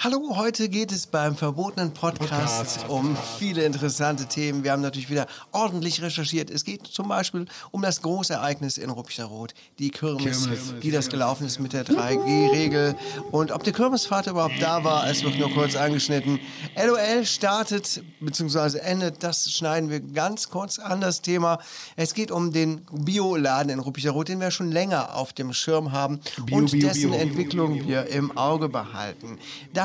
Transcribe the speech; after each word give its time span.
Hallo, 0.00 0.36
heute 0.36 0.68
geht 0.68 0.92
es 0.92 1.08
beim 1.08 1.34
verbotenen 1.34 1.92
Podcast, 1.92 2.28
Podcast. 2.28 2.88
um 2.88 3.16
viele 3.40 3.64
interessante 3.64 4.26
Themen. 4.26 4.62
Wir 4.62 4.70
haben 4.70 4.80
natürlich 4.80 5.10
wieder 5.10 5.26
ordentlich 5.50 6.00
recherchiert. 6.00 6.50
Es 6.50 6.64
geht 6.64 6.86
zum 6.86 7.08
Beispiel 7.08 7.46
um 7.72 7.82
das 7.82 8.00
große 8.02 8.32
Ereignis 8.32 8.78
in 8.78 8.90
Ruppichterroth, 8.90 9.54
die 9.80 9.90
Kirmes, 9.90 10.44
Kirmes. 10.44 10.74
wie 10.82 10.92
das 10.92 11.08
gelaufen 11.08 11.48
ist 11.48 11.58
mit 11.58 11.72
der 11.72 11.84
3G-Regel 11.84 12.94
und 13.32 13.50
ob 13.50 13.64
der 13.64 13.72
Kirmesvater 13.72 14.30
überhaupt 14.30 14.62
da 14.62 14.84
war. 14.84 15.10
Es 15.10 15.24
wird 15.24 15.36
nur 15.36 15.50
kurz 15.50 15.74
angeschnitten. 15.74 16.38
LOL 16.76 17.24
startet 17.26 18.00
bzw. 18.20 18.78
endet, 18.78 19.24
das 19.24 19.50
schneiden 19.50 19.90
wir 19.90 19.98
ganz 19.98 20.48
kurz 20.48 20.78
an 20.78 21.00
das 21.00 21.22
Thema. 21.22 21.58
Es 21.96 22.14
geht 22.14 22.30
um 22.30 22.52
den 22.52 22.82
Bioladen 22.92 23.68
in 23.72 23.80
Ruppichterroth, 23.80 24.28
den 24.28 24.38
wir 24.38 24.52
schon 24.52 24.70
länger 24.70 25.16
auf 25.16 25.32
dem 25.32 25.52
Schirm 25.52 25.90
haben 25.90 26.20
Bio, 26.44 26.58
und 26.58 26.70
Bio, 26.70 26.86
dessen 26.86 27.10
Bio. 27.10 27.18
Entwicklung 27.18 27.88
wir 27.88 28.06
im 28.06 28.38
Auge 28.38 28.68
behalten. 28.68 29.38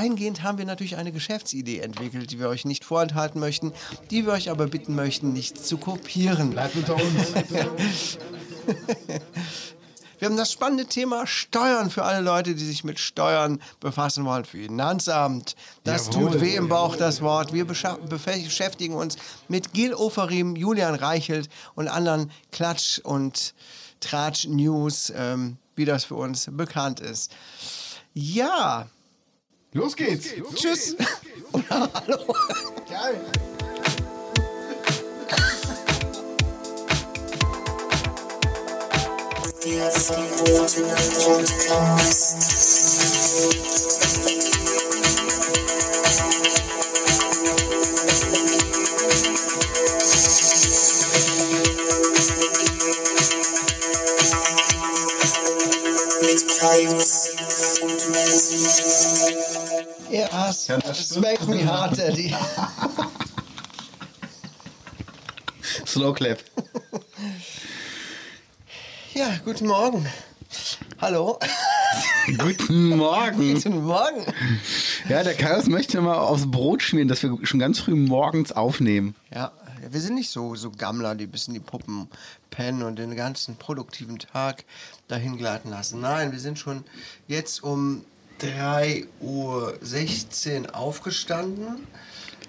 Dahingehend 0.04 0.44
haben 0.44 0.58
wir 0.58 0.66
natürlich 0.66 0.98
eine 0.98 1.14
Geschäftsidee 1.14 1.80
entwickelt, 1.80 2.30
die 2.30 2.38
wir 2.38 2.50
euch 2.50 2.66
nicht 2.66 2.84
vorenthalten 2.84 3.40
möchten, 3.40 3.72
die 4.12 4.26
wir 4.26 4.34
euch 4.34 4.50
aber 4.50 4.68
bitten 4.68 4.96
möchten, 4.96 5.32
nicht 5.32 5.66
zu 5.66 5.78
kopieren. 5.78 6.50
Bleibt 6.50 6.76
unter 6.76 6.96
uns. 6.96 7.06
Wir 10.20 10.30
haben 10.30 10.38
das 10.38 10.52
spannende 10.54 10.86
Thema 10.86 11.28
Steuern 11.28 11.90
für 11.90 12.04
alle 12.04 12.22
Leute, 12.22 12.56
die 12.56 12.64
sich 12.64 12.84
mit 12.86 12.98
Steuern 12.98 13.62
befassen 13.82 14.24
wollen. 14.24 14.46
Finanzamt. 14.46 15.56
Das 15.84 16.08
Jawohl. 16.08 16.32
tut 16.32 16.42
weh 16.42 16.56
im 16.56 16.70
Bauch, 16.70 16.96
das 16.96 17.22
Wort. 17.22 17.52
Wir 17.52 17.66
beschäftigen 17.66 18.96
uns 18.96 19.18
mit 19.50 19.74
Gil 19.74 19.94
Oferim, 19.94 20.56
Julian 20.56 20.96
Reichelt 20.96 21.50
und 21.76 21.90
anderen 21.90 22.32
Klatsch- 22.54 23.00
und 23.00 23.54
Tratsch-News, 24.00 25.12
ähm, 25.16 25.58
wie 25.76 25.84
das 25.86 26.06
für 26.06 26.16
uns 26.16 26.50
bekannt 26.52 27.02
ist. 27.02 27.34
Ja, 28.14 28.88
Los 29.74 29.96
geht's. 29.96 30.30
tschüss. 30.56 30.96
Oder 31.52 31.90
hallo. 31.94 32.36
Geil. 32.88 33.22
Der 39.66 39.92
verbotene 39.92 40.96
Podcast. 41.24 42.54
Mit 56.22 56.60
Ja, 60.14 60.28
das, 60.28 60.68
Ja, 60.68 60.78
das 60.78 61.18
makes 61.18 61.48
me 61.48 61.66
hard, 61.66 61.98
Daddy. 61.98 62.36
Slow 65.88 66.14
Clap. 66.14 66.38
Ja, 69.16 69.40
guten 69.44 69.66
Morgen. 69.66 70.08
Hallo. 71.02 71.40
Guten 72.38 72.96
Morgen. 72.96 73.54
Guten 73.56 73.84
Morgen. 73.86 74.24
Ja, 75.10 75.24
der 75.24 75.34
Kaius 75.34 75.66
möchte 75.66 76.00
mal 76.00 76.18
aufs 76.18 76.50
Brot 76.50 76.84
schmieren, 76.84 77.08
dass 77.08 77.24
wir 77.24 77.36
schon 77.42 77.60
ganz 77.60 77.80
früh 77.80 77.96
morgens 77.96 78.52
aufnehmen. 78.52 79.16
Ja, 79.34 79.52
wir 79.90 80.00
sind 80.00 80.14
nicht 80.14 80.30
so, 80.30 80.54
so 80.54 80.70
Gammler, 80.70 81.16
die 81.16 81.26
bis 81.26 81.48
in 81.48 81.56
die 81.56 81.60
Puppen 81.60 82.08
pennen 82.52 82.84
und 82.84 82.98
den 82.98 83.16
ganzen 83.16 83.56
produktiven 83.56 84.20
Tag 84.20 84.64
dahin 85.08 85.38
gleiten 85.38 85.72
lassen. 85.72 86.02
Nein, 86.02 86.32
wir 86.32 86.40
sind 86.40 86.60
schon 86.60 86.84
jetzt 87.28 87.64
um 87.64 88.06
3.16 88.42 89.08
Uhr 89.22 90.76
aufgestanden, 90.76 91.88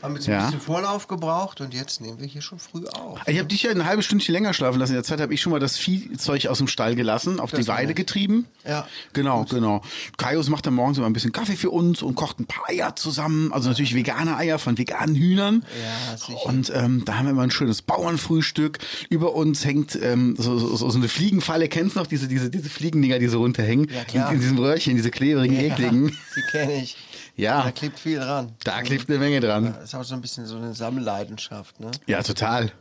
haben 0.04 0.14
jetzt 0.14 0.28
ein 0.28 0.32
Ja. 0.32 0.44
bisschen 0.46 0.60
Vorlauf 0.60 1.08
gebraucht 1.08 1.60
und 1.60 1.74
jetzt 1.74 2.00
nehmen 2.00 2.20
wir 2.20 2.26
hier 2.26 2.42
schon 2.42 2.58
früh 2.58 2.86
auf. 2.86 3.18
Ich 3.26 3.38
habe 3.38 3.48
dich 3.48 3.62
ja 3.62 3.70
eine 3.70 3.86
halbe 3.86 4.02
Stündchen 4.02 4.32
länger 4.32 4.52
schlafen 4.54 4.78
lassen. 4.78 4.92
In 4.92 4.96
der 4.96 5.04
Zeit 5.04 5.20
habe 5.20 5.32
ich 5.34 5.40
schon 5.40 5.50
mal 5.50 5.58
das 5.60 5.76
Viehzeug 5.76 6.46
aus 6.46 6.58
dem 6.58 6.68
Stall 6.68 6.94
gelassen, 6.94 7.40
auf 7.40 7.50
Das 7.50 7.60
die 7.60 7.68
Weide 7.68 7.94
getrieben. 7.94 8.46
Ja. 8.66 8.86
Genau, 9.12 9.44
genau. 9.44 9.82
Kaius 10.16 10.48
macht 10.48 10.66
dann 10.66 10.74
morgens 10.74 10.98
immer 10.98 11.06
ein 11.06 11.12
bisschen 11.12 11.32
Kaffee 11.32 11.56
für 11.56 11.70
uns 11.70 12.02
und 12.02 12.14
kocht 12.14 12.38
ein 12.38 12.46
paar 12.46 12.68
Eier 12.68 12.94
zusammen. 12.96 13.52
Also 13.52 13.68
natürlich 13.70 13.94
vegane 13.94 14.36
Eier 14.36 14.58
von 14.58 14.78
veganen 14.78 15.16
Hühnern. 15.16 15.64
Ja, 16.10 16.16
sicher. 16.16 16.46
Und 16.46 16.70
ähm, 16.74 17.02
da 17.04 17.16
haben 17.16 17.26
wir 17.26 17.30
immer 17.32 17.42
ein 17.42 17.50
schönes 17.50 17.82
Bauernfrühstück. 17.82 18.78
Über 19.08 19.34
uns 19.34 19.64
hängt 19.64 19.98
ähm, 20.00 20.36
so, 20.38 20.58
so, 20.58 20.76
so 20.90 20.96
eine 20.98 21.08
Fliegenfalle. 21.08 21.68
Kennst 21.68 21.96
du 21.96 22.00
noch 22.00 22.06
diese, 22.06 22.28
diese, 22.28 22.50
diese 22.50 22.68
Fliegendinger, 22.68 23.18
die 23.18 23.28
so 23.28 23.38
runterhängen? 23.38 23.88
Ja, 23.90 24.04
klar. 24.04 24.28
In, 24.28 24.34
in 24.36 24.40
diesem 24.42 24.58
Röhrchen, 24.58 24.96
diese 24.96 25.10
klebrigen, 25.10 25.56
ekligen. 25.56 26.08
die 26.36 26.42
kenne 26.50 26.74
ich. 26.82 26.96
Ja. 27.36 27.62
Da 27.64 27.70
klebt 27.72 27.98
viel 27.98 28.18
dran. 28.20 28.52
Da 28.64 28.82
klebt 28.82 29.08
eine 29.10 29.18
Menge 29.18 29.40
dran. 29.40 29.74
Das 29.74 29.84
ist 29.84 29.94
auch 29.94 30.04
so 30.04 30.14
ein 30.14 30.20
bisschen 30.20 30.46
so 30.46 30.56
eine 30.56 30.74
Sammelleidenschaft, 30.74 31.80
ne? 31.80 31.90
Ja, 32.06 32.22
total. 32.22 32.72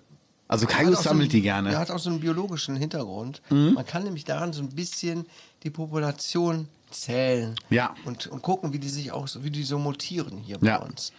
Also 0.47 0.67
Kaius 0.67 0.93
auch 0.93 0.97
so 0.97 1.09
sammelt 1.09 1.23
einen- 1.25 1.29
die 1.31 1.41
gerne. 1.41 1.69
Der 1.71 1.79
hat 1.79 1.89
auch 1.89 1.97
so 1.99 2.09
einen 2.11 2.19
biologischen 2.19 2.75
Hintergrund. 2.75 3.41
Mhm. 3.49 3.73
Man 3.73 3.85
kann 3.85 4.03
nämlich 4.03 4.25
daran 4.25 4.53
so 4.53 4.61
ein 4.61 4.69
bisschen 4.69 5.25
die 5.63 5.69
Population 5.71 6.67
zählen. 6.91 7.55
Ja. 7.71 7.95
Und, 8.05 8.27
und 8.27 8.43
gucken, 8.43 8.71
wie 8.73 8.77
die 8.79 8.89
sich 8.89 9.11
auch 9.11 9.27
so, 9.27 9.43
wie 9.43 9.49
die 9.49 9.63
so 9.63 9.79
mutieren 9.79 10.37
hier 10.37 10.59
Ja. 10.61 10.77
bei 10.77 10.85
uns. 10.85 11.11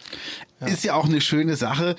Ist 0.61 0.85
ja 0.85 0.93
auch 0.93 1.05
eine 1.05 1.19
schöne 1.19 1.57
Sache. 1.57 1.97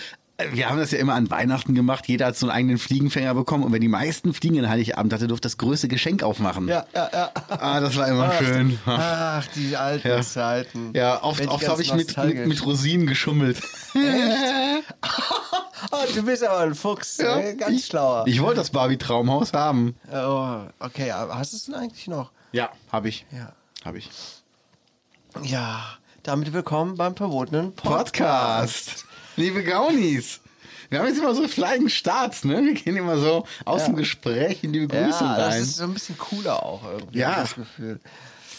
Wir 0.53 0.69
haben 0.69 0.79
das 0.79 0.91
ja 0.91 0.99
immer 0.99 1.15
an 1.15 1.31
Weihnachten 1.31 1.75
gemacht. 1.75 2.07
Jeder 2.09 2.27
hat 2.27 2.37
so 2.37 2.47
einen 2.47 2.55
eigenen 2.57 2.79
Fliegenfänger 2.79 3.33
bekommen. 3.35 3.65
Und 3.65 3.73
wenn 3.73 3.81
die 3.81 3.89
meisten 3.89 4.35
Fliegen 4.35 4.59
an 4.59 4.69
Heiligabend 4.69 5.13
hatte, 5.15 5.29
durfte 5.29 5.47
das 5.47 5.57
größte 5.57 5.89
Geschenk 5.89 6.23
aufmachen. 6.23 6.69
Ja, 6.69 6.85
ja, 6.95 7.09
ja. 7.11 7.31
Ah, 7.49 7.81
das 7.81 7.97
war 7.97 8.07
immer 8.07 8.31
Ach, 8.31 8.39
schön. 8.39 8.79
Ach, 8.85 9.47
die 9.55 9.77
alten 9.77 10.07
Ja. 10.09 10.21
Zeiten. 10.21 10.91
Ja, 10.95 11.23
oft, 11.23 11.47
oft 11.49 11.67
habe 11.67 11.81
ich 11.81 11.95
mit, 11.95 12.15
mit, 12.19 12.47
mit 12.47 12.67
Rosinen 12.67 13.07
geschummelt. 13.07 13.63
Oh, 15.93 15.99
du 16.15 16.23
bist 16.23 16.43
aber 16.43 16.61
ein 16.61 16.75
Fuchs. 16.75 17.19
Ja, 17.19 17.39
äh, 17.39 17.55
ganz 17.55 17.73
ich, 17.73 17.87
schlauer. 17.87 18.25
Ich 18.27 18.41
wollte 18.43 18.57
das 18.57 18.71
Barbie-Traumhaus 18.71 19.53
haben. 19.53 19.95
oh, 20.13 20.61
okay, 20.81 21.11
aber 21.13 21.39
hast 21.39 21.53
du 21.53 21.57
es 21.59 21.65
denn 21.67 21.75
eigentlich 21.75 22.09
noch? 22.09 22.33
Ja, 22.53 22.71
habe 22.91 23.09
ich. 23.09 23.25
Ja. 23.31 23.53
Habe 23.85 23.99
ich. 23.99 24.11
Ja, 25.43 25.85
damit 26.23 26.53
willkommen 26.53 26.97
beim 26.97 27.15
verbotenen 27.15 27.73
Podcast. 27.75 28.17
Podcast. 28.17 29.06
Liebe 29.37 29.63
Gaunis. 29.63 30.41
Wir 30.89 31.01
haben 31.01 31.09
jetzt 31.09 31.19
immer 31.19 31.35
so 31.35 31.47
flying 31.49 31.89
Starts, 31.89 32.45
ne? 32.45 32.63
Wir 32.65 32.75
gehen 32.75 32.97
immer 32.97 33.19
so 33.19 33.45
aus 33.65 33.81
Ja. 33.83 33.87
dem 33.89 33.97
Gespräch 33.97 34.63
in 34.63 34.73
die 34.73 34.81
Begrüßung 34.87 35.27
Ja, 35.27 35.37
das 35.37 35.55
rein. 35.55 35.63
ist 35.63 35.77
so 35.77 35.85
ein 35.85 35.95
bisschen 35.95 36.17
cooler 36.17 36.63
auch 36.63 36.83
irgendwie. 36.91 37.19
Ja. 37.19 37.41
Das 37.41 37.55
Gefühl. 37.57 37.99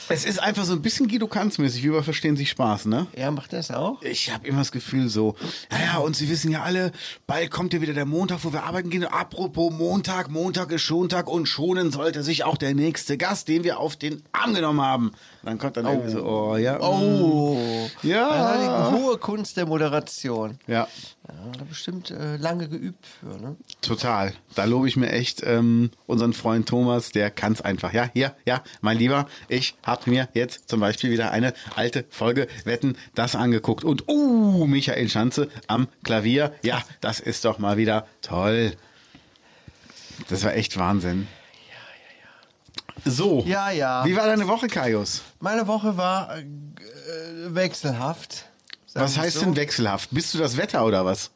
es 0.10 0.24
ist 0.26 0.40
einfach 0.40 0.66
so 0.66 0.74
ein 0.74 0.82
bisschen 0.82 1.08
Guido 1.08 1.28
Kanz-mäßig, 1.28 1.84
wie 1.84 1.92
wir 1.92 2.04
verstehen 2.04 2.36
sich 2.38 2.50
Spaß, 2.50 2.86
ne? 2.86 3.08
Er 3.14 3.32
macht 3.32 3.54
das 3.54 3.72
auch? 3.72 4.02
Ich 4.02 4.32
habe 4.34 4.46
immer 4.48 4.60
das 4.60 4.72
Gefühl 4.74 5.08
so, 5.10 5.36
naja, 5.72 5.98
und 5.98 6.16
Sie 6.18 6.30
wissen 6.30 6.52
ja 6.52 6.64
alle, 6.64 6.92
bald 7.28 7.50
kommt 7.50 7.74
ja 7.74 7.82
wieder 7.82 7.94
der 7.94 8.06
Montag, 8.06 8.40
wo 8.44 8.52
wir 8.54 8.64
arbeiten 8.64 8.90
gehen. 8.90 9.06
Apropos 9.06 9.72
Montag, 9.74 10.30
Montag 10.30 10.72
ist 10.72 10.82
Schontag 10.82 11.28
und 11.30 11.48
schonen 11.48 11.92
sollte 11.92 12.24
sich 12.24 12.44
auch 12.44 12.58
der 12.58 12.74
nächste 12.76 13.18
Gast, 13.18 13.48
den 13.48 13.64
wir 13.64 13.80
auf 13.80 13.96
den 13.96 14.22
Arm 14.34 14.54
genommen 14.54 14.82
haben. 14.82 15.12
Dann 15.48 15.60
kommt 15.60 15.78
dann 15.78 15.86
irgendwie 15.86 16.10
so, 16.10 16.26
oh 16.26 16.58
ja. 16.58 16.78
Oh. 16.82 17.58
Ja. 18.04 18.92
die 18.92 18.98
hohe 18.98 19.18
Kunst 19.18 19.56
der 19.56 19.66
Moderation. 19.66 20.60
Ja, 20.68 20.90
Ja, 21.26 21.64
bestimmt 21.64 22.12
äh, 22.12 22.36
lange 22.36 22.68
geübt 22.68 23.06
für, 23.06 23.42
ne? 23.42 23.56
total. 23.80 24.34
Da 24.56 24.66
lobe 24.66 24.90
ich 24.90 24.98
mir 24.98 25.10
echt 25.10 25.42
ähm, 25.46 25.92
unseren 26.06 26.34
Freund 26.34 26.68
Thomas, 26.68 27.12
der 27.14 27.32
kann's 27.32 27.62
einfach. 27.62 27.94
Ja, 27.94 28.10
hier, 28.12 28.36
ja, 28.46 28.62
mein 28.82 28.98
Lieber, 28.98 29.26
ich 29.48 29.78
habe 29.84 30.10
mir 30.10 30.28
jetzt 30.34 30.68
zum 30.68 30.82
Beispiel 30.82 31.12
wieder 31.12 31.32
eine 31.32 31.54
alte 31.78 32.04
Folge 32.10 32.50
Wetten, 32.66 32.98
das 33.16 33.34
angeguckt. 33.38 33.86
Und, 33.86 34.10
uh, 34.10 34.66
Michael 34.66 35.08
Schanze 35.08 35.48
am 35.68 35.88
Klavier. 36.04 36.52
Ja, 36.62 36.84
das 37.00 37.22
ist 37.22 37.46
doch 37.46 37.58
mal 37.58 37.78
wieder 37.78 38.06
toll. 38.22 38.74
Das 40.28 40.44
war 40.44 40.54
echt 40.56 40.78
Wahnsinn. 40.78 41.30
So. 43.06 43.44
Ja, 43.46 43.72
ja. 43.72 44.06
Wie 44.06 44.16
war 44.16 44.26
deine 44.26 44.48
Woche, 44.48 44.68
Kaius? 44.68 45.22
Meine 45.40 45.68
Woche 45.68 45.98
war 45.98 46.38
äh, 46.38 46.44
wechselhaft. 47.50 48.46
Was 48.94 49.18
heißt 49.18 49.38
so. 49.38 49.46
denn 49.46 49.56
wechselhaft? 49.56 50.10
Bist 50.12 50.34
du 50.34 50.38
das 50.40 50.58
Wetter 50.58 50.86
oder 50.86 51.06
was? 51.06 51.32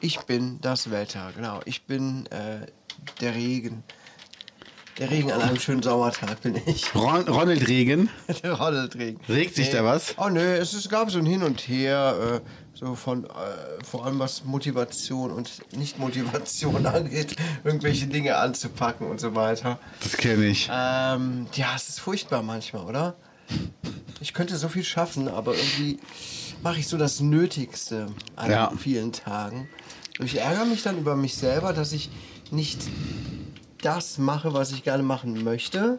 Ich 0.00 0.20
bin 0.20 0.60
das 0.60 0.90
Wetter, 0.90 1.32
genau. 1.34 1.60
Ich 1.64 1.84
bin 1.86 2.26
äh, 2.26 2.66
der 3.20 3.34
Regen. 3.34 3.82
Der 4.98 5.10
Regen 5.12 5.30
an 5.30 5.40
einem 5.40 5.60
schönen 5.60 5.82
Sommertag 5.82 6.40
bin 6.42 6.60
ich. 6.66 6.92
Ron 6.94 7.28
Ronald 7.28 7.68
Reagan. 7.68 8.08
der 8.42 8.52
Ronaldregen. 8.54 9.20
Regt 9.28 9.54
sich 9.54 9.70
da 9.70 9.84
was? 9.84 10.14
Oh 10.18 10.28
nö, 10.28 10.40
es, 10.40 10.72
es 10.72 10.88
gab 10.88 11.08
so 11.10 11.18
ein 11.20 11.26
Hin 11.26 11.44
und 11.44 11.60
Her, 11.60 12.40
äh, 12.44 12.48
so 12.74 12.96
von 12.96 13.24
äh, 13.24 13.28
vor 13.88 14.04
allem 14.04 14.18
was 14.18 14.44
Motivation 14.44 15.30
und 15.30 15.50
Nicht-Motivation 15.76 16.84
angeht, 16.86 17.36
irgendwelche 17.62 18.08
Dinge 18.08 18.36
anzupacken 18.38 19.06
und 19.08 19.20
so 19.20 19.36
weiter. 19.36 19.78
Das 20.02 20.16
kenne 20.16 20.46
ich. 20.46 20.68
Ähm, 20.72 21.46
ja, 21.54 21.68
es 21.76 21.88
ist 21.88 22.00
furchtbar 22.00 22.42
manchmal, 22.42 22.84
oder? 22.84 23.14
Ich 24.20 24.34
könnte 24.34 24.56
so 24.56 24.68
viel 24.68 24.84
schaffen, 24.84 25.28
aber 25.28 25.54
irgendwie 25.54 26.00
mache 26.64 26.80
ich 26.80 26.88
so 26.88 26.96
das 26.96 27.20
Nötigste 27.20 28.06
an 28.34 28.50
Ja. 28.50 28.72
vielen 28.76 29.12
Tagen. 29.12 29.68
Und 30.18 30.26
ich 30.26 30.40
ärgere 30.40 30.64
mich 30.64 30.82
dann 30.82 30.98
über 30.98 31.14
mich 31.14 31.36
selber, 31.36 31.72
dass 31.72 31.92
ich 31.92 32.10
nicht 32.50 32.80
das 33.82 34.18
mache, 34.18 34.52
was 34.54 34.72
ich 34.72 34.82
gerne 34.84 35.02
machen 35.02 35.44
möchte, 35.44 35.98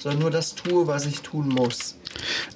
sondern 0.00 0.20
nur 0.20 0.30
das 0.30 0.54
tue, 0.54 0.86
was 0.86 1.06
ich 1.06 1.20
tun 1.20 1.48
muss. 1.48 1.96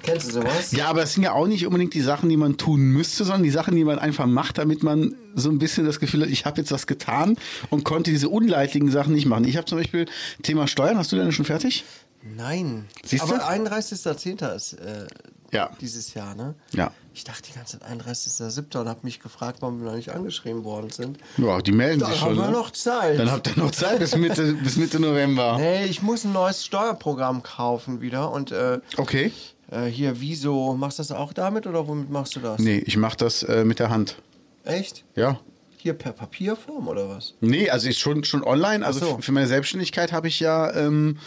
Kennst 0.03 0.27
du 0.27 0.31
sowas? 0.33 0.71
Ja, 0.71 0.87
aber 0.87 1.03
es 1.03 1.13
sind 1.13 1.23
ja 1.23 1.31
auch 1.33 1.47
nicht 1.47 1.65
unbedingt 1.65 1.93
die 1.93 2.01
Sachen, 2.01 2.29
die 2.29 2.37
man 2.37 2.57
tun 2.57 2.81
müsste, 2.81 3.23
sondern 3.23 3.43
die 3.43 3.49
Sachen, 3.51 3.75
die 3.75 3.83
man 3.83 3.99
einfach 3.99 4.25
macht, 4.27 4.57
damit 4.57 4.83
man 4.83 5.15
so 5.33 5.49
ein 5.49 5.57
bisschen 5.59 5.85
das 5.85 5.99
Gefühl 5.99 6.21
hat, 6.23 6.29
ich 6.29 6.45
habe 6.45 6.59
jetzt 6.61 6.71
was 6.71 6.87
getan 6.87 7.37
und 7.69 7.83
konnte 7.83 8.11
diese 8.11 8.29
unleidlichen 8.29 8.91
Sachen 8.91 9.13
nicht 9.13 9.25
machen. 9.25 9.45
Ich 9.45 9.57
habe 9.57 9.65
zum 9.65 9.77
Beispiel 9.77 10.05
Thema 10.43 10.67
Steuern, 10.67 10.97
hast 10.97 11.11
du 11.11 11.15
deine 11.15 11.31
schon 11.31 11.45
fertig? 11.45 11.83
Nein. 12.21 12.85
Siehst 13.03 13.23
du? 13.29 13.33
Aber 13.35 13.49
31.10. 13.49 14.55
ist 14.55 14.73
äh, 14.73 15.07
Ja. 15.51 15.71
dieses 15.79 16.13
Jahr, 16.13 16.35
ne? 16.35 16.55
Ja. 16.73 16.91
Ich 17.17 17.23
dachte 17.23 17.43
die 17.49 17.53
ganze 17.53 17.79
Zeit 17.79 17.89
31.07. 17.89 18.77
und 18.77 18.89
habe 18.89 18.99
mich 19.03 19.21
gefragt, 19.21 19.61
warum 19.61 19.79
wir 19.79 19.85
noch 19.89 19.95
nicht 19.95 20.09
angeschrieben 20.09 20.65
worden 20.65 20.89
sind. 20.89 21.17
Ja, 21.37 21.61
die 21.61 21.71
melden 21.71 22.01
Da 22.01 22.07
sich 22.07 22.19
haben 22.19 22.35
schon. 22.35 22.43
wir 22.43 22.47
ne? 22.47 22.51
noch 22.51 22.71
Zeit. 22.71 23.17
Dann 23.17 23.31
habt 23.31 23.47
ihr 23.47 23.57
noch 23.63 23.71
Zeit 23.71 23.99
bis 23.99 24.17
Mitte, 24.17 24.51
bis 24.63 24.75
Mitte 24.75 24.99
November. 24.99 25.55
Nee, 25.57 25.85
ich 25.85 26.01
muss 26.01 26.25
ein 26.25 26.33
neues 26.33 26.65
Steuerprogramm 26.65 27.41
kaufen 27.41 28.01
wieder 28.01 28.33
und 28.33 28.51
äh, 28.51 28.79
Okay. 28.97 29.31
äh, 29.71 29.85
hier, 29.85 30.19
wieso? 30.19 30.73
Machst 30.73 30.99
du 30.99 31.03
das 31.03 31.13
auch 31.13 31.31
damit 31.31 31.67
oder 31.67 31.87
womit 31.87 32.09
machst 32.09 32.35
du 32.35 32.41
das? 32.41 32.59
Nee, 32.59 32.79
ich 32.85 32.97
mache 32.97 33.15
das 33.15 33.43
äh, 33.43 33.63
mit 33.63 33.79
der 33.79 33.89
Hand. 33.89 34.17
Echt? 34.65 35.05
Ja. 35.15 35.39
Hier 35.85 35.93
per 35.93 36.13
Papierform 36.13 36.87
oder 36.87 37.07
was? 37.09 37.35
Nee, 37.41 37.69
also 37.69 37.87
ist 37.87 37.99
schon, 37.99 38.23
schon 38.23 38.43
online. 38.43 38.83
Also 38.83 39.01
so. 39.01 39.17
für 39.19 39.31
meine 39.31 39.45
Selbstständigkeit 39.45 40.11
habe 40.13 40.27
ich 40.27 40.39
ja 40.39 40.73
ähm, 40.73 41.19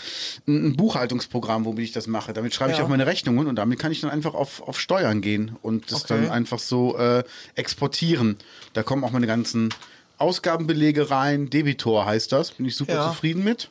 ein 0.48 0.74
Buchhaltungsprogramm, 0.74 1.64
womit 1.64 1.84
ich 1.84 1.92
das 1.92 2.08
mache. 2.08 2.32
Damit 2.32 2.54
schreibe 2.54 2.72
ich 2.72 2.78
Ja. 2.78 2.84
auch 2.84 2.88
meine 2.88 3.06
Rechnungen 3.06 3.46
und 3.46 3.54
damit 3.54 3.78
kann 3.78 3.92
ich 3.92 4.00
dann 4.00 4.10
einfach 4.10 4.34
auf, 4.34 4.60
auf 4.66 4.80
Steuern 4.80 5.20
gehen 5.20 5.56
und 5.62 5.92
das 5.92 6.02
Okay. 6.06 6.22
dann 6.22 6.30
einfach 6.32 6.58
so 6.58 6.98
äh, 6.98 7.22
exportieren. 7.54 8.36
Da 8.72 8.82
kommen 8.82 9.04
auch 9.04 9.12
meine 9.12 9.28
ganzen 9.28 9.72
Ausgabenbelege 10.18 11.08
rein. 11.08 11.50
Debitor 11.50 12.04
heißt 12.06 12.32
das. 12.32 12.50
Bin 12.50 12.66
ich 12.66 12.74
super 12.74 12.94
Ja. 12.94 13.08
zufrieden 13.12 13.44
mit. 13.44 13.70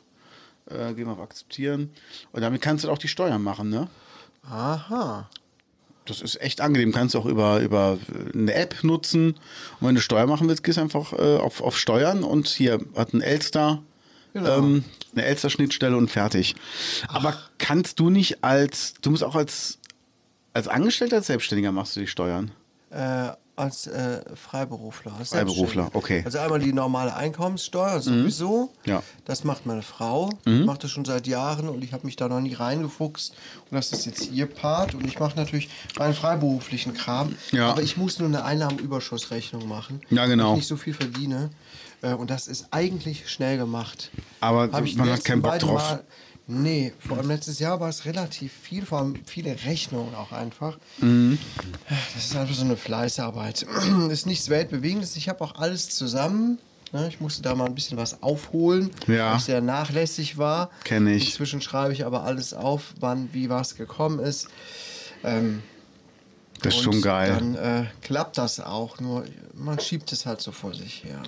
Äh, 0.70 0.94
gehen 0.94 1.04
wir 1.04 1.12
auf 1.12 1.20
Akzeptieren. 1.20 1.90
Und 2.32 2.40
damit 2.40 2.62
kannst 2.62 2.84
du 2.84 2.90
auch 2.90 2.96
die 2.96 3.08
Steuern 3.08 3.42
machen, 3.42 3.68
ne? 3.68 3.88
Aha. 4.50 5.28
Das 6.08 6.22
ist 6.22 6.40
echt 6.40 6.60
angenehm. 6.60 6.92
Kannst 6.92 7.14
du 7.14 7.18
auch 7.18 7.26
über, 7.26 7.60
über 7.60 7.98
eine 8.34 8.54
App 8.54 8.82
nutzen. 8.82 9.34
Und 9.80 9.88
wenn 9.88 9.94
du 9.94 10.00
Steuer 10.00 10.26
machen 10.26 10.48
willst, 10.48 10.64
gehst 10.64 10.78
du 10.78 10.82
einfach 10.82 11.12
äh, 11.12 11.36
auf, 11.36 11.60
auf 11.60 11.76
Steuern 11.78 12.24
und 12.24 12.48
hier 12.48 12.80
hat 12.96 13.12
ein 13.12 13.20
Elster, 13.20 13.82
Genau. 14.34 14.58
ähm, 14.58 14.84
eine 15.14 15.24
Elster-Schnittstelle 15.24 15.96
und 15.96 16.10
fertig. 16.10 16.54
Aber 17.08 17.34
kannst 17.58 17.98
du 17.98 18.10
nicht 18.10 18.44
als, 18.44 18.94
du 19.00 19.10
musst 19.10 19.24
auch 19.24 19.34
als, 19.34 19.78
als 20.52 20.68
Angestellter, 20.68 21.16
als 21.16 21.26
Selbstständiger 21.28 21.72
machst 21.72 21.96
du 21.96 22.00
die 22.00 22.06
Steuern? 22.06 22.50
Äh, 22.90 23.30
als 23.58 23.86
äh, 23.86 24.20
Freiberufler. 24.34 25.12
als 25.18 25.30
Freiberufler, 25.30 25.90
okay. 25.92 26.22
Also 26.24 26.38
einmal 26.38 26.60
die 26.60 26.72
normale 26.72 27.14
Einkommenssteuer 27.16 28.00
sowieso. 28.00 28.70
Ja. 28.84 29.02
Das 29.24 29.44
macht 29.44 29.66
meine 29.66 29.82
Frau. 29.82 30.30
Die 30.46 30.64
macht 30.64 30.84
das 30.84 30.90
schon 30.90 31.04
seit 31.04 31.26
Jahren 31.26 31.68
und 31.68 31.82
ich 31.82 31.92
habe 31.92 32.06
mich 32.06 32.16
da 32.16 32.28
noch 32.28 32.40
nie 32.40 32.54
reingefuchst. 32.54 33.32
Und 33.70 33.74
das 33.76 33.92
ist 33.92 34.06
jetzt 34.06 34.30
ihr 34.30 34.46
Part. 34.46 34.94
Und 34.94 35.06
ich 35.06 35.18
mache 35.18 35.36
natürlich 35.36 35.68
meinen 35.98 36.14
freiberuflichen 36.14 36.94
Kram. 36.94 37.34
Ja. 37.52 37.70
Aber 37.70 37.82
ich 37.82 37.96
muss 37.96 38.18
nur 38.18 38.28
eine 38.28 38.44
Einnahmenüberschussrechnung 38.44 39.68
machen. 39.68 40.00
Ja, 40.10 40.26
genau. 40.26 40.44
Weil 40.46 40.52
ich 40.52 40.58
nicht 40.58 40.68
so 40.68 40.76
viel 40.76 40.94
verdiene. 40.94 41.50
Äh, 42.02 42.12
Und 42.14 42.30
das 42.30 42.46
ist 42.46 42.68
eigentlich 42.70 43.28
schnell 43.28 43.58
gemacht. 43.58 44.10
Aber 44.40 44.62
Hab 44.62 44.72
man 44.72 44.84
die 44.84 45.00
hat 45.00 45.24
keinen 45.24 45.42
Bock 45.42 45.58
drauf. 45.58 45.90
Mal- 45.90 46.04
Nee, 46.50 46.94
vor 46.98 47.18
allem 47.18 47.28
letztes 47.28 47.58
Jahr 47.58 47.78
war 47.78 47.90
es 47.90 48.06
relativ 48.06 48.52
viel, 48.54 48.86
vor 48.86 49.00
allem 49.00 49.16
viele 49.26 49.54
Rechnungen 49.66 50.14
auch 50.14 50.32
einfach. 50.32 50.78
Mhm. 50.98 51.38
Das 52.14 52.24
ist 52.24 52.34
einfach 52.34 52.54
so 52.54 52.64
eine 52.64 52.78
Fleißarbeit. 52.78 53.66
ist 54.10 54.24
nichts 54.26 54.48
Weltbewegendes. 54.48 55.14
Ich 55.16 55.28
habe 55.28 55.44
auch 55.44 55.56
alles 55.56 55.90
zusammen. 55.90 56.58
Ne, 56.92 57.06
Ich 57.08 57.20
musste 57.20 57.42
da 57.42 57.54
mal 57.54 57.66
ein 57.66 57.74
bisschen 57.74 57.98
was 57.98 58.22
aufholen, 58.22 58.90
Ja. 59.06 59.36
ich 59.36 59.42
sehr 59.42 59.60
nachlässig 59.60 60.38
war. 60.38 60.70
Kenn 60.84 61.06
ich. 61.06 61.26
Inzwischen 61.26 61.60
schreibe 61.60 61.92
ich 61.92 62.06
aber 62.06 62.22
alles 62.22 62.54
auf, 62.54 62.94
wann, 62.98 63.28
wie 63.34 63.50
was 63.50 63.74
gekommen 63.74 64.18
ist. 64.18 64.48
Ähm, 65.24 65.62
Das 66.62 66.74
ist 66.76 66.80
schon 66.82 67.02
geil. 67.02 67.34
Dann 67.38 67.54
äh, 67.56 67.84
klappt 68.00 68.38
das 68.38 68.58
auch, 68.58 69.00
nur 69.00 69.26
man 69.54 69.78
schiebt 69.80 70.10
es 70.12 70.24
halt 70.24 70.40
so 70.40 70.50
vor 70.50 70.72
sich 70.72 71.04
her. 71.04 71.22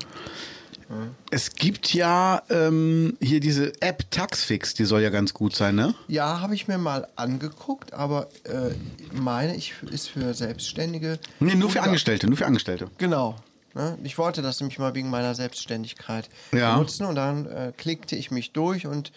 Es 1.30 1.54
gibt 1.54 1.94
ja 1.94 2.42
ähm, 2.50 3.16
hier 3.20 3.38
diese 3.40 3.72
App 3.80 4.10
Taxfix, 4.10 4.74
die 4.74 4.84
soll 4.84 5.02
ja 5.02 5.10
ganz 5.10 5.32
gut 5.32 5.54
sein, 5.54 5.76
ne? 5.76 5.94
Ja, 6.08 6.40
habe 6.40 6.54
ich 6.54 6.66
mir 6.66 6.78
mal 6.78 7.06
angeguckt, 7.16 7.92
aber 7.92 8.28
äh, 8.44 8.70
meine 9.12 9.54
ich 9.54 9.74
ist 9.90 10.08
für 10.08 10.34
Selbstständige. 10.34 11.18
Nee, 11.38 11.54
nur 11.54 11.70
für 11.70 11.82
Angestellte, 11.82 12.26
nur 12.26 12.36
für 12.36 12.46
Angestellte. 12.46 12.88
Genau. 12.98 13.36
Ne? 13.74 13.96
Ich 14.02 14.18
wollte 14.18 14.42
das 14.42 14.58
nämlich 14.60 14.78
mal 14.80 14.94
wegen 14.94 15.10
meiner 15.10 15.34
Selbstständigkeit 15.36 16.28
Ja. 16.52 16.74
benutzen 16.74 17.06
und 17.06 17.14
dann 17.14 17.46
äh, 17.46 17.72
klickte 17.76 18.16
ich 18.16 18.32
mich 18.32 18.52
durch 18.52 18.86
und 18.88 19.12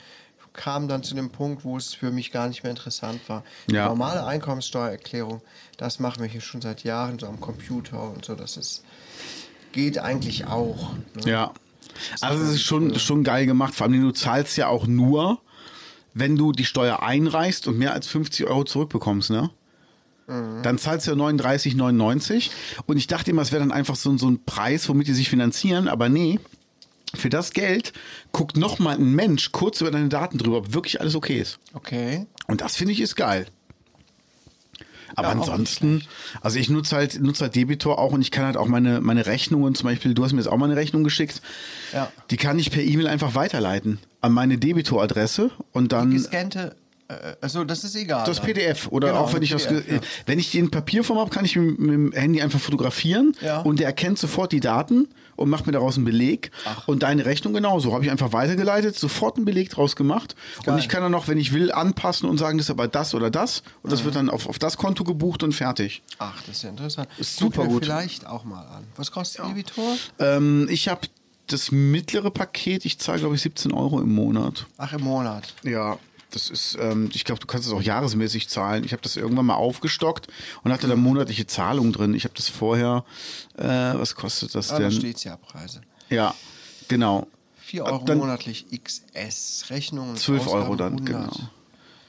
kam 0.53 0.87
dann 0.87 1.01
zu 1.01 1.15
dem 1.15 1.31
Punkt, 1.31 1.65
wo 1.65 1.77
es 1.77 1.95
für 1.95 2.11
mich 2.11 2.31
gar 2.31 2.47
nicht 2.47 2.61
mehr 2.61 2.69
interessant 2.69 3.27
war. 3.27 3.43
Die 3.67 3.73
Ja. 3.73 3.87
normale 3.87 4.23
Einkommenssteuererklärung, 4.25 5.41
das 5.77 5.99
machen 5.99 6.21
wir 6.21 6.29
hier 6.29 6.41
schon 6.41 6.61
seit 6.61 6.83
Jahren 6.83 7.17
so 7.17 7.25
am 7.25 7.39
Computer 7.39 7.99
und 8.11 8.25
so, 8.25 8.35
das 8.35 8.57
ist 8.57 8.83
geht 9.71 9.97
eigentlich 9.97 10.45
auch. 10.45 10.93
Ne? 11.15 11.31
Ja. 11.31 11.51
Also 12.21 12.43
es 12.43 12.49
ist 12.51 12.63
schon, 12.63 12.97
schon 12.99 13.23
geil 13.23 13.45
gemacht. 13.45 13.75
Vor 13.75 13.87
allem, 13.87 14.01
du 14.01 14.11
zahlst 14.11 14.57
ja 14.57 14.67
auch 14.67 14.87
nur, 14.87 15.39
wenn 16.13 16.35
du 16.35 16.51
die 16.51 16.65
Steuer 16.65 17.01
einreichst 17.03 17.67
und 17.67 17.77
mehr 17.77 17.93
als 17.93 18.07
50 18.07 18.47
Euro 18.47 18.63
zurückbekommst, 18.63 19.29
ne? 19.31 19.49
Dann 20.27 20.77
zahlst 20.77 21.07
du 21.07 21.11
ja 21.11 21.17
39,99. 21.17 22.49
Und 22.85 22.97
ich 22.97 23.07
dachte 23.07 23.31
immer, 23.31 23.41
es 23.41 23.51
wäre 23.51 23.61
dann 23.61 23.73
einfach 23.73 23.95
so, 23.95 24.17
so 24.17 24.29
ein 24.29 24.43
Preis, 24.45 24.87
womit 24.87 25.07
die 25.07 25.13
sich 25.13 25.29
finanzieren. 25.29 25.87
Aber 25.89 26.07
nee, 26.07 26.39
für 27.13 27.29
das 27.29 27.51
Geld 27.51 27.93
guckt 28.31 28.57
noch 28.57 28.79
mal 28.79 28.95
ein 28.95 29.11
Mensch 29.11 29.51
kurz 29.51 29.81
über 29.81 29.91
deine 29.91 30.09
Daten 30.09 30.37
drüber, 30.37 30.57
ob 30.57 30.73
wirklich 30.73 31.01
alles 31.01 31.15
okay 31.15 31.39
ist. 31.39 31.59
Okay. 31.73 32.25
Und 32.47 32.61
das 32.61 32.75
finde 32.75 32.93
ich 32.93 33.01
ist 33.01 33.15
geil. 33.15 33.47
Aber 35.15 35.29
Ja, 35.29 35.33
ansonsten, 35.35 36.03
also 36.41 36.57
ich 36.59 36.69
nutze 36.69 36.95
halt, 36.95 37.21
nutze 37.21 37.43
halt 37.43 37.55
Debitor 37.55 37.99
auch 37.99 38.11
und 38.13 38.21
ich 38.21 38.31
kann 38.31 38.45
halt 38.45 38.57
auch 38.57 38.67
meine, 38.67 38.99
meine 39.01 39.25
Rechnungen, 39.25 39.75
zum 39.75 39.87
Beispiel, 39.89 40.13
du 40.13 40.23
hast 40.23 40.33
mir 40.33 40.39
jetzt 40.39 40.47
auch 40.47 40.57
mal 40.57 40.65
eine 40.65 40.75
Rechnung 40.75 41.03
geschickt, 41.03 41.41
Ja. 41.93 42.11
die 42.31 42.37
kann 42.37 42.57
ich 42.59 42.71
per 42.71 42.81
E-Mail 42.83 43.07
einfach 43.07 43.35
weiterleiten 43.35 43.99
an 44.21 44.31
meine 44.31 44.57
Debitor-Adresse 44.57 45.51
und 45.71 45.91
dann 45.91 46.11
Gescannte, 46.11 46.75
äh, 46.75 46.82
also 47.41 47.63
das 47.63 47.83
ist 47.83 47.95
egal. 47.95 48.25
das. 48.25 48.39
PDF 48.39 48.87
oder 48.89 49.09
Genau, 49.09 49.21
auch 49.21 49.33
wenn 49.33 49.41
ich 49.43 49.51
das, 49.51 49.67
PDF, 49.67 49.85
ge- 49.85 49.95
ja. 49.95 50.01
wenn 50.25 50.39
ich 50.39 50.51
die 50.51 50.59
in 50.59 50.71
Papierform 50.71 51.19
habe, 51.19 51.29
kann 51.29 51.45
ich 51.45 51.55
mit, 51.55 51.79
mit 51.79 51.89
dem 51.91 52.11
Handy 52.13 52.41
einfach 52.41 52.59
fotografieren 52.59 53.35
Ja. 53.41 53.61
und 53.61 53.79
der 53.79 53.87
erkennt 53.87 54.17
sofort 54.19 54.51
die 54.51 54.59
Daten 54.59 55.07
und 55.35 55.49
macht 55.49 55.65
mir 55.65 55.71
daraus 55.73 55.95
einen 55.95 56.05
Beleg 56.05 56.51
und 56.85 57.03
deine 57.03 57.25
Rechnung 57.25 57.53
genauso. 57.53 57.93
Habe 57.93 58.05
ich 58.05 58.11
einfach 58.11 58.33
weitergeleitet, 58.33 58.95
sofort 58.97 59.37
einen 59.37 59.45
Beleg 59.45 59.69
draus 59.69 59.95
gemacht 59.95 60.35
und 60.59 60.65
Geil. 60.65 60.79
ich 60.79 60.89
kann 60.89 61.01
dann 61.01 61.11
noch, 61.11 61.27
wenn 61.27 61.37
ich 61.37 61.53
will, 61.53 61.71
anpassen 61.71 62.29
und 62.29 62.37
sagen, 62.37 62.57
das 62.57 62.67
ist 62.67 62.71
aber 62.71 62.87
das 62.87 63.13
oder 63.15 63.29
das 63.31 63.63
und 63.81 63.85
Mhm. 63.85 63.89
das 63.89 64.03
wird 64.03 64.15
dann 64.15 64.29
auf, 64.29 64.47
auf 64.47 64.59
das 64.59 64.77
Konto 64.77 65.03
gebucht 65.03 65.41
und 65.43 65.53
fertig. 65.53 66.03
Ach, 66.19 66.39
das 66.45 66.57
ist 66.57 66.63
ja 66.63 66.69
interessant. 66.69 67.07
Ist 67.17 67.35
super 67.37 67.65
gut. 67.65 67.85
Vielleicht 67.85 68.27
auch 68.27 68.43
mal 68.43 68.61
an. 68.67 68.83
Was 68.95 69.11
kostet 69.11 69.45
Debitor? 69.45 69.95
Ähm, 70.19 70.67
ich 70.69 70.87
habe 70.87 71.01
das 71.47 71.71
mittlere 71.71 72.31
Paket, 72.31 72.85
ich 72.85 72.99
zahle 72.99 73.19
glaube 73.19 73.35
ich 73.35 73.41
17 73.41 73.73
Euro 73.73 73.99
im 73.99 74.13
Monat. 74.13 74.65
Ach, 74.77 74.93
im 74.93 75.01
Monat. 75.01 75.53
Ja, 75.63 75.97
das 76.33 76.49
ist, 76.49 76.77
ähm, 76.79 77.09
ich 77.13 77.25
glaube, 77.25 77.39
du 77.41 77.47
kannst 77.47 77.67
es 77.67 77.73
auch 77.73 77.81
jahresmäßig 77.81 78.49
zahlen. 78.49 78.83
Ich 78.83 78.91
habe 78.91 79.01
das 79.01 79.15
irgendwann 79.15 79.45
mal 79.45 79.55
aufgestockt 79.55 80.27
und 80.63 80.71
hatte 80.71 80.87
da 80.87 80.95
monatliche 80.95 81.45
Zahlungen 81.47 81.93
drin. 81.93 82.13
Ich 82.13 82.23
habe 82.25 82.33
das 82.35 82.49
vorher, 82.49 83.05
äh, 83.57 83.63
was 83.67 84.15
kostet 84.15 84.53
das 84.55 84.71
Ah, 84.71 84.79
da 84.79 84.89
denn? 84.89 84.91
steht 84.91 85.23
ja 85.23 85.37
Preise. 85.37 85.81
Ja, 86.09 86.33
genau. 86.87 87.27
4 87.61 87.85
Euro 87.85 88.03
Dann- 88.05 88.17
monatlich 88.17 88.65
XS. 88.71 89.65
Rechnungen. 89.69 90.15
12 90.15 90.41
Ausgaben 90.47 90.63
Euro 90.63 90.75
dann, 90.75 90.93
100. 90.99 91.05
genau. 91.05 91.49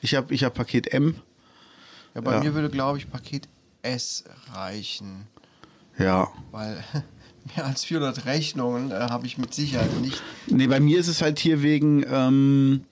Ich 0.02 0.14
habe 0.14 0.34
ich 0.34 0.44
hab 0.44 0.54
Paket 0.54 0.92
M. 0.92 1.14
Ja, 2.14 2.20
bei 2.20 2.32
Ja. 2.34 2.40
mir 2.42 2.54
würde, 2.54 2.70
glaube 2.70 2.98
ich, 2.98 3.10
Paket 3.10 3.48
S 3.82 4.24
reichen. 4.52 5.26
Ja. 5.98 6.28
Weil 6.50 6.82
mehr 7.56 7.66
als 7.66 7.84
400 7.84 8.24
Rechnungen 8.26 8.90
äh, 8.90 8.94
habe 8.94 9.26
ich 9.26 9.38
mit 9.38 9.54
Sicherheit 9.54 10.00
nicht. 10.00 10.22
Nee, 10.46 10.66
bei 10.66 10.80
mir 10.80 10.98
ist 10.98 11.08
es 11.08 11.22
halt 11.22 11.38
hier 11.38 11.62
wegen, 11.62 12.04
ähm, 12.08 12.84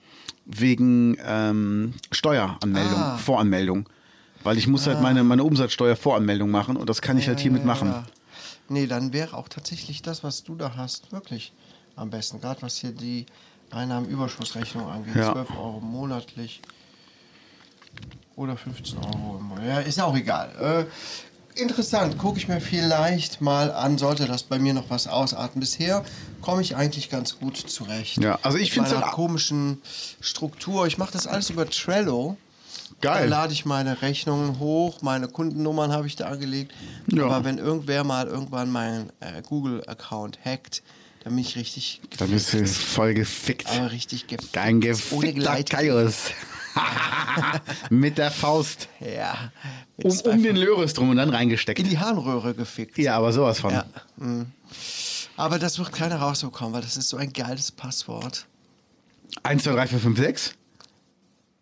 wegen 0.45 1.17
ähm, 1.25 1.93
Steueranmeldung, 2.11 2.99
Ah. 2.99 3.17
Voranmeldung. 3.17 3.87
Weil 4.43 4.57
ich 4.57 4.67
muss 4.67 4.87
halt 4.87 5.01
meine, 5.01 5.23
meine 5.23 5.43
Umsatzsteuervoranmeldung 5.45 6.51
machen 6.51 6.75
und 6.75 6.89
das 6.89 7.01
kann 7.01 7.17
ich 7.17 7.27
halt 7.29 7.39
hiermit 7.39 7.61
Ja, 7.61 7.67
machen. 7.67 7.87
ja. 7.89 8.03
Nee, 8.69 8.87
dann 8.87 9.13
wäre 9.13 9.37
auch 9.37 9.47
tatsächlich 9.47 10.01
das, 10.01 10.23
was 10.23 10.43
du 10.43 10.55
da 10.55 10.75
hast, 10.75 11.11
wirklich 11.13 11.53
am 11.95 12.09
besten. 12.09 12.41
Gerade 12.41 12.61
was 12.61 12.77
hier 12.77 12.91
die 12.91 13.25
Einnahmenüberschussrechnung 13.71 14.89
angeht. 14.89 15.15
Ja. 15.15 15.31
12 15.33 15.49
Euro 15.51 15.79
monatlich 15.79 16.61
oder 18.35 18.57
15 18.57 18.97
Euro 18.99 19.37
im 19.39 19.45
Monat. 19.45 19.65
Ja, 19.65 19.79
ist 19.79 20.01
auch 20.01 20.15
egal. 20.15 20.51
Äh, 20.59 20.85
interessant, 21.59 22.17
gucke 22.17 22.37
ich 22.37 22.47
mir 22.47 22.59
vielleicht 22.61 23.41
mal 23.41 23.71
an, 23.71 23.97
sollte 23.97 24.25
das 24.25 24.43
bei 24.43 24.59
mir 24.59 24.73
noch 24.73 24.89
was 24.89 25.07
ausarten. 25.07 25.59
Bisher 25.59 26.03
komme 26.41 26.61
ich 26.61 26.75
eigentlich 26.75 27.09
ganz 27.09 27.37
gut 27.39 27.57
zurecht. 27.57 28.17
Ja, 28.21 28.39
also 28.41 28.57
ich 28.57 28.71
find's 28.71 28.91
meiner 28.91 29.05
halt- 29.05 29.13
komischen 29.13 29.81
Struktur. 30.21 30.87
Ich 30.87 30.97
mache 30.97 31.11
das 31.13 31.27
alles 31.27 31.49
über 31.49 31.69
Trello. 31.69 32.37
Da 33.01 33.15
Geil. 33.15 33.27
lade 33.29 33.51
ich 33.53 33.65
meine 33.65 34.01
Rechnungen 34.01 34.59
hoch, 34.59 35.01
meine 35.01 35.27
Kundennummern 35.27 35.91
habe 35.91 36.07
ich 36.07 36.15
da 36.15 36.27
angelegt. 36.27 36.71
Ja. 37.11 37.25
Aber 37.25 37.43
wenn 37.43 37.57
irgendwer 37.57 38.03
mal 38.05 38.27
irgendwann 38.27 38.71
meinen 38.71 39.09
äh, 39.19 39.41
Google-Account 39.41 40.39
hackt, 40.45 40.83
dann 41.23 41.35
bin 41.35 41.43
ich 41.43 41.55
richtig 41.57 42.01
Dann 42.17 42.29
bist 42.29 42.53
du 42.53 42.65
voll 42.65 43.13
gefickt. 43.13 43.67
aber 43.69 43.91
richtig 43.91 44.27
gefickt. 44.27 44.55
Ohne 44.57 44.79
gefickter 44.79 45.33
Gleit. 45.33 45.69
Kaius. 45.69 46.15
Mit 47.89 48.17
der 48.17 48.31
Faust 48.31 48.87
Ja. 48.99 49.51
Um, 49.97 50.17
um 50.25 50.43
den 50.43 50.55
Löres 50.55 50.93
drum 50.93 51.09
und 51.09 51.17
dann 51.17 51.29
reingesteckt. 51.29 51.79
in 51.79 51.89
die 51.89 51.99
Harnröhre 51.99 52.53
gefickt. 52.53 52.97
Ja, 52.97 53.17
aber 53.17 53.31
sowas 53.33 53.59
von. 53.59 53.73
Ja. 53.73 53.85
mm. 54.17 54.45
Aber 55.35 55.57
das 55.59 55.79
wird 55.79 55.91
keiner 55.91 56.17
rausbekommen, 56.17 56.73
weil 56.73 56.81
das 56.81 56.97
ist 56.97 57.09
so 57.09 57.17
ein 57.17 57.31
geiles 57.33 57.71
Passwort. 57.71 58.45
1, 59.43 59.63
2, 59.63 59.71
3, 59.71 59.87
4, 59.87 59.99
5, 59.99 60.17
6. 60.19 60.53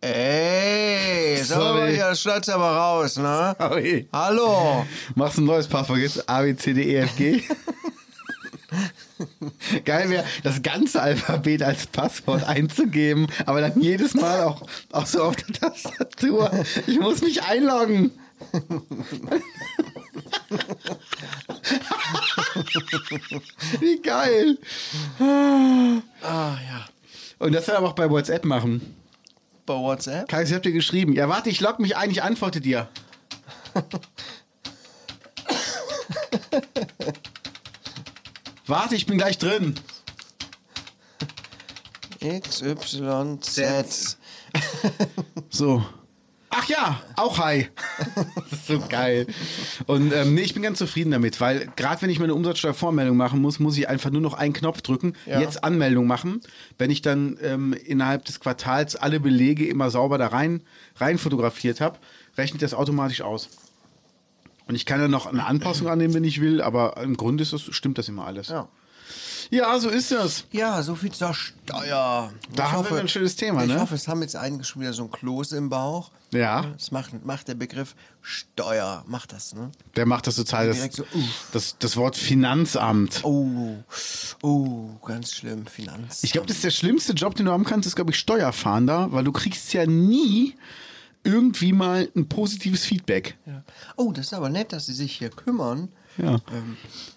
Ey, 0.04 1.38
Sorry. 1.44 1.96
ja, 1.98 2.16
schneid's 2.16 2.50
aber 2.50 2.72
raus, 2.76 3.18
ne? 3.18 3.56
Sorry. 3.60 4.08
Hallo. 4.12 4.86
Machst 5.16 5.38
ein 5.38 5.46
neues 5.46 5.68
Passwort 5.68 6.00
jetzt? 6.00 6.28
A, 6.28 6.42
B, 6.42 6.56
C, 6.56 6.74
D, 6.74 6.82
E, 6.84 6.96
F, 6.98 7.16
G. 7.16 7.44
Geil 9.86 10.10
wäre, 10.10 10.26
das 10.44 10.62
ganze 10.62 11.02
Alphabet 11.02 11.64
als 11.64 11.88
Passwort 11.88 12.44
einzugeben, 12.44 13.28
aber 13.46 13.62
dann 13.62 13.80
jedes 13.82 14.14
Mal 14.14 14.44
auch, 14.44 14.64
auch 14.92 15.06
so 15.06 15.24
auf 15.24 15.36
der 15.36 15.54
Tastatur. 15.54 16.52
Ich 16.88 17.00
muss 17.00 17.22
mich 17.22 17.44
einloggen. 17.44 18.12
Wie 23.80 24.02
geil. 24.02 24.58
Ah, 26.22 26.58
ja. 26.68 26.88
Und 27.40 27.54
das 27.54 27.68
kann 27.68 27.76
er 27.76 27.84
auch 27.84 27.94
bei 27.94 28.10
WhatsApp 28.10 28.44
machen. 28.46 28.96
Bei 29.66 29.76
WhatsApp? 29.76 30.28
Kai, 30.28 30.44
ich 30.44 30.54
hab 30.54 30.64
dir 30.64 30.72
geschrieben. 30.72 31.14
Ja, 31.14 31.30
warte, 31.30 31.50
ich 31.50 31.62
log 31.62 31.80
mich 31.80 31.96
ein, 31.98 32.10
ich 32.10 32.24
antworte 32.24 32.62
dir. 32.62 32.88
warte, 38.72 38.96
ich 38.96 39.06
bin 39.06 39.18
gleich 39.20 39.38
drin. 39.38 39.76
XYZ. 42.22 44.18
So. 45.50 45.86
Ach 46.54 46.68
ja, 46.68 47.02
auch 47.16 47.38
hi. 47.40 47.70
das 48.36 48.52
ist 48.52 48.68
so 48.68 48.80
geil. 48.90 49.26
Und 49.88 50.12
ähm, 50.14 50.34
nee, 50.36 50.42
ich 50.42 50.54
bin 50.54 50.62
ganz 50.64 50.80
zufrieden 50.80 51.12
damit, 51.12 51.40
weil 51.40 51.70
gerade 51.78 52.02
wenn 52.02 52.10
ich 52.10 52.20
meine 52.20 52.34
Umsatzsteuervormeldung 52.34 53.16
machen 53.16 53.42
muss, 53.42 53.60
muss 53.60 53.78
ich 53.78 53.88
einfach 53.88 54.10
nur 54.10 54.20
noch 54.20 54.34
einen 54.34 54.52
Knopf 54.52 54.82
drücken, 54.82 55.14
Ja. 55.26 55.40
jetzt 55.40 55.64
Anmeldung 55.64 56.08
machen. 56.08 56.42
Wenn 56.78 56.92
ich 56.92 57.02
dann 57.02 57.38
ähm, 57.42 57.72
innerhalb 57.74 58.26
des 58.26 58.42
Quartals 58.42 58.98
alle 58.98 59.22
Belege 59.22 59.66
immer 59.66 59.90
sauber 59.92 60.18
da 60.18 60.28
rein, 60.28 60.62
rein 60.98 61.18
fotografiert 61.18 61.80
habe, 61.80 62.00
rechnet 62.38 62.62
das 62.62 62.74
automatisch 62.74 63.22
aus. 63.22 63.50
Und 64.72 64.76
ich 64.76 64.86
kann 64.86 65.02
dann 65.02 65.12
noch 65.12 65.26
eine 65.26 65.46
Anpassung 65.46 65.88
annehmen, 65.90 66.14
wenn 66.14 66.24
ich 66.24 66.40
will, 66.40 66.62
aber 66.62 66.96
im 66.96 67.18
Grunde 67.18 67.42
ist 67.44 67.52
das, 67.52 67.62
stimmt 67.62 67.98
das 67.98 68.08
immer 68.08 68.26
alles. 68.26 68.48
Ja. 68.48 68.70
Ja, 69.50 69.78
so 69.78 69.90
ist 69.90 70.12
das. 70.12 70.46
Ja, 70.54 70.82
so 70.82 70.96
viel 70.96 71.12
zur 71.12 71.34
Steuer. 71.34 72.32
Da 72.56 72.66
Ich 72.66 72.72
haben 72.72 72.90
wir 72.90 72.98
ein 73.02 73.10
schönes 73.10 73.36
Thema, 73.36 73.64
ich 73.64 73.68
ne? 73.68 73.82
hoffe, 73.82 73.96
es 73.96 74.08
haben 74.08 74.22
jetzt 74.22 74.38
einige 74.38 74.64
schon 74.64 74.82
wieder 74.82 74.94
so 74.94 75.04
ein 75.04 75.12
Kloß 75.12 75.52
im 75.52 75.68
Bauch. 75.68 76.12
Ja. 76.32 76.68
Das 76.78 76.92
macht, 76.92 77.26
macht 77.26 77.50
der 77.50 77.56
Begriff 77.56 77.96
Steuer, 78.22 79.04
macht 79.08 79.34
das, 79.34 79.54
ne? 79.54 79.72
Der 79.98 80.06
macht 80.06 80.28
das 80.28 80.38
total. 80.38 80.68
Das, 80.68 80.78
so, 80.94 81.04
uff. 81.04 81.50
das, 81.52 81.76
das 81.80 81.98
Wort 81.98 82.16
Finanzamt. 82.16 83.26
Oh, 83.26 83.76
oh, 84.42 84.92
ganz 85.06 85.34
schlimm, 85.34 85.66
Finanz. 85.66 86.24
Ich 86.24 86.32
glaube, 86.32 86.48
das 86.48 86.56
ist 86.56 86.64
der 86.64 86.72
schlimmste 86.72 87.12
Job, 87.12 87.36
den 87.36 87.48
du 87.48 87.52
haben 87.52 87.66
kannst, 87.66 87.88
ist, 87.88 87.98
glaube 87.98 88.12
ich, 88.12 88.18
Steuerfahnder, 88.20 89.12
weil 89.12 89.26
du 89.26 89.34
kriegst 89.34 89.74
ja 89.74 89.86
nie 89.86 90.56
irgendwie 91.24 91.72
mal 91.74 92.10
ein 92.16 92.28
positives 92.28 92.86
Feedback. 92.86 93.38
ja. 93.46 93.64
Oh, 93.96 94.12
das 94.12 94.28
ist 94.28 94.34
aber 94.34 94.50
nett, 94.50 94.74
dass 94.74 94.86
Sie 94.88 94.94
sich 94.94 95.18
hier 95.18 95.30
kümmern. 95.30 95.90
Ja. 96.18 96.42
Ähm, 96.52 96.76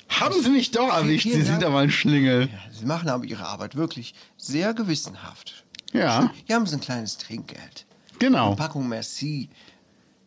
Haben 0.09 0.41
sie 0.43 0.51
mich 0.51 0.71
doch 0.71 0.89
erwischt, 0.95 1.25
sie 1.29 1.43
sind 1.43 1.65
aber 1.65 1.81
ein 1.81 1.91
Schlingel. 1.91 2.49
ja, 2.53 2.59
Sie 2.73 2.87
machen 2.87 3.09
aber 3.09 3.25
Ihre 3.25 3.45
Arbeit 3.47 3.75
wirklich 3.75 4.15
sehr 4.37 4.73
gewissenhaft. 4.73 5.65
Ja, 5.93 6.31
Hier 6.47 6.55
haben 6.57 6.67
Sie 6.67 6.77
ein 6.77 6.81
kleines 6.81 7.17
Trinkgeld. 7.19 7.87
genau. 8.21 8.49
Eine 8.49 8.57
Packung 8.57 8.89
Merci. 8.89 9.49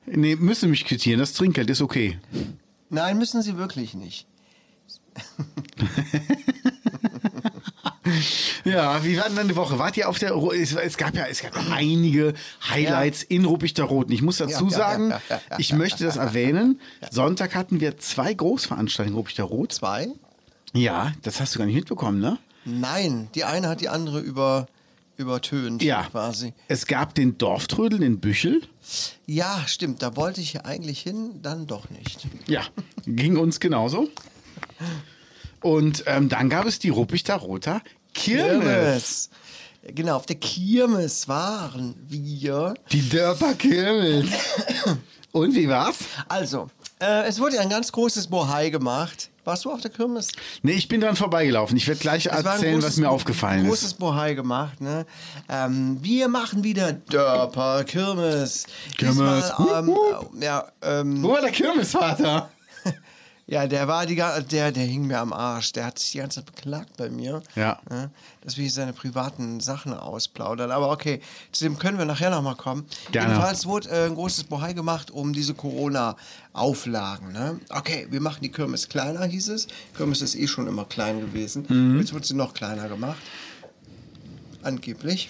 Nee, 0.06 0.36
müssen 0.36 0.70
mich 0.70 0.84
quittieren, 0.86 1.20
das 1.20 1.32
Trinkgeld 1.34 1.70
ist 1.70 1.82
okay. 1.82 2.20
Nein, 2.90 3.18
müssen 3.18 3.42
Sie 3.42 3.58
wirklich 3.58 3.94
nicht. 3.94 4.28
Ja, 8.72 9.04
wie 9.04 9.18
war 9.18 9.26
denn 9.28 9.36
deine 9.36 9.56
Woche? 9.56 9.80
Wart 9.80 9.98
ihr 9.98 10.10
auf 10.10 10.20
der, 10.20 10.36
es, 10.36 10.74
es 10.74 10.98
gab 10.98 11.16
ja, 11.16 11.26
es 11.26 11.42
gab 11.42 11.56
ja 11.56 11.62
einige 11.74 12.34
Highlights 12.70 13.24
in 13.24 13.46
Ruppichteroten. 13.46 14.14
Ich 14.14 14.22
muss 14.22 14.38
dazu 14.38 14.66
Ja, 14.66 14.72
ja, 14.72 14.78
sagen, 14.78 15.10
ja, 15.12 15.22
ja, 15.30 15.42
ja, 15.52 15.60
ich 15.60 15.74
möchte 15.74 16.04
das 16.04 16.18
erwähnen. 16.18 16.80
Sonntag 17.12 17.56
hatten 17.56 17.80
wir 17.80 17.98
zwei 17.98 18.34
Großveranstaltungen 18.34 19.14
in 19.14 19.18
Ruppichteroth. 19.18 19.74
Zwei? 19.74 20.08
Ja, 20.74 21.14
das 21.24 21.40
hast 21.40 21.56
du 21.56 21.60
gar 21.60 21.66
nicht 21.66 21.76
mitbekommen, 21.76 22.20
ne? 22.20 22.38
Nein, 22.66 23.30
die 23.36 23.44
eine 23.46 23.70
hat 23.70 23.80
die 23.82 23.90
andere 23.90 24.20
über, 24.20 24.68
übertönt 25.16 25.82
Ja. 25.82 26.04
quasi. 26.04 26.54
Es 26.68 26.86
gab 26.86 27.16
den 27.16 27.38
Dorftrödel 27.38 28.04
in 28.04 28.20
Büchel. 28.20 28.62
Ja, 29.26 29.64
stimmt, 29.66 30.02
da 30.02 30.16
wollte 30.18 30.42
ich 30.42 30.54
ja 30.54 30.66
eigentlich 30.66 31.00
hin, 31.00 31.40
dann 31.42 31.68
doch 31.68 31.90
nicht. 31.90 32.28
Ja, 32.48 32.62
ging 33.06 33.38
uns 33.38 33.60
genauso. 33.62 34.10
Und 35.62 36.04
ähm, 36.06 36.30
dann 36.30 36.50
gab 36.50 36.66
es 36.66 36.80
die 36.80 36.90
Ruppichter 36.90 37.36
Roter 37.36 37.82
Kirmes. 38.18 39.30
Genau, 39.84 40.16
auf 40.18 40.26
der 40.26 40.36
Kirmes 40.36 41.28
waren 41.28 41.96
wir. 42.10 42.74
Die 42.92 43.08
Dörper 43.08 43.54
Kirmes. 43.54 44.26
Und 45.32 45.56
wie 45.56 45.70
war's? 45.70 45.98
Also, 46.28 46.68
äh, 47.00 47.24
es 47.28 47.40
wurde 47.40 47.60
ein 47.60 47.70
ganz 47.70 47.92
großes 47.92 48.28
Bohai 48.28 48.70
gemacht. 48.70 49.30
Warst 49.46 49.64
du 49.64 49.72
auf 49.72 49.80
der 49.80 49.92
Kirmes? 49.92 50.28
Nee, 50.62 50.74
ich 50.74 50.90
bin 50.90 51.00
dran 51.00 51.16
vorbeigelaufen. 51.16 51.78
Ich 51.78 51.88
werde 51.88 52.02
gleich 52.02 52.26
Es 52.26 52.34
ein 52.34 52.46
erzählen, 52.46 52.82
was 52.82 52.96
großes- 52.96 53.00
mir 53.00 53.10
aufgefallen 53.10 53.60
ein 53.60 53.66
ist. 53.66 53.70
großes 53.70 53.94
Bohai 53.94 54.34
gemacht, 54.34 54.82
ne? 54.82 55.06
Ähm, 55.48 56.00
wir 56.02 56.28
machen 56.28 56.66
wieder 56.66 56.92
Dörper 56.92 57.86
Kirmes. 57.86 58.66
Kirmes. 58.98 59.54
Diesmal, 59.58 59.84
ähm, 59.84 59.96
äh, 60.42 60.44
ja, 60.46 60.66
ähm, 60.82 61.24
Wo 61.24 61.30
war 61.32 61.40
der 61.42 61.52
Kirmesvater? 61.52 62.50
Ja, 63.50 63.66
der 63.66 63.88
war 63.88 64.06
die 64.06 64.16
der, 64.16 64.72
der 64.74 64.84
hing 64.84 65.08
mir 65.08 65.20
am 65.20 65.32
Arsch. 65.32 65.72
Der 65.72 65.86
hat 65.86 66.00
sich 66.00 66.12
die 66.12 66.18
ganze 66.18 66.44
Zeit 66.44 66.54
beklagt 66.54 66.98
bei 66.98 67.10
mir. 67.10 67.42
Ja. 67.56 67.80
ne, 67.90 68.12
dass 68.42 68.58
wir 68.58 68.64
hier 68.64 68.72
seine 68.72 68.92
privaten 68.92 69.62
Sachen 69.62 69.94
ausplaudern. 69.94 70.70
Aber 70.70 70.92
okay, 70.92 71.22
zu 71.54 71.64
dem 71.64 71.80
können 71.80 71.98
wir 71.98 72.04
nachher 72.04 72.30
nochmal 72.30 72.56
kommen. 72.56 72.86
Gerne. 73.14 73.30
Jedenfalls 73.30 73.66
wurde 73.66 73.90
äh, 73.90 74.06
ein 74.08 74.16
großes 74.16 74.44
Bohai 74.46 74.74
gemacht 74.74 75.12
um 75.12 75.32
diese 75.32 75.54
Corona-Auflagen. 75.54 77.32
Ne? 77.32 77.60
Okay, 77.70 78.08
wir 78.10 78.20
machen 78.20 78.40
die 78.42 78.52
Kirmes 78.52 78.90
kleiner, 78.90 79.24
hieß 79.24 79.48
es. 79.50 79.68
Kirmes 79.96 80.22
ist 80.22 80.36
eh 80.36 80.48
schon 80.48 80.68
immer 80.68 80.84
klein 80.84 81.22
gewesen. 81.22 81.66
Mhm. 81.70 82.00
Jetzt 82.00 82.14
wird 82.14 82.26
sie 82.26 82.36
noch 82.36 82.54
kleiner 82.54 82.90
gemacht. 82.90 83.18
Angeblich. 84.62 85.30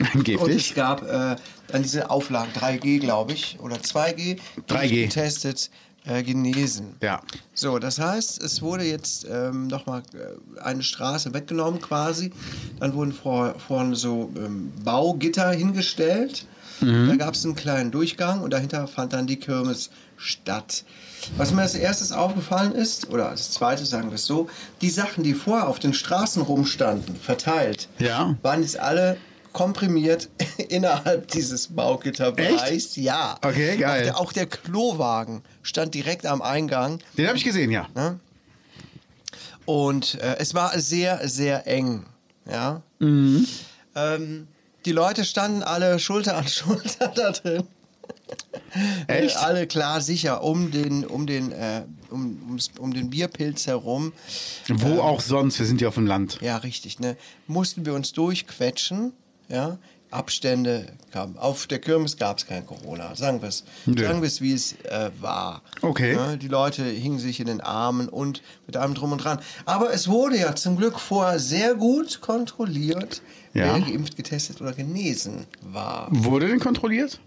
Und 0.00 0.08
es 0.08 0.14
Angeblich. 0.16 0.74
gab 0.74 1.02
äh, 1.02 1.36
dann 1.68 1.82
diese 1.82 2.10
Auflagen 2.10 2.50
3G, 2.52 2.98
glaube 2.98 3.32
ich, 3.32 3.60
oder 3.60 3.76
2G. 3.76 4.38
3G. 4.68 5.04
Getestet, 5.04 5.70
äh, 6.04 6.22
genesen. 6.22 6.96
Ja. 7.00 7.20
So, 7.54 7.78
das 7.78 7.98
heißt, 7.98 8.42
es 8.42 8.62
wurde 8.62 8.84
jetzt 8.84 9.26
ähm, 9.30 9.66
nochmal 9.68 10.02
äh, 10.14 10.60
eine 10.60 10.82
Straße 10.82 11.32
weggenommen 11.34 11.80
quasi. 11.80 12.32
Dann 12.80 12.94
wurden 12.94 13.12
vor, 13.12 13.54
vorne 13.66 13.94
so 13.96 14.30
ähm, 14.36 14.72
Baugitter 14.84 15.50
hingestellt. 15.52 16.46
Da 16.80 17.14
gab 17.14 17.34
es 17.34 17.44
einen 17.44 17.54
kleinen 17.54 17.92
Durchgang 17.92 18.40
und 18.40 18.52
dahinter 18.52 18.88
fand 18.88 19.12
dann 19.12 19.28
die 19.28 19.36
Kirmes 19.36 19.90
statt. 20.16 20.82
Was 21.36 21.52
mir 21.52 21.62
als 21.62 21.76
erstes 21.76 22.10
aufgefallen 22.10 22.72
ist, 22.72 23.08
oder 23.10 23.28
als 23.28 23.52
zweites 23.52 23.90
sagen 23.90 24.10
wir 24.10 24.16
es 24.16 24.26
so, 24.26 24.48
die 24.80 24.90
Sachen, 24.90 25.22
die 25.22 25.34
vorher 25.34 25.68
auf 25.68 25.78
den 25.78 25.94
Straßen 25.94 26.42
rumstanden, 26.42 27.14
verteilt, 27.14 27.88
Ja. 28.00 28.36
waren 28.42 28.62
jetzt 28.62 28.80
alle 28.80 29.16
komprimiert 29.52 30.28
innerhalb 30.68 31.28
dieses 31.28 31.68
Baugitterbereichs. 31.68 32.96
Ja. 32.96 33.38
Okay, 33.42 33.76
geil. 33.76 34.02
Auch 34.02 34.04
der, 34.04 34.20
auch 34.20 34.32
der 34.32 34.46
Klowagen 34.46 35.42
stand 35.62 35.94
direkt 35.94 36.26
am 36.26 36.42
Eingang. 36.42 37.00
Den 37.16 37.28
habe 37.28 37.36
ich 37.36 37.44
gesehen, 37.44 37.70
ja. 37.70 37.88
Ne? 37.94 38.18
Und 39.64 40.20
äh, 40.20 40.36
es 40.38 40.54
war 40.54 40.78
sehr, 40.78 41.26
sehr 41.28 41.66
eng. 41.66 42.06
Ja. 42.50 42.82
Mhm. 42.98 43.46
Ähm, 43.94 44.48
die 44.84 44.92
Leute 44.92 45.24
standen 45.24 45.62
alle 45.62 45.98
Schulter 45.98 46.36
an 46.36 46.48
Schulter 46.48 47.08
da 47.08 47.32
drin. 47.32 47.64
Echt? 49.06 49.36
Äh, 49.36 49.38
alle 49.38 49.66
klar 49.66 50.00
sicher 50.00 50.42
um 50.42 50.70
den, 50.70 51.04
um 51.04 51.26
den, 51.26 51.52
äh, 51.52 51.82
um, 52.10 52.38
ums, 52.48 52.70
um 52.78 52.92
den 52.92 53.10
Bierpilz 53.10 53.66
herum. 53.66 54.12
Wo 54.68 55.00
auch 55.00 55.20
sonst, 55.20 55.58
wir 55.58 55.66
sind 55.66 55.80
ja 55.80 55.88
auf 55.88 55.94
dem 55.94 56.06
Land. 56.06 56.38
Ja, 56.40 56.56
richtig. 56.58 56.98
Ne? 56.98 57.16
Mussten 57.46 57.84
wir 57.86 57.94
uns 57.94 58.12
durchquetschen. 58.12 59.12
Ja? 59.52 59.78
Abstände 60.10 60.86
kamen. 61.10 61.38
Auf 61.38 61.66
der 61.66 61.78
Kirmes 61.78 62.18
gab 62.18 62.36
es 62.38 62.46
kein 62.46 62.66
Corona. 62.66 63.14
Sagen 63.16 63.40
wir 63.40 63.48
es, 63.48 63.64
Nö. 63.86 64.04
sagen 64.04 64.20
wir 64.20 64.26
es, 64.26 64.42
wie 64.42 64.52
es 64.52 64.72
äh, 64.84 65.10
war. 65.20 65.62
Okay. 65.80 66.14
Ne? 66.16 66.36
Die 66.36 66.48
Leute 66.48 66.84
hingen 66.84 67.18
sich 67.18 67.40
in 67.40 67.46
den 67.46 67.60
Armen 67.62 68.08
und 68.10 68.42
mit 68.66 68.76
allem 68.76 68.92
drum 68.94 69.12
und 69.12 69.24
dran. 69.24 69.38
Aber 69.64 69.92
es 69.94 70.08
wurde 70.08 70.36
ja 70.38 70.54
zum 70.54 70.76
Glück 70.76 71.00
vorher 71.00 71.38
sehr 71.38 71.74
gut 71.74 72.20
kontrolliert, 72.20 73.22
Ja. 73.54 73.74
wer 73.74 73.80
geimpft, 73.80 74.16
getestet 74.16 74.60
oder 74.60 74.72
genesen 74.72 75.46
war. 75.62 76.08
Wurde 76.10 76.48
denn 76.48 76.60
kontrolliert? 76.60 77.18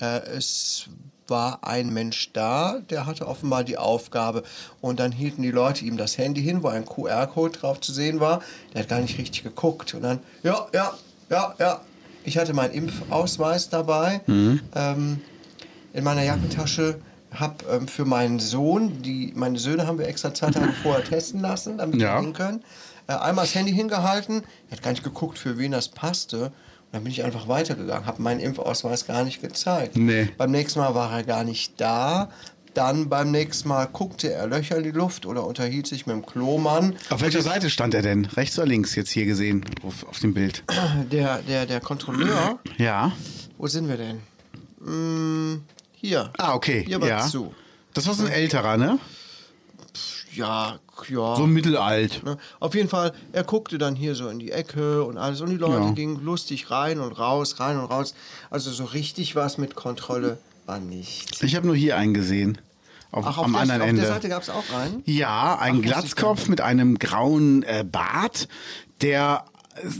Äh, 0.00 0.20
es 0.36 0.86
war 1.28 1.62
ein 1.64 1.92
Mensch 1.92 2.32
da, 2.32 2.80
der 2.90 3.04
hatte 3.06 3.26
offenbar 3.28 3.62
die 3.62 3.76
Aufgabe 3.76 4.42
und 4.80 5.00
dann 5.00 5.12
hielten 5.12 5.42
die 5.42 5.50
Leute 5.50 5.84
ihm 5.84 5.96
das 5.98 6.16
Handy 6.16 6.42
hin, 6.42 6.62
wo 6.62 6.68
ein 6.68 6.84
QR-Code 6.86 7.58
drauf 7.58 7.80
zu 7.80 7.92
sehen 7.92 8.20
war. 8.20 8.42
Der 8.72 8.82
hat 8.82 8.88
gar 8.88 9.00
nicht 9.00 9.18
richtig 9.18 9.42
geguckt 9.42 9.92
und 9.94 10.02
dann, 10.02 10.18
ja, 10.42 10.66
ja, 10.74 10.92
ja, 11.32 11.54
ja, 11.58 11.80
Ich 12.24 12.38
hatte 12.38 12.52
meinen 12.54 12.72
Impfausweis 12.72 13.68
dabei 13.68 14.20
Mhm. 14.26 14.60
ähm, 14.76 15.20
in 15.92 16.04
meiner 16.04 16.22
Jackentasche. 16.22 17.00
Hab 17.34 17.64
ähm, 17.68 17.88
für 17.88 18.04
meinen 18.04 18.38
Sohn, 18.38 19.00
die, 19.02 19.32
meine 19.34 19.58
Söhne 19.58 19.86
haben 19.86 19.98
wir 19.98 20.06
extra 20.06 20.32
zwei 20.34 20.50
Tage 20.50 20.70
vorher 20.82 21.02
testen 21.02 21.40
lassen, 21.40 21.78
damit 21.78 22.00
Ja. 22.00 22.16
wir 22.16 22.20
gehen 22.22 22.32
können. 22.34 22.62
Äh, 23.08 23.14
einmal 23.14 23.46
das 23.46 23.54
Handy 23.54 23.72
hingehalten, 23.72 24.42
er 24.68 24.76
hat 24.76 24.82
gar 24.84 24.90
nicht 24.92 25.02
geguckt, 25.02 25.38
für 25.38 25.56
wen 25.58 25.72
das 25.72 25.88
passte. 25.88 26.44
Und 26.46 26.52
dann 26.92 27.04
bin 27.04 27.10
ich 27.12 27.24
einfach 27.24 27.48
weitergegangen, 27.48 28.04
habe 28.06 28.20
meinen 28.22 28.38
Impfausweis 28.38 29.06
gar 29.06 29.24
nicht 29.24 29.40
gezeigt. 29.40 29.96
Nee. 29.96 30.28
Beim 30.36 30.50
nächsten 30.50 30.78
Mal 30.78 30.94
war 30.94 31.10
er 31.10 31.22
gar 31.24 31.42
nicht 31.42 31.80
da. 31.80 32.28
Dann 32.74 33.08
beim 33.10 33.30
nächsten 33.30 33.68
Mal 33.68 33.86
guckte 33.86 34.32
er 34.32 34.46
Löcher 34.46 34.78
in 34.78 34.84
die 34.84 34.90
Luft 34.92 35.26
oder 35.26 35.44
unterhielt 35.46 35.86
sich 35.86 36.06
mit 36.06 36.16
dem 36.16 36.24
Klomann. 36.24 36.96
Auf 37.10 37.20
welcher 37.20 37.42
Seite 37.42 37.68
stand 37.68 37.92
er 37.94 38.00
denn? 38.02 38.24
Rechts 38.24 38.58
oder 38.58 38.66
links 38.66 38.94
jetzt 38.94 39.10
hier 39.10 39.26
gesehen 39.26 39.64
auf, 39.82 40.04
auf 40.08 40.18
dem 40.20 40.32
Bild? 40.32 40.64
Der, 41.10 41.42
der, 41.42 41.66
der 41.66 41.80
Kontrolleur, 41.80 42.58
Ja. 42.78 43.12
wo 43.58 43.66
sind 43.66 43.88
wir 43.88 43.96
denn? 43.98 44.20
Mm, 44.80 45.62
hier. 45.92 46.32
Ah, 46.38 46.54
okay. 46.54 46.84
Hier 46.86 47.00
war 47.00 47.08
ja. 47.08 47.20
zu. 47.26 47.54
Das 47.94 48.06
war 48.06 48.14
so 48.14 48.24
ein 48.24 48.32
älterer, 48.32 48.76
ne? 48.78 48.98
Ja, 50.34 50.78
ja. 51.08 51.36
So 51.36 51.46
mittelalt. 51.46 52.22
Ne? 52.24 52.38
Auf 52.58 52.74
jeden 52.74 52.88
Fall, 52.88 53.12
er 53.32 53.44
guckte 53.44 53.76
dann 53.76 53.94
hier 53.94 54.14
so 54.14 54.28
in 54.28 54.38
die 54.38 54.50
Ecke 54.50 55.04
und 55.04 55.18
alles. 55.18 55.42
Und 55.42 55.50
die 55.50 55.56
Leute 55.56 55.84
Ja. 55.84 55.90
gingen 55.90 56.24
lustig 56.24 56.70
rein 56.70 57.00
und 57.00 57.12
raus, 57.12 57.60
rein 57.60 57.78
und 57.78 57.84
raus. 57.84 58.14
Also 58.48 58.70
so 58.70 58.84
richtig 58.84 59.36
was 59.36 59.58
mit 59.58 59.74
Kontrolle 59.74 60.38
war 60.66 60.78
nicht. 60.78 61.42
Ich 61.42 61.54
habe 61.56 61.66
nur 61.66 61.76
hier 61.76 61.96
einen 61.96 62.14
gesehen. 62.14 62.58
Auf, 63.10 63.26
Ach, 63.26 63.38
auf, 63.38 63.44
am 63.44 63.52
der, 63.52 63.60
anderen 63.62 63.82
auf 63.82 63.88
Ende. 63.88 64.02
der 64.02 64.10
Seite 64.10 64.28
gab 64.28 64.42
es 64.42 64.48
auch 64.50 64.64
einen? 64.74 65.02
Ja, 65.04 65.58
ein 65.58 65.76
Ach, 65.78 65.82
Glatzkopf 65.82 66.48
mit 66.48 66.60
einem 66.62 66.98
grauen 66.98 67.62
äh, 67.64 67.84
Bart, 67.84 68.48
der 69.02 69.44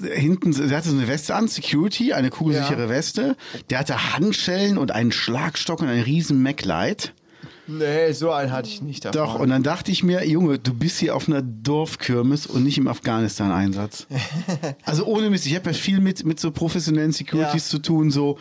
äh, 0.02 0.18
hinten, 0.18 0.52
der 0.52 0.78
hatte 0.78 0.88
so 0.90 0.96
eine 0.96 1.08
Weste 1.08 1.34
an, 1.34 1.46
Security, 1.48 2.14
eine 2.14 2.30
kugelsichere 2.30 2.84
Ja. 2.84 2.88
Weste. 2.88 3.36
Der 3.68 3.80
hatte 3.80 4.14
Handschellen 4.14 4.78
und 4.78 4.92
einen 4.92 5.12
Schlagstock 5.12 5.80
und 5.82 5.88
ein 5.88 6.00
riesen 6.00 6.42
Mac-Light. 6.42 7.12
Nee, 7.68 8.10
so 8.12 8.32
einen 8.32 8.50
hatte 8.50 8.68
ich 8.68 8.82
nicht 8.82 9.04
davon. 9.04 9.20
Doch, 9.20 9.38
und 9.38 9.48
dann 9.50 9.62
dachte 9.62 9.92
ich 9.92 10.02
mir, 10.02 10.26
Junge, 10.26 10.58
du 10.58 10.74
bist 10.74 10.98
hier 10.98 11.14
auf 11.14 11.28
einer 11.28 11.42
Dorfkirmes 11.42 12.46
und 12.46 12.64
nicht 12.64 12.76
im 12.76 12.88
Afghanistan-Einsatz. 12.88 14.06
also 14.84 15.04
ohne 15.06 15.30
Mist, 15.30 15.46
ich 15.46 15.54
habe 15.54 15.70
ja 15.70 15.72
viel 15.74 16.00
mit, 16.00 16.24
mit 16.24 16.40
so 16.40 16.50
professionellen 16.50 17.12
Securities 17.12 17.66
Ja. 17.66 17.70
zu 17.70 17.78
tun, 17.78 18.10
so 18.10 18.38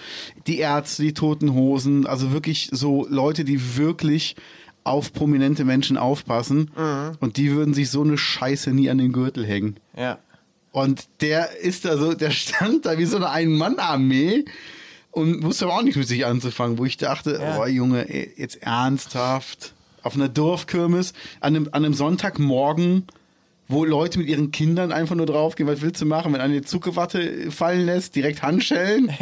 die 0.47 0.57
Ärzte, 0.57 1.03
die 1.03 1.13
Toten 1.13 1.53
Hosen, 1.53 2.07
also 2.07 2.31
wirklich 2.31 2.69
so 2.71 3.05
Leute, 3.09 3.43
die 3.45 3.77
wirklich 3.77 4.35
auf 4.83 5.13
prominente 5.13 5.65
Menschen 5.65 5.97
aufpassen 5.97 6.71
Mhm. 6.75 7.11
und 7.19 7.37
die 7.37 7.51
würden 7.51 7.75
sich 7.75 7.91
so 7.91 8.01
eine 8.01 8.17
Scheiße 8.17 8.71
nie 8.71 8.89
an 8.89 8.97
den 8.97 9.11
Gürtel 9.13 9.45
hängen. 9.45 9.75
Ja. 9.95 10.17
Und 10.71 11.03
der 11.21 11.59
ist 11.59 11.85
da 11.85 11.97
so, 11.97 12.13
der 12.15 12.31
stand 12.31 12.85
da 12.87 12.97
wie 12.97 13.05
so 13.05 13.17
eine 13.17 13.29
Ein-Mann-Armee 13.29 14.45
und 15.11 15.43
wusste 15.43 15.65
aber 15.65 15.75
auch 15.75 15.83
nicht 15.83 15.97
mit 15.97 16.07
sich 16.07 16.25
anzufangen, 16.25 16.77
wo 16.77 16.85
ich 16.85 16.97
dachte, 16.97 17.39
Ja. 17.41 17.59
oh 17.59 17.65
Junge, 17.65 18.09
ey, 18.09 18.33
jetzt 18.37 18.61
ernsthaft, 18.63 19.73
auf 20.03 20.15
einer 20.15 20.29
Dorfkirmes, 20.29 21.13
an 21.41 21.55
einem, 21.55 21.69
an 21.71 21.85
einem 21.85 21.93
Sonntagmorgen, 21.93 23.05
wo 23.67 23.85
Leute 23.85 24.19
mit 24.19 24.27
ihren 24.27 24.51
Kindern 24.51 24.91
einfach 24.91 25.15
nur 25.15 25.25
draufgehen, 25.25 25.69
was 25.69 25.81
willst 25.81 26.01
du 26.01 26.05
machen, 26.05 26.33
wenn 26.33 26.41
eine 26.41 26.61
Zuckerwatte 26.61 27.51
fallen 27.51 27.85
lässt, 27.85 28.15
direkt 28.15 28.41
Handschellen? 28.41 29.11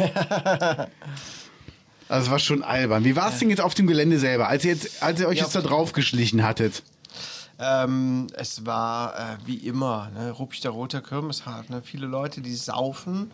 Also 2.08 2.24
es 2.26 2.30
war 2.32 2.38
schon 2.40 2.64
albern. 2.64 3.04
Wie 3.04 3.14
war 3.14 3.30
es 3.32 3.38
denn 3.38 3.50
jetzt 3.50 3.60
auf 3.60 3.74
dem 3.74 3.86
Gelände 3.86 4.18
selber, 4.18 4.48
als 4.48 4.64
ihr, 4.64 4.72
jetzt, 4.72 5.00
als 5.00 5.20
ihr 5.20 5.28
euch 5.28 5.38
Ja, 5.38 5.44
jetzt 5.44 5.54
da 5.54 5.60
draufgeschlichen 5.60 6.42
hattet? 6.42 6.82
Ähm, 7.60 8.26
es 8.34 8.66
war 8.66 9.14
äh, 9.14 9.36
wie 9.46 9.54
immer, 9.58 10.10
ne, 10.14 10.32
Ruppichter 10.32 10.70
Roter 10.70 11.02
Kirmeshart. 11.02 11.70
Ne, 11.70 11.82
viele 11.84 12.06
Leute, 12.08 12.40
die 12.40 12.54
saufen, 12.56 13.30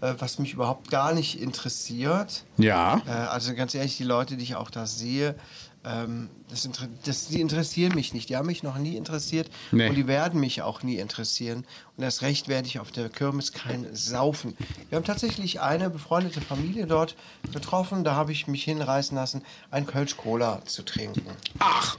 äh, 0.00 0.14
was 0.18 0.38
mich 0.38 0.52
überhaupt 0.54 0.90
gar 0.90 1.12
nicht 1.12 1.40
interessiert. 1.40 2.44
Ja. 2.58 3.02
Äh, 3.06 3.10
also 3.10 3.54
ganz 3.54 3.74
ehrlich, 3.74 3.96
die 3.96 4.04
Leute, 4.04 4.36
die 4.36 4.44
ich 4.44 4.56
auch 4.56 4.70
da 4.70 4.86
sehe, 4.86 5.34
ähm, 5.82 6.28
das, 6.50 6.68
das, 7.04 7.28
die 7.28 7.40
interessieren 7.40 7.94
mich 7.94 8.12
nicht. 8.12 8.28
Die 8.28 8.36
haben 8.36 8.46
mich 8.46 8.62
noch 8.62 8.76
nie 8.76 8.96
interessiert 8.96 9.48
Nee. 9.72 9.88
und 9.88 9.94
die 9.94 10.06
werden 10.06 10.38
mich 10.38 10.60
auch 10.62 10.82
nie 10.82 10.96
interessieren. 10.96 11.64
Und 11.96 12.04
erst 12.04 12.20
recht 12.22 12.48
werde 12.48 12.66
ich 12.68 12.80
auf 12.80 12.90
der 12.90 13.08
Kirmes 13.08 13.52
kein 13.52 13.86
Saufen. 13.94 14.56
Wir 14.90 14.96
haben 14.96 15.04
tatsächlich 15.04 15.60
eine 15.60 15.88
befreundete 15.88 16.40
Familie 16.42 16.86
dort 16.86 17.16
getroffen. 17.52 18.04
Da 18.04 18.14
habe 18.14 18.32
ich 18.32 18.46
mich 18.46 18.64
hinreißen 18.64 19.16
lassen, 19.16 19.42
ein 19.70 19.86
Kölsch 19.86 20.16
Cola 20.18 20.62
zu 20.66 20.82
trinken. 20.82 21.22
Ach, 21.60 21.96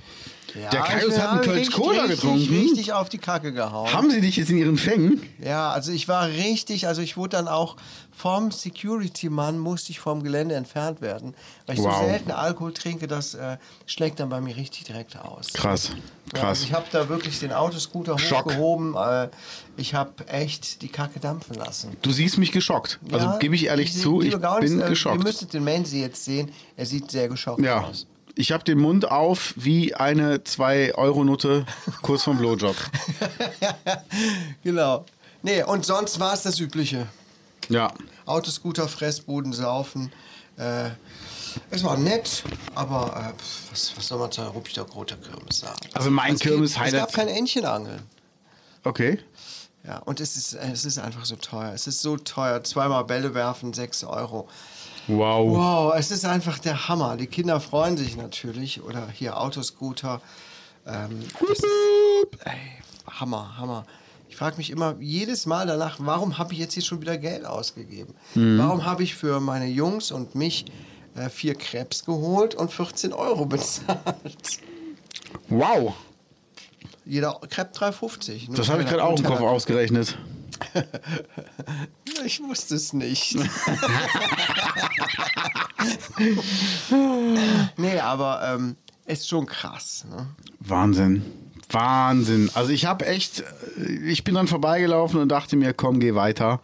Ja, 0.59 0.69
der 0.69 0.81
Kaius 0.81 1.15
ich 1.15 1.21
hat 1.21 1.29
einen 1.31 1.41
Kölsch 1.41 1.57
richtig, 1.67 1.75
Cola 1.75 2.01
richtig, 2.03 2.21
getrunken. 2.21 2.53
Richtig 2.55 2.93
auf 2.93 3.09
die 3.09 3.17
Kacke 3.17 3.53
gehauen. 3.53 3.91
Haben 3.93 4.09
sie 4.11 4.21
dich 4.21 4.37
jetzt 4.37 4.49
in 4.49 4.57
ihren 4.57 4.77
Fängen? 4.77 5.21
Ja, 5.43 5.71
also 5.71 5.91
ich 5.91 6.07
war 6.07 6.27
richtig, 6.27 6.87
also 6.87 7.01
ich 7.01 7.15
wurde 7.17 7.37
dann 7.37 7.47
auch 7.47 7.75
vom 8.11 8.51
Security-Mann, 8.51 9.57
musste 9.57 9.91
ich 9.91 9.99
vom 9.99 10.23
Gelände 10.23 10.55
entfernt 10.55 11.01
werden, 11.01 11.33
weil 11.65 11.75
ich 11.77 11.81
Wow. 11.81 11.99
so 12.01 12.05
selten 12.07 12.31
Alkohol 12.31 12.73
trinke, 12.73 13.07
das 13.07 13.33
äh, 13.33 13.57
schlägt 13.85 14.19
dann 14.19 14.29
bei 14.29 14.41
mir 14.41 14.55
richtig 14.55 14.83
direkt 14.83 15.17
aus. 15.17 15.47
Krass, 15.53 15.89
Ja, 16.33 16.39
krass. 16.39 16.43
also 16.49 16.63
ich 16.65 16.73
habe 16.73 16.85
da 16.91 17.09
wirklich 17.09 17.39
den 17.39 17.53
Autoscooter 17.53 18.19
Schock. 18.19 18.45
hochgehoben, 18.45 18.95
äh, 18.95 19.29
ich 19.77 19.93
habe 19.95 20.27
echt 20.27 20.81
die 20.81 20.89
Kacke 20.89 21.19
dampfen 21.19 21.55
lassen. 21.55 21.95
Du 22.01 22.11
siehst 22.11 22.37
mich 22.37 22.51
geschockt. 22.51 22.99
Also 23.11 23.25
Ja, 23.25 23.37
gebe 23.37 23.55
ich 23.55 23.65
ehrlich 23.65 23.93
Sie- 23.93 24.01
zu, 24.01 24.21
ich 24.21 24.39
Gaunis, 24.39 24.69
bin 24.71 24.81
äh, 24.81 24.89
geschockt. 24.89 25.17
Ihr 25.17 25.23
müsstet 25.23 25.53
den 25.53 25.63
Mansi 25.63 26.01
jetzt 26.01 26.23
sehen, 26.25 26.51
er 26.75 26.85
sieht 26.85 27.09
sehr 27.09 27.27
geschockt 27.29 27.61
ja. 27.63 27.81
aus. 27.85 28.05
Ich 28.35 28.51
habe 28.51 28.63
den 28.63 28.79
Mund 28.79 29.09
auf 29.11 29.53
wie 29.57 29.93
eine 29.93 30.37
2-Euro-Note 30.37 31.65
kurz 32.01 32.23
vom 32.23 32.37
Blowjob. 32.37 32.75
Genau. 34.63 35.05
Nee, 35.43 35.63
und 35.63 35.85
sonst 35.85 36.19
war 36.19 36.33
es 36.33 36.43
das 36.43 36.59
Übliche. 36.59 37.07
Ja. 37.69 37.91
Autoscooter, 38.25 38.87
Fressbuden, 38.87 39.53
Saufen. 39.53 40.11
Äh, 40.57 40.89
es 41.69 41.83
war 41.83 41.97
nett, 41.97 42.43
aber 42.75 43.33
äh, 43.35 43.41
was, 43.71 43.93
was 43.97 44.07
soll 44.07 44.19
man 44.19 44.31
zur 44.31 44.45
Ruppichter 44.45 44.85
Groter 44.85 45.17
Kirmes 45.17 45.59
sagen? 45.59 45.79
Also 45.93 46.11
mein 46.11 46.35
Es 46.35 46.41
gibt- 46.41 46.53
Kirmes-Highlight- 46.55 46.93
Es 46.93 46.99
gab 46.99 47.13
kein 47.13 47.27
Entchenangeln. 47.27 48.03
Okay. 48.83 49.19
Ja, 49.85 49.97
und 49.99 50.19
es 50.19 50.37
ist, 50.37 50.53
es 50.53 50.85
ist 50.85 50.99
einfach 50.99 51.25
so 51.25 51.35
teuer. 51.35 51.73
Es 51.73 51.87
ist 51.87 52.01
so 52.01 52.15
teuer. 52.17 52.63
Zweimal 52.63 53.03
Bälle 53.05 53.33
werfen, 53.33 53.73
6 53.73 54.03
Euro. 54.03 54.47
Wow. 55.07 55.55
Wow, 55.55 55.93
es 55.97 56.11
ist 56.11 56.25
einfach 56.25 56.59
der 56.59 56.87
Hammer. 56.87 57.17
Die 57.17 57.27
Kinder 57.27 57.59
freuen 57.59 57.97
sich 57.97 58.17
natürlich. 58.17 58.81
Oder 58.83 59.07
hier 59.13 59.39
Autoscooter. 59.39 60.21
Ähm, 60.85 61.19
ist, 61.51 61.65
ey, 62.45 62.53
Hammer, 63.19 63.57
Hammer. 63.57 63.85
Ich 64.29 64.37
frage 64.37 64.57
mich 64.57 64.69
immer 64.69 64.95
jedes 64.99 65.45
Mal 65.45 65.67
danach, 65.67 65.97
warum 65.99 66.37
habe 66.37 66.53
ich 66.53 66.59
jetzt 66.59 66.73
hier 66.73 66.83
schon 66.83 67.01
wieder 67.01 67.17
Geld 67.17 67.45
ausgegeben? 67.45 68.15
Warum 68.33 68.85
habe 68.85 69.03
ich 69.03 69.13
für 69.13 69.39
meine 69.41 69.67
Jungs 69.67 70.11
und 70.11 70.35
mich 70.35 70.65
äh, 71.15 71.29
vier 71.29 71.53
Krebs 71.55 72.05
geholt 72.05 72.55
und 72.55 72.71
14 72.71 73.11
Euro 73.11 73.45
bezahlt? 73.45 74.59
Wow. 75.49 75.93
Jeder 77.05 77.39
Crepe 77.49 77.77
3,50. 77.77 78.47
Nur 78.47 78.55
Das 78.55 78.69
habe 78.69 78.83
ich 78.83 78.87
gerade 78.87 79.03
auch 79.03 79.17
im 79.17 79.25
Kopf 79.25 79.41
ausgerechnet. 79.41 80.17
Ich 82.23 82.39
wusste 82.43 82.75
es 82.75 82.93
nicht. 82.93 83.35
nee, 87.77 87.99
aber 87.99 88.41
ähm, 88.53 88.75
ist 89.07 89.27
schon 89.27 89.47
krass. 89.47 90.05
Ne? 90.07 90.27
Wahnsinn. 90.59 91.25
Wahnsinn. 91.69 92.51
Also 92.53 92.71
ich 92.71 92.85
habe 92.85 93.05
echt, 93.05 93.39
äh, 93.39 93.91
ich 94.05 94.23
bin 94.23 94.35
dann 94.35 94.47
vorbeigelaufen 94.47 95.19
und 95.19 95.29
dachte 95.29 95.55
mir, 95.55 95.73
komm, 95.73 95.99
geh 95.99 96.13
weiter. 96.15 96.61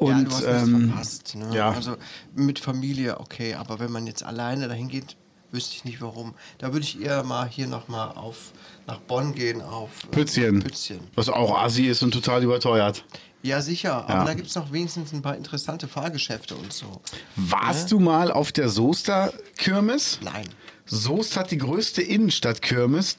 Und 0.00 0.10
ja, 0.10 0.24
du 0.24 0.30
hast 0.30 0.44
das 0.44 0.62
ähm, 0.62 0.88
verpasst. 0.88 1.34
Ne? 1.36 1.54
ja. 1.54 1.70
Also 1.70 1.96
mit 2.34 2.58
Familie, 2.58 3.20
okay, 3.20 3.54
aber 3.54 3.78
wenn 3.78 3.92
man 3.92 4.06
jetzt 4.06 4.24
alleine 4.24 4.66
dahin 4.66 4.88
geht, 4.88 5.16
wüsste 5.52 5.76
ich 5.76 5.84
nicht 5.84 6.02
warum. 6.02 6.34
Da 6.58 6.72
würde 6.72 6.84
ich 6.84 7.00
eher 7.00 7.22
mal 7.22 7.48
hier 7.48 7.68
nochmal 7.68 8.10
auf 8.16 8.52
nach 8.86 8.98
Bonn 9.00 9.34
gehen, 9.34 9.62
auf 9.62 9.90
äh, 10.04 10.06
Pützchen. 10.08 10.62
Pützchen. 10.62 11.00
Was 11.14 11.28
auch 11.28 11.58
assi 11.58 11.86
ist 11.86 12.02
und 12.02 12.12
total 12.12 12.42
überteuert. 12.42 13.04
Ja, 13.42 13.60
sicher. 13.60 13.88
Ja. 14.08 14.14
Aber 14.14 14.24
da 14.24 14.34
gibt 14.34 14.48
es 14.48 14.54
noch 14.54 14.72
wenigstens 14.72 15.12
ein 15.12 15.20
paar 15.22 15.36
interessante 15.36 15.86
Fahrgeschäfte 15.88 16.54
und 16.54 16.72
so. 16.72 17.02
Warst 17.36 17.92
du 17.92 17.98
mal 18.00 18.30
auf 18.32 18.52
der 18.52 18.68
Soester-Kirmes? 18.70 20.20
Nein. 20.22 20.48
Soest 20.86 21.36
hat 21.36 21.50
die 21.50 21.58
größte 21.58 22.02
Innenstadt-Kirmes 22.02 23.18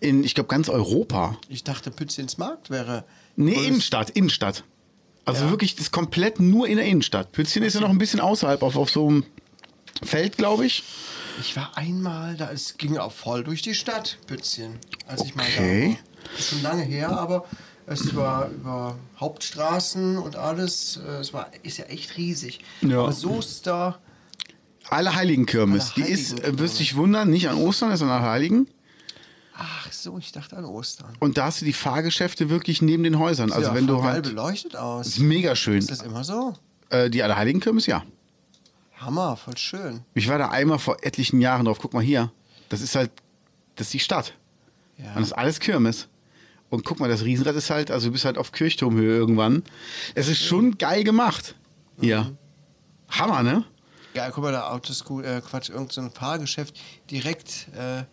in, 0.00 0.24
ich 0.24 0.34
glaube, 0.34 0.48
ganz 0.48 0.68
Europa. 0.68 1.36
Ich 1.48 1.64
dachte, 1.64 1.90
Pützchens 1.90 2.38
Markt 2.38 2.70
wäre. 2.70 3.04
Nee, 3.36 3.54
größ- 3.54 3.64
Innenstadt, 3.66 4.10
Innenstadt. 4.10 4.64
Also 5.24 5.44
Ja. 5.44 5.50
wirklich, 5.50 5.74
das 5.76 5.86
ist 5.86 5.92
komplett 5.92 6.40
nur 6.40 6.66
in 6.66 6.76
der 6.76 6.86
Innenstadt. 6.86 7.32
Pützchen 7.32 7.62
ist 7.62 7.74
ja 7.74 7.80
noch 7.80 7.90
ein 7.90 7.98
bisschen 7.98 8.20
außerhalb, 8.20 8.62
auf, 8.62 8.76
auf 8.76 8.90
so 8.90 9.08
einem 9.08 9.24
Feld, 10.02 10.36
glaube 10.38 10.64
ich. 10.66 10.82
Ich 11.38 11.56
war 11.56 11.76
einmal 11.76 12.36
da, 12.36 12.50
es 12.50 12.76
ging 12.76 12.96
auch 12.98 13.12
voll 13.12 13.44
durch 13.44 13.62
die 13.62 13.74
Stadt, 13.74 14.18
Pützchen, 14.26 14.78
als 15.06 15.24
ich 15.24 15.34
mal 15.34 15.44
Okay. 15.46 15.96
da 15.98 16.30
war. 16.32 16.38
Ist 16.38 16.48
schon 16.50 16.62
lange 16.62 16.82
her, 16.82 17.10
aber 17.10 17.46
es 17.86 18.14
war 18.14 18.48
über 18.50 18.96
Hauptstraßen 19.18 20.18
und 20.18 20.36
alles. 20.36 20.98
äh, 21.06 21.20
Es 21.20 21.32
war, 21.32 21.50
ist 21.62 21.78
ja 21.78 21.86
echt 21.86 22.16
riesig. 22.16 22.60
Ja. 22.82 23.00
Aber 23.00 23.12
Soester, 23.12 23.98
Allerheiligen-Kirmes. 24.88 25.94
Die 25.94 26.02
Allerheiligen-Kirmes. 26.02 26.40
ist, 26.40 26.44
äh, 26.56 26.58
wirst 26.58 26.78
dich 26.80 26.96
wundern, 26.96 27.30
nicht 27.30 27.48
an 27.48 27.56
Ostern, 27.56 27.96
sondern 27.96 28.18
an 28.22 28.28
Heiligen. 28.28 28.68
ach 29.54 29.92
so, 29.92 30.18
ich 30.18 30.32
dachte 30.32 30.56
an 30.56 30.64
Ostern. 30.64 31.14
Und 31.20 31.36
da 31.38 31.46
hast 31.46 31.60
du 31.60 31.64
die 31.64 31.72
Fahrgeschäfte 31.72 32.48
wirklich 32.50 32.80
neben 32.82 33.02
den 33.02 33.18
Häusern. 33.18 33.52
Also 33.52 33.68
ja, 33.68 33.74
wenn 33.74 33.86
voll 33.86 33.96
du 33.96 34.02
geil 34.02 34.12
halt. 34.14 34.24
beleuchtet 34.24 34.76
aus. 34.76 35.06
ist 35.06 35.18
mega 35.20 35.54
schön. 35.56 35.78
Ist 35.78 35.90
das 35.90 36.02
immer 36.02 36.24
so? 36.24 36.54
Äh, 36.90 37.08
die 37.10 37.22
Allerheiligenkirmes, 37.22 37.86
ja. 37.86 38.02
Hammer, 39.00 39.36
voll 39.36 39.56
schön. 39.56 40.04
Ich 40.14 40.28
war 40.28 40.36
da 40.36 40.50
einmal 40.50 40.78
vor 40.78 40.98
etlichen 41.02 41.40
Jahren 41.40 41.64
drauf. 41.64 41.78
Guck 41.80 41.94
mal 41.94 42.02
hier. 42.02 42.30
Das 42.68 42.82
ist 42.82 42.94
halt, 42.94 43.10
das 43.76 43.86
ist 43.86 43.94
die 43.94 44.00
Stadt. 44.00 44.34
Ja. 44.98 45.14
Und 45.14 45.20
das 45.20 45.28
ist 45.28 45.32
alles 45.32 45.58
Kirmes. 45.58 46.08
Und 46.68 46.84
guck 46.84 47.00
mal, 47.00 47.08
das 47.08 47.24
Riesenrad 47.24 47.56
ist 47.56 47.70
halt, 47.70 47.90
also 47.90 48.08
du 48.08 48.12
bist 48.12 48.26
halt 48.26 48.36
auf 48.36 48.52
Kirchturmhöhe 48.52 49.16
irgendwann. 49.16 49.64
Es 50.14 50.28
ist 50.28 50.44
schon 50.44 50.76
geil 50.76 51.02
gemacht. 51.02 51.54
Hier. 51.98 52.36
Hammer, 53.08 53.42
ne? 53.42 53.64
Ja, 54.14 54.30
guck 54.30 54.44
mal, 54.44 54.52
da 54.52 54.70
Autoschool, 54.70 55.24
äh, 55.24 55.40
Quatsch, 55.40 55.70
irgendein 55.70 55.94
so 55.94 56.00
ein 56.02 56.10
Fahrgeschäft 56.10 56.78
direkt 57.10 57.68
äh, 57.74 58.04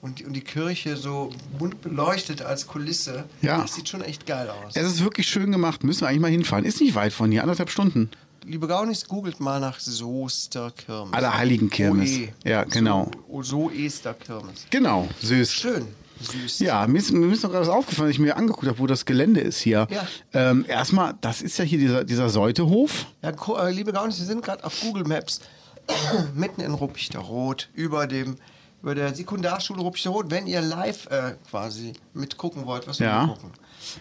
und, 0.00 0.22
und 0.22 0.32
die 0.32 0.40
Kirche 0.40 0.96
so 0.96 1.30
bunt 1.58 1.80
beleuchtet 1.80 2.42
als 2.42 2.66
Kulisse. 2.66 3.24
Ja. 3.40 3.62
Das 3.62 3.74
sieht 3.74 3.88
schon 3.88 4.02
echt 4.02 4.26
geil 4.26 4.50
aus. 4.50 4.74
Es 4.74 4.86
ist 4.86 5.04
wirklich 5.04 5.28
schön 5.28 5.52
gemacht. 5.52 5.84
Müssen 5.84 6.00
wir 6.02 6.08
eigentlich 6.08 6.20
mal 6.20 6.30
hinfahren. 6.30 6.64
Ist 6.64 6.80
nicht 6.80 6.94
weit 6.94 7.12
von 7.12 7.30
hier, 7.30 7.42
anderthalb 7.42 7.70
Stunden. 7.70 8.10
Liebe 8.44 8.66
Gaunis, 8.66 9.06
googelt 9.06 9.40
mal 9.40 9.60
nach 9.60 9.78
Soesterkirmes. 9.80 11.12
Allerheiligenkirmes. 11.12 12.10
Oe. 12.18 12.28
Ja, 12.44 12.64
genau. 12.64 13.10
So, 13.28 13.42
so 13.42 13.70
Esterkirmes. 13.70 14.66
Genau, 14.70 15.08
süß. 15.20 15.52
Schön. 15.52 15.86
Süß. 16.20 16.58
Ja, 16.60 16.86
mir 16.86 16.98
ist, 16.98 17.12
mir 17.12 17.32
ist 17.32 17.42
noch 17.44 17.50
gerade 17.50 17.66
was 17.66 17.72
aufgefallen, 17.72 18.06
als 18.08 18.14
ich 18.16 18.20
mir 18.20 18.36
angeguckt 18.36 18.66
habe, 18.66 18.78
wo 18.78 18.86
das 18.86 19.04
Gelände 19.04 19.40
ist 19.40 19.60
hier. 19.60 19.86
Ja. 19.90 20.06
Ähm, 20.32 20.64
erstmal, 20.66 21.14
das 21.20 21.42
ist 21.42 21.58
ja 21.58 21.64
hier 21.64 21.78
dieser, 21.78 22.04
dieser 22.04 22.28
Seutehof. 22.28 23.06
Ja, 23.22 23.30
äh, 23.30 23.70
liebe 23.72 23.92
Gaunis, 23.92 24.18
wir 24.18 24.26
sind 24.26 24.42
gerade 24.44 24.64
auf 24.64 24.80
Google 24.80 25.04
Maps 25.04 25.40
mitten 26.34 26.60
in 26.60 26.72
Ruppichteroth 26.74 27.68
über 27.74 28.06
dem 28.06 28.36
über 28.80 28.94
der 28.94 29.12
Sekundarschule 29.12 29.80
Ruppichteroth, 29.80 30.30
wenn 30.30 30.46
ihr 30.46 30.60
live 30.60 31.06
äh, 31.06 31.34
quasi 31.50 31.94
mitgucken 32.14 32.64
wollt, 32.64 32.86
was 32.86 33.00
wir 33.00 33.08
Ja. 33.08 33.26
gucken. 33.26 33.50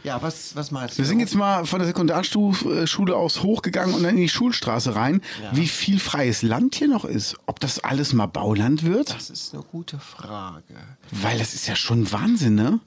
Ja, 0.04 0.22
was, 0.22 0.56
was 0.56 0.72
meinst 0.72 0.96
du? 0.96 1.00
Wir 1.00 1.06
sind 1.06 1.20
jetzt 1.20 1.36
mal 1.36 1.66
von 1.66 1.80
der 1.80 1.88
Sekundarschule 1.88 3.16
aus 3.16 3.44
hochgegangen 3.44 3.96
und 3.96 4.04
dann 4.04 4.12
in 4.12 4.22
die 4.22 4.30
Schulstraße 4.30 4.96
rein. 4.96 5.22
Wie 5.52 5.68
viel 5.68 6.00
freies 6.00 6.42
Land 6.42 6.76
hier 6.76 6.88
noch 6.88 7.06
ist. 7.06 7.36
Ob 7.46 7.60
das 7.60 7.80
alles 7.80 8.14
mal 8.14 8.28
Bauland 8.28 8.84
wird? 8.84 9.14
Das 9.14 9.30
ist 9.30 9.54
eine 9.54 9.64
gute 9.64 10.00
Frage. 10.00 10.76
Weil 11.12 11.38
das 11.40 11.54
ist 11.54 11.68
ja 11.68 11.76
schon 11.76 12.12
Wahnsinn, 12.12 12.56
ne? 12.56 12.80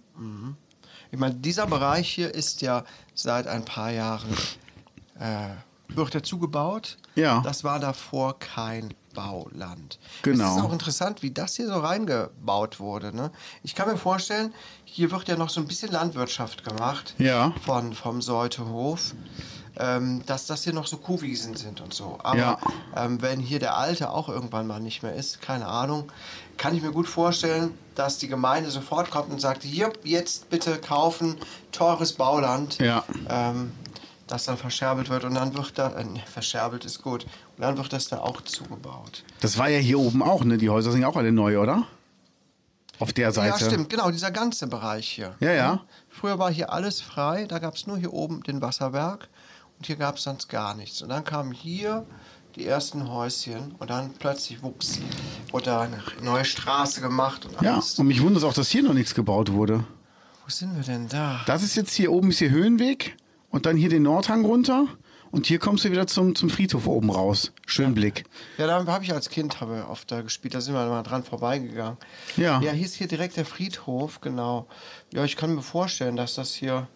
Ich 1.10 1.18
meine, 1.18 1.34
dieser 1.34 1.66
Bereich 1.66 2.08
hier 2.08 2.34
ist 2.34 2.62
ja 2.62 2.84
seit 3.14 3.46
ein 3.46 3.64
paar 3.64 3.90
Jahren 3.90 4.30
äh, 5.18 5.48
wird 5.88 6.14
dazu 6.14 6.38
gebaut. 6.38 6.98
Ja. 7.14 7.40
Das 7.40 7.64
war 7.64 7.80
davor 7.80 8.38
kein 8.38 8.94
Bauland. 9.14 9.98
Genau. 10.22 10.44
Es 10.44 10.56
ist 10.56 10.62
auch 10.62 10.72
interessant, 10.72 11.22
wie 11.22 11.30
das 11.32 11.56
hier 11.56 11.66
so 11.66 11.78
reingebaut 11.78 12.78
wurde. 12.78 13.14
Ne? 13.14 13.30
Ich 13.62 13.74
kann 13.74 13.88
mir 13.88 13.96
vorstellen, 13.96 14.54
hier 14.92 15.10
wird 15.10 15.28
ja 15.28 15.36
noch 15.36 15.50
so 15.50 15.60
ein 15.60 15.66
bisschen 15.66 15.92
Landwirtschaft 15.92 16.64
gemacht. 16.64 17.14
Ja. 17.18 17.52
Von, 17.64 17.92
vom 17.94 18.20
Seutehof. 18.22 19.14
Ähm, 19.78 20.22
dass 20.26 20.46
das 20.46 20.64
hier 20.64 20.72
noch 20.72 20.86
so 20.88 20.96
Kuhwiesen 20.96 21.54
sind 21.56 21.80
und 21.80 21.94
so. 21.94 22.18
Aber 22.22 22.38
Ja. 22.38 22.58
ähm, 22.96 23.22
wenn 23.22 23.38
hier 23.38 23.60
der 23.60 23.76
Alte 23.76 24.10
auch 24.10 24.28
irgendwann 24.28 24.66
mal 24.66 24.80
nicht 24.80 25.02
mehr 25.02 25.14
ist, 25.14 25.40
keine 25.40 25.66
Ahnung, 25.66 26.10
kann 26.56 26.74
ich 26.76 26.82
mir 26.82 26.90
gut 26.90 27.06
vorstellen, 27.08 27.72
dass 27.94 28.18
die 28.18 28.26
Gemeinde 28.28 28.70
sofort 28.70 29.10
kommt 29.10 29.30
und 29.30 29.40
sagt, 29.40 29.62
hier, 29.62 29.92
jetzt 30.02 30.50
bitte 30.50 30.76
kaufen, 30.78 31.36
teures 31.70 32.12
Bauland, 32.14 32.78
Ja. 32.78 33.04
ähm, 33.28 33.70
das 34.26 34.44
dann 34.44 34.56
verscherbelt 34.58 35.08
wird 35.08 35.24
und 35.24 35.34
dann 35.34 35.54
wird 35.56 35.78
da, 35.78 35.92
äh, 35.92 36.04
nee, 36.04 36.22
verscherbelt 36.30 36.84
ist 36.84 37.00
gut, 37.02 37.24
und 37.56 37.62
dann 37.62 37.78
wird 37.78 37.92
das 37.92 38.08
da 38.08 38.18
auch 38.18 38.40
zugebaut. 38.42 39.22
Das 39.40 39.56
war 39.56 39.68
ja 39.68 39.78
hier 39.78 39.98
oben 40.00 40.22
auch, 40.22 40.44
ne? 40.44 40.58
Die 40.58 40.68
Häuser 40.68 40.90
sind 40.92 41.02
ja 41.02 41.08
auch 41.08 41.16
alle 41.16 41.32
neu, 41.32 41.58
oder? 41.58 41.86
Auf 43.00 43.12
der 43.12 43.32
Seite. 43.32 43.64
Ja, 43.64 43.70
stimmt, 43.70 43.90
genau, 43.90 44.10
dieser 44.10 44.30
ganze 44.30 44.66
Bereich 44.68 45.08
hier. 45.08 45.34
Ja, 45.40 45.52
ja. 45.52 45.80
Früher 46.08 46.38
war 46.38 46.50
hier 46.52 46.72
alles 46.72 47.00
frei, 47.00 47.46
da 47.46 47.58
gab 47.58 47.74
es 47.74 47.86
nur 47.86 47.98
hier 47.98 48.12
oben 48.12 48.42
den 48.42 48.60
Wasserberg 48.62 49.28
und 49.78 49.86
hier 49.86 49.96
gab 49.96 50.16
es 50.16 50.22
sonst 50.24 50.48
gar 50.48 50.74
nichts. 50.74 51.02
Und 51.02 51.08
dann 51.08 51.24
kamen 51.24 51.52
hier 51.52 52.06
die 52.56 52.66
ersten 52.66 53.08
Häuschen 53.10 53.74
und 53.78 53.90
dann 53.90 54.12
plötzlich 54.18 54.62
wuchs, 54.62 55.00
wurde 55.50 55.78
eine 55.78 56.02
neue 56.22 56.44
Straße 56.44 57.00
gemacht 57.00 57.46
und 57.46 57.60
Ja, 57.62 57.74
alles. 57.74 57.98
und 57.98 58.06
mich 58.06 58.20
wundert 58.22 58.38
es 58.42 58.44
auch, 58.48 58.52
dass 58.54 58.68
hier 58.68 58.82
noch 58.82 58.92
nichts 58.94 59.14
gebaut 59.14 59.52
wurde. 59.52 59.84
Wo 60.44 60.50
sind 60.50 60.74
wir 60.76 60.82
denn 60.82 61.08
da? 61.08 61.40
Das 61.46 61.62
ist 61.62 61.76
jetzt 61.76 61.92
hier 61.94 62.12
oben 62.12 62.30
ist 62.30 62.38
hier 62.38 62.50
Höhenweg 62.50 63.16
und 63.50 63.66
dann 63.66 63.76
hier 63.76 63.88
den 63.88 64.02
Nordhang 64.02 64.44
runter 64.44 64.86
und 65.30 65.46
hier 65.46 65.58
kommst 65.58 65.84
du 65.84 65.90
wieder 65.90 66.06
zum, 66.06 66.34
zum 66.34 66.50
Friedhof 66.50 66.86
oben 66.86 67.10
raus. 67.10 67.52
Schön 67.66 67.94
Blick. 67.94 68.24
Ja, 68.58 68.66
da 68.66 68.86
habe 68.86 69.04
ich 69.04 69.12
als 69.12 69.30
Kind 69.30 69.60
habe 69.60 69.86
oft 69.88 70.10
da 70.10 70.22
gespielt, 70.22 70.54
da 70.54 70.60
sind 70.60 70.74
wir 70.74 70.86
mal 70.86 71.02
dran 71.02 71.22
vorbeigegangen. 71.22 71.98
Ja. 72.36 72.60
Ja, 72.60 72.72
hier 72.72 72.84
ist 72.84 72.94
hier 72.94 73.08
direkt 73.08 73.36
der 73.36 73.44
Friedhof, 73.44 74.20
genau. 74.20 74.66
Ja, 75.12 75.24
ich 75.24 75.36
kann 75.36 75.54
mir 75.54 75.62
vorstellen, 75.62 76.16
dass 76.16 76.34
das 76.34 76.54
hier. 76.54 76.88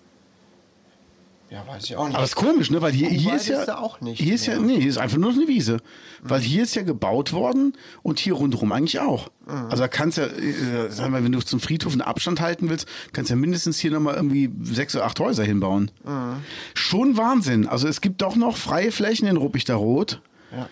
Ja, 1.51 1.65
weiß 1.69 1.85
ich 1.85 1.95
auch 1.97 2.07
nicht. 2.07 2.15
Aber 2.17 2.23
das 2.23 2.31
ist 2.31 2.37
komisch, 2.37 2.71
ne? 2.71 2.81
Weil 2.83 2.93
hier, 2.93 3.09
hier 3.09 3.35
ist 3.37 3.49
ja. 3.49 3.79
auch 3.79 4.01
nicht 4.01 4.21
Hier 4.21 4.35
ist 4.35 4.47
ja, 4.47 4.59
mehr. 4.59 4.63
nee, 4.77 4.81
hier 4.81 4.89
ist 4.89 4.99
einfach 4.99 5.19
nur 5.19 5.31
eine 5.31 5.47
Wiese. 5.47 5.77
Weil 6.23 6.41
hier 6.41 6.63
ist 6.63 6.75
ja 6.75 6.83
gebaut 6.83 7.33
worden 7.33 7.75
und 8.03 8.19
hier 8.19 8.33
rundherum 8.33 8.73
eigentlich 8.73 8.99
auch. 9.01 9.29
Mhm. 9.47 9.67
Also 9.71 9.77
da 9.83 9.89
kannst 9.89 10.19
ja, 10.19 10.25
äh, 10.25 10.91
sag 10.91 11.11
mal, 11.11 11.23
wenn 11.23 11.33
du 11.33 11.41
zum 11.41 11.61
Friedhof 11.61 11.93
einen 11.93 12.01
Abstand 12.01 12.41
halten 12.41 12.71
willst, 12.71 12.89
kannst 13.13 13.31
ja 13.31 13.37
mindestens 13.37 13.79
hier 13.79 13.91
nochmal 13.91 14.15
irgendwie 14.15 14.51
sechs 14.63 14.97
oder 14.97 15.05
acht 15.05 15.21
Häuser 15.21 15.45
hinbauen. 15.45 15.91
Mhm. 16.05 16.37
Schon 16.75 17.17
Wahnsinn. 17.17 17.69
Also 17.69 17.87
es 17.89 18.01
gibt 18.01 18.23
doch 18.23 18.37
noch 18.37 18.57
freie 18.57 18.91
Flächen 18.91 19.29
in 19.29 19.37
Ruppichteroth, 19.37 20.23
Ja. 20.51 20.69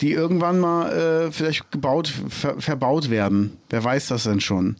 die 0.00 0.12
irgendwann 0.12 0.58
mal 0.58 0.92
äh, 0.92 1.32
vielleicht 1.32 1.70
gebaut, 1.70 2.12
ver, 2.28 2.60
verbaut 2.60 3.08
werden. 3.10 3.56
Wer 3.70 3.82
weiß 3.84 4.08
das 4.08 4.24
denn 4.24 4.40
schon? 4.40 4.76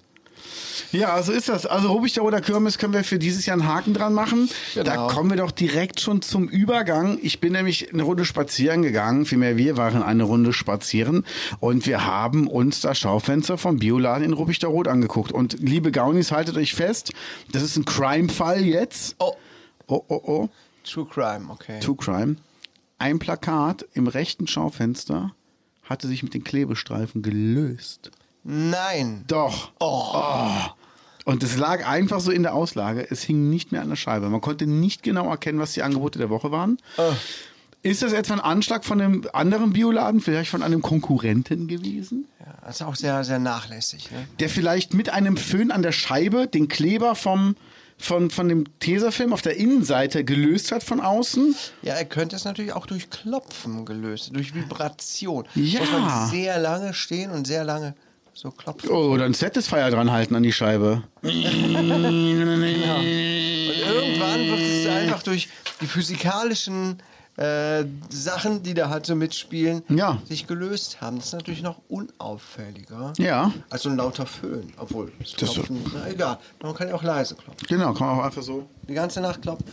Ja, 0.93 1.23
so 1.23 1.33
ist 1.33 1.49
das. 1.49 1.67
Also 1.67 1.93
Ruppichteroder 1.93 2.41
Kirmes 2.41 2.79
können 2.79 2.93
wir 2.93 3.05
für 3.05 3.19
dieses 3.19 3.47
Jahr 3.47 3.55
einen 3.59 3.67
Haken 3.69 3.95
dran 3.95 4.13
machen. 4.15 4.49
Da 4.75 4.83
Genau. 4.83 5.07
kommen 5.09 5.31
wir 5.31 5.37
doch 5.37 5.51
direkt 5.51 6.01
schon 6.01 6.23
zum 6.23 6.49
Übergang. 6.49 7.19
Ich 7.23 7.41
bin 7.41 7.53
nämlich 7.53 7.93
eine 7.93 8.03
Runde 8.03 8.25
spazieren 8.25 8.83
gegangen. 8.83 9.27
Vielmehr 9.27 9.57
wir 9.57 9.77
waren 9.77 10.03
eine 10.03 10.25
Runde 10.25 10.53
spazieren 10.53 11.25
und 11.61 11.87
wir 11.87 12.07
haben 12.07 12.47
uns 12.47 12.81
das 12.81 12.99
Schaufenster 12.99 13.59
vom 13.59 13.79
Bioladen 13.79 14.25
in 14.25 14.33
Ruppichteroth 14.33 14.89
angeguckt. 14.89 15.33
Und 15.33 15.57
liebe 15.61 15.93
Gaunis, 15.93 16.33
haltet 16.33 16.57
euch 16.57 16.75
fest, 16.75 17.13
das 17.53 17.63
ist 17.63 17.77
ein 17.77 17.85
Crime-Fall 17.85 18.65
jetzt. 18.65 19.17
Oh, 19.19 19.33
Oh, 19.89 20.03
oh, 20.09 20.21
oh. 20.25 20.49
True 20.83 21.07
Crime, 21.09 21.47
okay. 21.51 21.79
True 21.81 21.95
Crime. 21.97 22.37
Ein 22.99 23.19
Plakat 23.21 23.87
im 23.95 24.09
rechten 24.09 24.49
Schaufenster 24.49 25.33
hatte 25.85 26.09
sich 26.09 26.25
mit 26.25 26.35
den 26.35 26.43
Klebestreifen 26.43 27.23
gelöst. 27.23 28.11
Nein. 28.47 29.25
Doch. 29.27 29.73
Oh. 29.81 30.15
Und 31.25 31.43
es 31.43 31.57
lag 31.57 31.87
einfach 31.87 32.21
so 32.21 32.31
in 32.31 32.45
der 32.45 32.55
Auslage. 32.55 33.07
Es 33.11 33.23
hing 33.23 33.51
nicht 33.51 33.73
mehr 33.73 33.83
an 33.83 33.89
der 33.89 33.97
Scheibe. 33.97 34.31
Man 34.31 34.41
konnte 34.41 34.67
nicht 34.67 35.03
genau 35.03 35.29
erkennen, 35.29 35.59
was 35.59 35.73
die 35.73 35.83
Angebote 35.83 36.21
der 36.21 36.31
Woche 36.31 36.53
waren. 36.53 36.79
Ist 37.83 38.03
das 38.03 38.13
etwa 38.13 38.35
ein 38.35 38.41
Anschlag 38.41 38.85
von 38.85 39.01
einem 39.01 39.29
anderen 39.33 39.73
Bioladen, 39.73 40.21
vielleicht 40.21 40.51
von 40.51 40.63
einem 40.63 40.83
Konkurrenten 40.83 41.67
gewesen? 41.67 42.29
Ja, 42.39 42.55
das 42.65 42.77
ist 42.77 42.83
auch 42.83 42.95
sehr, 42.95 43.25
sehr 43.25 43.41
nachlässig. 43.41 44.11
Ne? 44.13 44.27
Der 44.39 44.49
vielleicht 44.49 44.95
mit 44.95 45.09
einem 45.09 45.37
Föhn 45.37 45.73
an 45.73 45.83
der 45.83 45.93
Scheibe 45.93 46.47
den 46.47 46.69
Kleber 46.69 47.17
vom, 47.17 47.57
von, 47.99 48.31
von 48.31 48.49
dem 48.49 48.65
Tesafilm 48.79 49.33
auf 49.33 49.43
der 49.43 49.57
Innenseite 49.57 50.25
gelöst 50.25 50.71
hat 50.71 50.85
von 50.85 51.01
außen? 51.01 51.57
Ja, 51.83 51.95
er 51.95 52.05
könnte 52.05 52.37
es 52.37 52.45
natürlich 52.45 52.73
auch 52.73 52.87
durch 52.87 53.11
Klopfen 53.11 53.85
gelöst, 53.85 54.31
durch 54.33 54.55
Vibration. 54.55 55.45
Ja. 55.57 55.81
Muss 55.81 55.91
man 55.91 56.31
sehr 56.31 56.59
lange 56.61 56.95
stehen 56.95 57.33
und 57.33 57.47
sehr 57.47 57.65
lange 57.65 57.95
so 58.37 58.51
klopfen. 58.51 58.91
Oder 58.91 59.25
ein 59.25 59.33
Satisfier 59.35 59.91
dran 59.91 60.13
halten 60.13 60.35
an 60.37 60.43
die 60.43 60.53
Scheibe. 60.53 61.03
Und 61.23 61.31
irgendwann 63.87 64.47
wird 64.49 64.61
es 64.61 64.87
einfach 64.87 65.23
durch 65.23 65.49
die 65.81 65.87
physikalischen 65.87 66.99
äh, 67.39 67.85
Sachen, 68.09 68.63
die 68.63 68.73
da 68.75 68.89
halt 68.89 69.05
so 69.07 69.15
mitspielen, 69.15 69.83
Ja. 69.89 70.23
sich 70.27 70.47
gelöst 70.47 71.01
haben. 71.03 71.17
Das 71.19 71.27
ist 71.27 71.33
natürlich 71.35 71.63
noch 71.63 71.81
unauffälliger 71.89 73.13
Ja. 73.19 73.53
als 73.69 73.83
so 73.83 73.91
ein 73.91 73.97
lauter 73.97 74.25
Föhn. 74.27 74.73
Obwohl, 74.79 75.13
das 75.19 75.33
Das- 75.35 75.53
Klopfen, 75.53 75.83
na 75.93 76.09
egal. 76.09 76.39
Man 76.63 76.75
kann 76.75 76.89
ja 76.89 76.95
auch 76.95 77.03
leise 77.03 77.35
klopfen. 77.35 77.67
Genau, 77.69 77.93
kann 77.93 78.07
man 78.09 78.19
auch 78.21 78.25
einfach 78.25 78.43
so. 78.43 78.67
Die 78.89 78.95
ganze 78.95 79.21
Nacht 79.21 79.43
klopfen. 79.43 79.67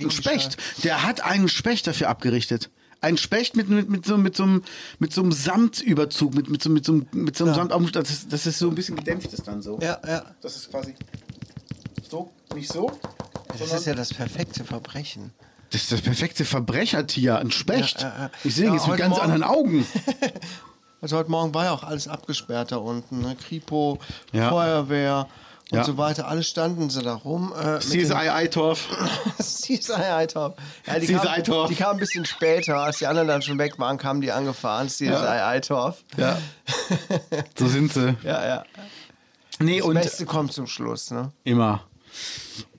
Ein 0.00 0.10
Specht. 0.10 0.56
Der 0.84 1.02
hat 1.02 1.22
einen 1.22 1.48
Specht 1.48 1.86
dafür 1.88 2.08
abgerichtet. 2.08 2.70
Ein 3.00 3.16
Specht 3.18 3.56
mit, 3.56 3.68
mit, 3.68 3.88
mit, 3.88 4.06
so, 4.06 4.16
mit, 4.16 4.36
so, 4.36 4.42
einem, 4.44 4.62
mit 4.98 5.12
so 5.12 5.22
einem 5.22 5.32
Samtüberzug, 5.32 6.34
mit, 6.34 6.48
mit, 6.48 6.62
so, 6.62 6.70
mit, 6.70 6.84
so, 6.84 6.92
einem- 6.92 7.06
mit 7.12 7.36
so 7.36 7.44
einem 7.44 7.54
Samt, 7.54 7.94
das 7.96 8.10
ist, 8.10 8.32
das 8.32 8.46
ist 8.46 8.58
so 8.58 8.68
ein 8.68 8.74
bisschen 8.74 8.96
gedämpft 8.96 9.32
ist 9.32 9.46
dann 9.46 9.60
so. 9.62 9.78
Ja, 9.80 9.98
ja. 10.06 10.22
Das 10.40 10.56
ist 10.56 10.70
quasi 10.70 10.94
so, 12.08 12.32
nicht 12.54 12.72
so. 12.72 12.90
Das 13.58 13.72
ist 13.72 13.86
ja 13.86 13.94
das 13.94 14.12
perfekte 14.12 14.64
Verbrechen. 14.64 15.32
Das 15.70 15.82
ist 15.82 15.92
das 15.92 16.00
perfekte 16.00 16.44
Verbrechertier, 16.44 17.38
ein 17.38 17.50
Specht. 17.50 18.00
Ja, 18.02 18.08
ja, 18.08 18.18
ja. 18.24 18.30
Ich 18.44 18.54
sehe 18.54 18.64
ihn 18.66 18.72
Ja, 18.72 18.78
jetzt 18.78 18.88
mit 18.88 18.96
ganz 18.98 19.10
Morgen- 19.16 19.22
anderen 19.32 19.42
Augen. 19.44 19.86
Also 21.02 21.18
heute 21.18 21.30
Morgen 21.30 21.52
war 21.54 21.64
ja 21.66 21.72
auch 21.72 21.84
alles 21.84 22.08
abgesperrt 22.08 22.72
da 22.72 22.78
unten. 22.78 23.20
Ne? 23.20 23.36
Kripo, 23.36 23.98
Ja. 24.32 24.48
Feuerwehr 24.48 25.28
und 25.72 25.78
Ja. 25.78 25.84
so 25.84 25.96
weiter. 25.98 26.28
Alle 26.28 26.42
standen 26.42 26.90
sie 26.90 27.02
da 27.02 27.14
rum. 27.14 27.52
Äh, 27.60 27.78
CSI 27.80 28.12
Eitorf. 28.12 28.88
CSI 29.38 29.92
Eitorf. 29.94 30.54
Ja, 30.86 30.98
die, 30.98 31.06
CSI 31.06 31.14
kam, 31.14 31.26
Eitorf. 31.28 31.68
die 31.70 31.74
kamen 31.74 31.92
ein 31.94 31.98
bisschen 31.98 32.24
später. 32.24 32.76
Als 32.78 32.98
die 32.98 33.06
anderen 33.06 33.28
dann 33.28 33.42
schon 33.42 33.58
weg 33.58 33.78
waren, 33.78 33.98
kamen 33.98 34.20
die 34.20 34.30
angefahren. 34.32 34.88
CSI 34.88 35.06
Ja. 35.06 35.48
Eitorf. 35.48 36.04
Ja. 36.16 36.38
So 37.58 37.66
sind 37.68 37.92
sie. 37.92 38.16
Ja, 38.22 38.46
ja. 38.46 38.64
Nee, 39.58 39.78
Das 39.78 39.86
und 39.88 39.94
Beste 39.94 40.26
kommt 40.26 40.52
zum 40.52 40.66
Schluss. 40.66 41.10
Ne? 41.10 41.32
immer. 41.44 41.82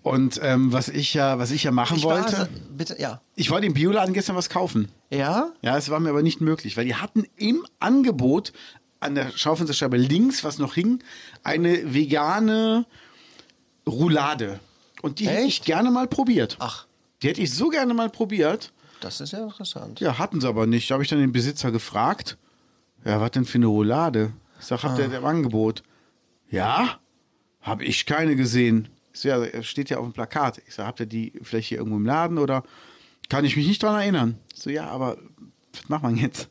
Und 0.04 0.40
ähm, 0.42 0.72
was 0.72 0.88
ich 0.88 1.14
ja, 1.14 1.38
was 1.38 1.52
ich 1.52 1.64
ja 1.64 1.72
machen 1.72 1.98
Ich 1.98 2.04
wollte, 2.06 2.38
also- 2.38 2.52
bitte, 2.72 2.96
ja. 3.00 3.20
ich 3.36 3.50
wollte 3.52 3.68
im 3.68 3.74
Bioladen 3.74 4.14
gestern 4.14 4.36
was 4.38 4.48
kaufen. 4.50 4.90
Ja? 5.10 5.52
Ja, 5.62 5.76
es 5.78 5.90
war 5.90 6.00
mir 6.00 6.10
aber 6.12 6.24
nicht 6.24 6.40
möglich, 6.40 6.78
weil 6.78 6.86
die 6.86 6.96
hatten 6.96 7.26
im 7.36 7.66
Angebot 7.80 8.54
an 9.00 9.16
der 9.16 9.32
Schaufensterscheibe 9.32 9.98
links, 9.98 10.44
was 10.44 10.58
noch 10.58 10.74
hing, 10.76 11.04
eine 11.44 11.94
vegane 11.94 12.86
Roulade. 13.86 14.60
Und 15.02 15.20
die 15.20 15.28
hätte 15.28 15.42
ich 15.42 15.58
Echt? 15.58 15.66
gerne 15.66 15.92
mal 15.92 16.08
probiert. 16.08 16.58
Ach, 16.60 16.86
Die 17.22 17.28
hätte 17.30 17.42
ich 17.42 17.54
so 17.54 17.70
gerne 17.70 17.94
mal 17.94 18.10
probiert. 18.10 18.74
das 19.02 19.22
ist 19.22 19.34
ja 19.34 19.44
interessant. 19.44 20.00
Ja, 20.00 20.18
hatten 20.18 20.42
sie 20.42 20.48
aber 20.48 20.66
nicht. 20.68 20.90
Da 20.90 20.94
habe 20.96 21.04
ich 21.04 21.10
dann 21.10 21.20
den 21.20 21.32
Besitzer 21.32 21.72
gefragt. 21.72 22.38
Ja, 23.06 23.22
was 23.22 23.32
denn 23.32 23.46
für 23.46 23.60
eine 23.60 23.68
Roulade? 23.68 24.34
Ich 24.60 24.66
sag, 24.66 24.84
habt 24.84 24.98
ihr 24.98 25.06
im 25.14 25.26
Angebot? 25.26 25.84
Ja? 26.50 27.00
Habe 27.62 27.84
ich 27.86 28.06
keine 28.08 28.36
gesehen. 28.36 28.88
Ich 29.14 29.20
so, 29.22 29.30
ja, 29.30 29.64
steht 29.64 29.90
ja 29.92 29.98
auf 29.98 30.06
dem 30.06 30.14
Plakat. 30.14 30.60
Ich 30.68 30.74
sag, 30.76 30.88
habt 30.88 31.00
ihr 31.00 31.06
die 31.06 31.34
vielleicht 31.44 31.70
hier 31.70 31.78
irgendwo 31.78 31.98
im 31.98 32.06
Laden 32.06 32.38
oder 32.40 32.64
kann 33.30 33.46
ich 33.46 33.56
mich 33.56 33.68
nicht 33.68 33.84
dran 33.84 34.00
erinnern? 34.00 34.40
Ich 34.56 34.62
So, 34.64 34.70
ja, 34.72 34.88
aber 34.88 35.18
was 35.74 35.90
machen 35.90 36.16
wir 36.16 36.24
jetzt? 36.24 36.50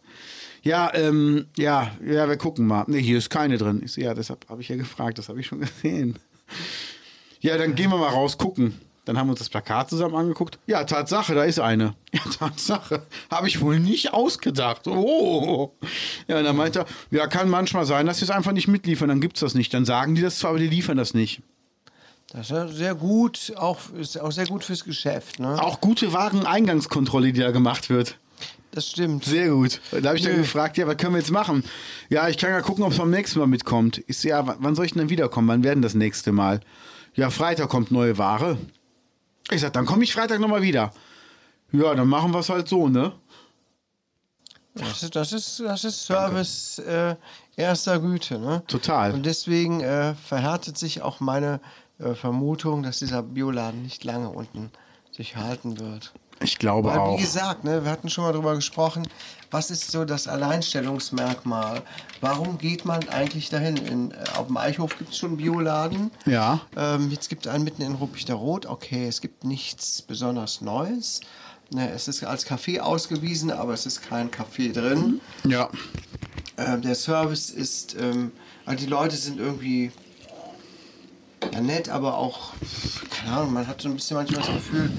Ja, 0.66 0.92
ähm, 0.94 1.46
ja, 1.56 1.92
ja, 2.04 2.28
wir 2.28 2.36
gucken 2.36 2.66
mal. 2.66 2.82
Nee, 2.88 3.00
hier 3.00 3.18
ist 3.18 3.30
keine 3.30 3.56
drin. 3.56 3.82
Ich 3.84 3.92
so, 3.92 4.00
ja, 4.00 4.14
deshalb 4.14 4.48
habe 4.48 4.62
ich 4.62 4.68
ja 4.68 4.74
gefragt, 4.74 5.16
das 5.16 5.28
habe 5.28 5.38
ich 5.38 5.46
schon 5.46 5.60
gesehen. 5.82 6.18
Ja, 7.40 7.56
dann 7.56 7.76
gehen 7.76 7.88
wir 7.90 7.98
mal 7.98 8.08
raus 8.08 8.36
gucken. 8.36 8.74
Dann 9.04 9.16
haben 9.16 9.28
wir 9.28 9.30
uns 9.30 9.38
das 9.38 9.48
Plakat 9.48 9.88
zusammen 9.88 10.16
angeguckt. 10.16 10.58
Ja, 10.66 10.82
Tatsache, 10.82 11.36
da 11.36 11.44
ist 11.44 11.60
eine. 11.60 11.94
Ja, 12.12 12.22
Tatsache. 12.36 13.06
Habe 13.30 13.46
ich 13.46 13.60
wohl 13.60 13.78
nicht 13.78 14.12
ausgedacht. 14.12 14.88
Oh. 14.88 15.72
Ja, 16.26 16.38
und 16.38 16.44
dann 16.44 16.56
meint 16.56 16.74
er, 16.74 16.86
ja, 17.12 17.28
kann 17.28 17.48
manchmal 17.48 17.86
sein, 17.86 18.06
dass 18.06 18.18
sie 18.18 18.24
es 18.24 18.30
einfach 18.30 18.50
nicht 18.50 18.66
mitliefern. 18.66 19.08
Dann 19.08 19.20
gibt's 19.20 19.40
das 19.40 19.54
nicht. 19.54 19.72
Dann 19.72 19.84
sagen 19.84 20.16
die 20.16 20.22
das 20.22 20.38
zwar, 20.40 20.50
aber 20.50 20.58
die 20.58 20.66
liefern 20.66 20.96
das 20.96 21.14
nicht. 21.14 21.42
Das 22.32 22.46
ist 22.46 22.50
ja 22.50 22.66
sehr 22.66 22.94
gut, 22.96 23.52
auch, 23.56 23.78
ist 23.96 24.20
auch 24.20 24.32
sehr 24.32 24.46
gut 24.46 24.64
fürs 24.64 24.82
Geschäft. 24.82 25.38
Ne? 25.38 25.62
Auch 25.62 25.80
gute 25.80 26.12
Wareneingangskontrolle, 26.12 27.32
die 27.32 27.40
da 27.40 27.52
gemacht 27.52 27.88
wird. 27.88 28.18
Das 28.76 28.90
stimmt. 28.90 29.24
Sehr 29.24 29.48
gut. 29.48 29.80
Da 29.90 30.08
habe 30.08 30.18
ich 30.18 30.22
dann 30.22 30.32
Nö. 30.32 30.40
gefragt, 30.40 30.76
ja, 30.76 30.86
was 30.86 30.98
können 30.98 31.14
wir 31.14 31.18
jetzt 31.18 31.30
machen? 31.30 31.64
Ja, 32.10 32.28
ich 32.28 32.36
kann 32.36 32.50
ja 32.50 32.60
gucken, 32.60 32.84
ob 32.84 32.92
es 32.92 32.98
beim 32.98 33.08
nächsten 33.08 33.38
Mal 33.38 33.46
mitkommt. 33.46 34.02
Ich 34.06 34.18
so, 34.18 34.28
ja, 34.28 34.46
wann 34.46 34.74
soll 34.74 34.84
ich 34.84 34.92
denn 34.92 35.00
dann 35.00 35.08
wiederkommen? 35.08 35.48
Wann 35.48 35.64
werden 35.64 35.80
das 35.80 35.94
nächste 35.94 36.30
Mal? 36.30 36.60
Ja, 37.14 37.30
Freitag 37.30 37.70
kommt 37.70 37.90
neue 37.90 38.18
Ware. 38.18 38.58
Ich 39.50 39.62
sag, 39.62 39.72
dann 39.72 39.86
komme 39.86 40.04
ich 40.04 40.12
Freitag 40.12 40.40
nochmal 40.40 40.60
wieder. 40.60 40.92
Ja, 41.72 41.94
dann 41.94 42.06
machen 42.06 42.34
wir 42.34 42.40
es 42.40 42.50
halt 42.50 42.68
so, 42.68 42.90
ne? 42.90 43.14
Das 44.74 45.02
ist, 45.02 45.16
das 45.16 45.32
ist, 45.32 45.60
das 45.60 45.84
ist 45.84 46.04
Service 46.04 46.78
äh, 46.80 47.16
erster 47.56 47.98
Güte. 47.98 48.38
Ne? 48.38 48.62
Total. 48.66 49.14
Und 49.14 49.24
deswegen 49.24 49.80
äh, 49.80 50.14
verhärtet 50.16 50.76
sich 50.76 51.00
auch 51.00 51.20
meine 51.20 51.60
äh, 51.98 52.12
Vermutung, 52.12 52.82
dass 52.82 52.98
dieser 52.98 53.22
Bioladen 53.22 53.82
nicht 53.82 54.04
lange 54.04 54.28
unten 54.28 54.70
sich 55.12 55.36
halten 55.36 55.80
wird. 55.80 56.12
Ich 56.40 56.58
glaube 56.58 56.90
Weil, 56.90 56.98
auch. 56.98 57.18
wie 57.18 57.22
gesagt, 57.22 57.64
ne, 57.64 57.84
wir 57.84 57.90
hatten 57.90 58.10
schon 58.10 58.24
mal 58.24 58.32
drüber 58.32 58.54
gesprochen, 58.54 59.08
was 59.50 59.70
ist 59.70 59.90
so 59.90 60.04
das 60.04 60.28
Alleinstellungsmerkmal? 60.28 61.82
Warum 62.20 62.58
geht 62.58 62.84
man 62.84 63.08
eigentlich 63.08 63.48
dahin? 63.48 63.76
In, 63.76 64.10
äh, 64.10 64.16
auf 64.36 64.48
dem 64.48 64.56
Eichhof 64.56 64.98
gibt 64.98 65.12
es 65.12 65.18
schon 65.18 65.30
einen 65.30 65.36
Bioladen. 65.38 66.10
Ja. 66.26 66.60
Ähm, 66.76 67.10
jetzt 67.10 67.28
gibt 67.28 67.46
es 67.46 67.52
einen 67.52 67.64
mitten 67.64 67.82
in 67.82 67.94
Ruppichter 67.94 68.34
Rot. 68.34 68.66
Okay, 68.66 69.06
es 69.06 69.20
gibt 69.20 69.44
nichts 69.44 70.02
besonders 70.02 70.60
Neues. 70.60 71.20
Ne, 71.70 71.90
es 71.90 72.06
ist 72.06 72.22
als 72.24 72.46
Café 72.46 72.80
ausgewiesen, 72.80 73.50
aber 73.50 73.72
es 73.72 73.86
ist 73.86 74.02
kein 74.02 74.30
Café 74.30 74.72
drin. 74.72 75.20
Ja. 75.44 75.68
Ähm, 76.58 76.82
der 76.82 76.94
Service 76.94 77.50
ist, 77.50 77.96
ähm, 77.98 78.32
also 78.64 78.78
die 78.84 78.90
Leute 78.90 79.16
sind 79.16 79.38
irgendwie 79.40 79.90
ja 81.52 81.60
nett, 81.60 81.88
aber 81.88 82.18
auch, 82.18 82.52
keine 83.10 83.36
Ahnung, 83.36 83.52
man 83.52 83.66
hat 83.66 83.80
so 83.80 83.88
ein 83.88 83.94
bisschen 83.94 84.16
manchmal 84.16 84.40
das 84.40 84.54
Gefühl, 84.54 84.90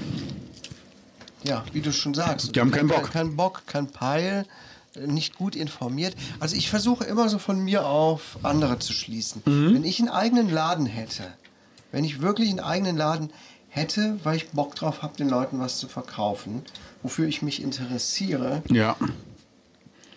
ja, 1.44 1.64
wie 1.72 1.80
du 1.80 1.92
schon 1.92 2.14
sagst, 2.14 2.54
Die 2.54 2.60
haben 2.60 2.70
keinen 2.70 2.88
Bock. 2.88 3.10
Kein, 3.12 3.36
Bock, 3.36 3.62
kein 3.66 3.86
Peil, 3.88 4.44
äh, 4.94 5.06
nicht 5.06 5.36
gut 5.36 5.54
informiert. 5.56 6.14
Also 6.40 6.56
ich 6.56 6.68
versuche 6.70 7.04
immer 7.04 7.28
so 7.28 7.38
von 7.38 7.58
mir 7.60 7.86
auf 7.86 8.38
andere 8.42 8.78
zu 8.78 8.92
schließen. 8.92 9.42
Mhm. 9.44 9.74
Wenn 9.74 9.84
ich 9.84 9.98
einen 10.00 10.08
eigenen 10.08 10.50
Laden 10.50 10.86
hätte, 10.86 11.24
wenn 11.92 12.04
ich 12.04 12.20
wirklich 12.20 12.50
einen 12.50 12.60
eigenen 12.60 12.96
Laden 12.96 13.30
hätte, 13.70 14.18
weil 14.24 14.36
ich 14.36 14.50
Bock 14.50 14.74
drauf 14.74 15.02
habe, 15.02 15.16
den 15.16 15.28
Leuten 15.28 15.58
was 15.60 15.78
zu 15.78 15.88
verkaufen, 15.88 16.62
wofür 17.02 17.28
ich 17.28 17.42
mich 17.42 17.62
interessiere, 17.62 18.62
Ja. 18.68 18.96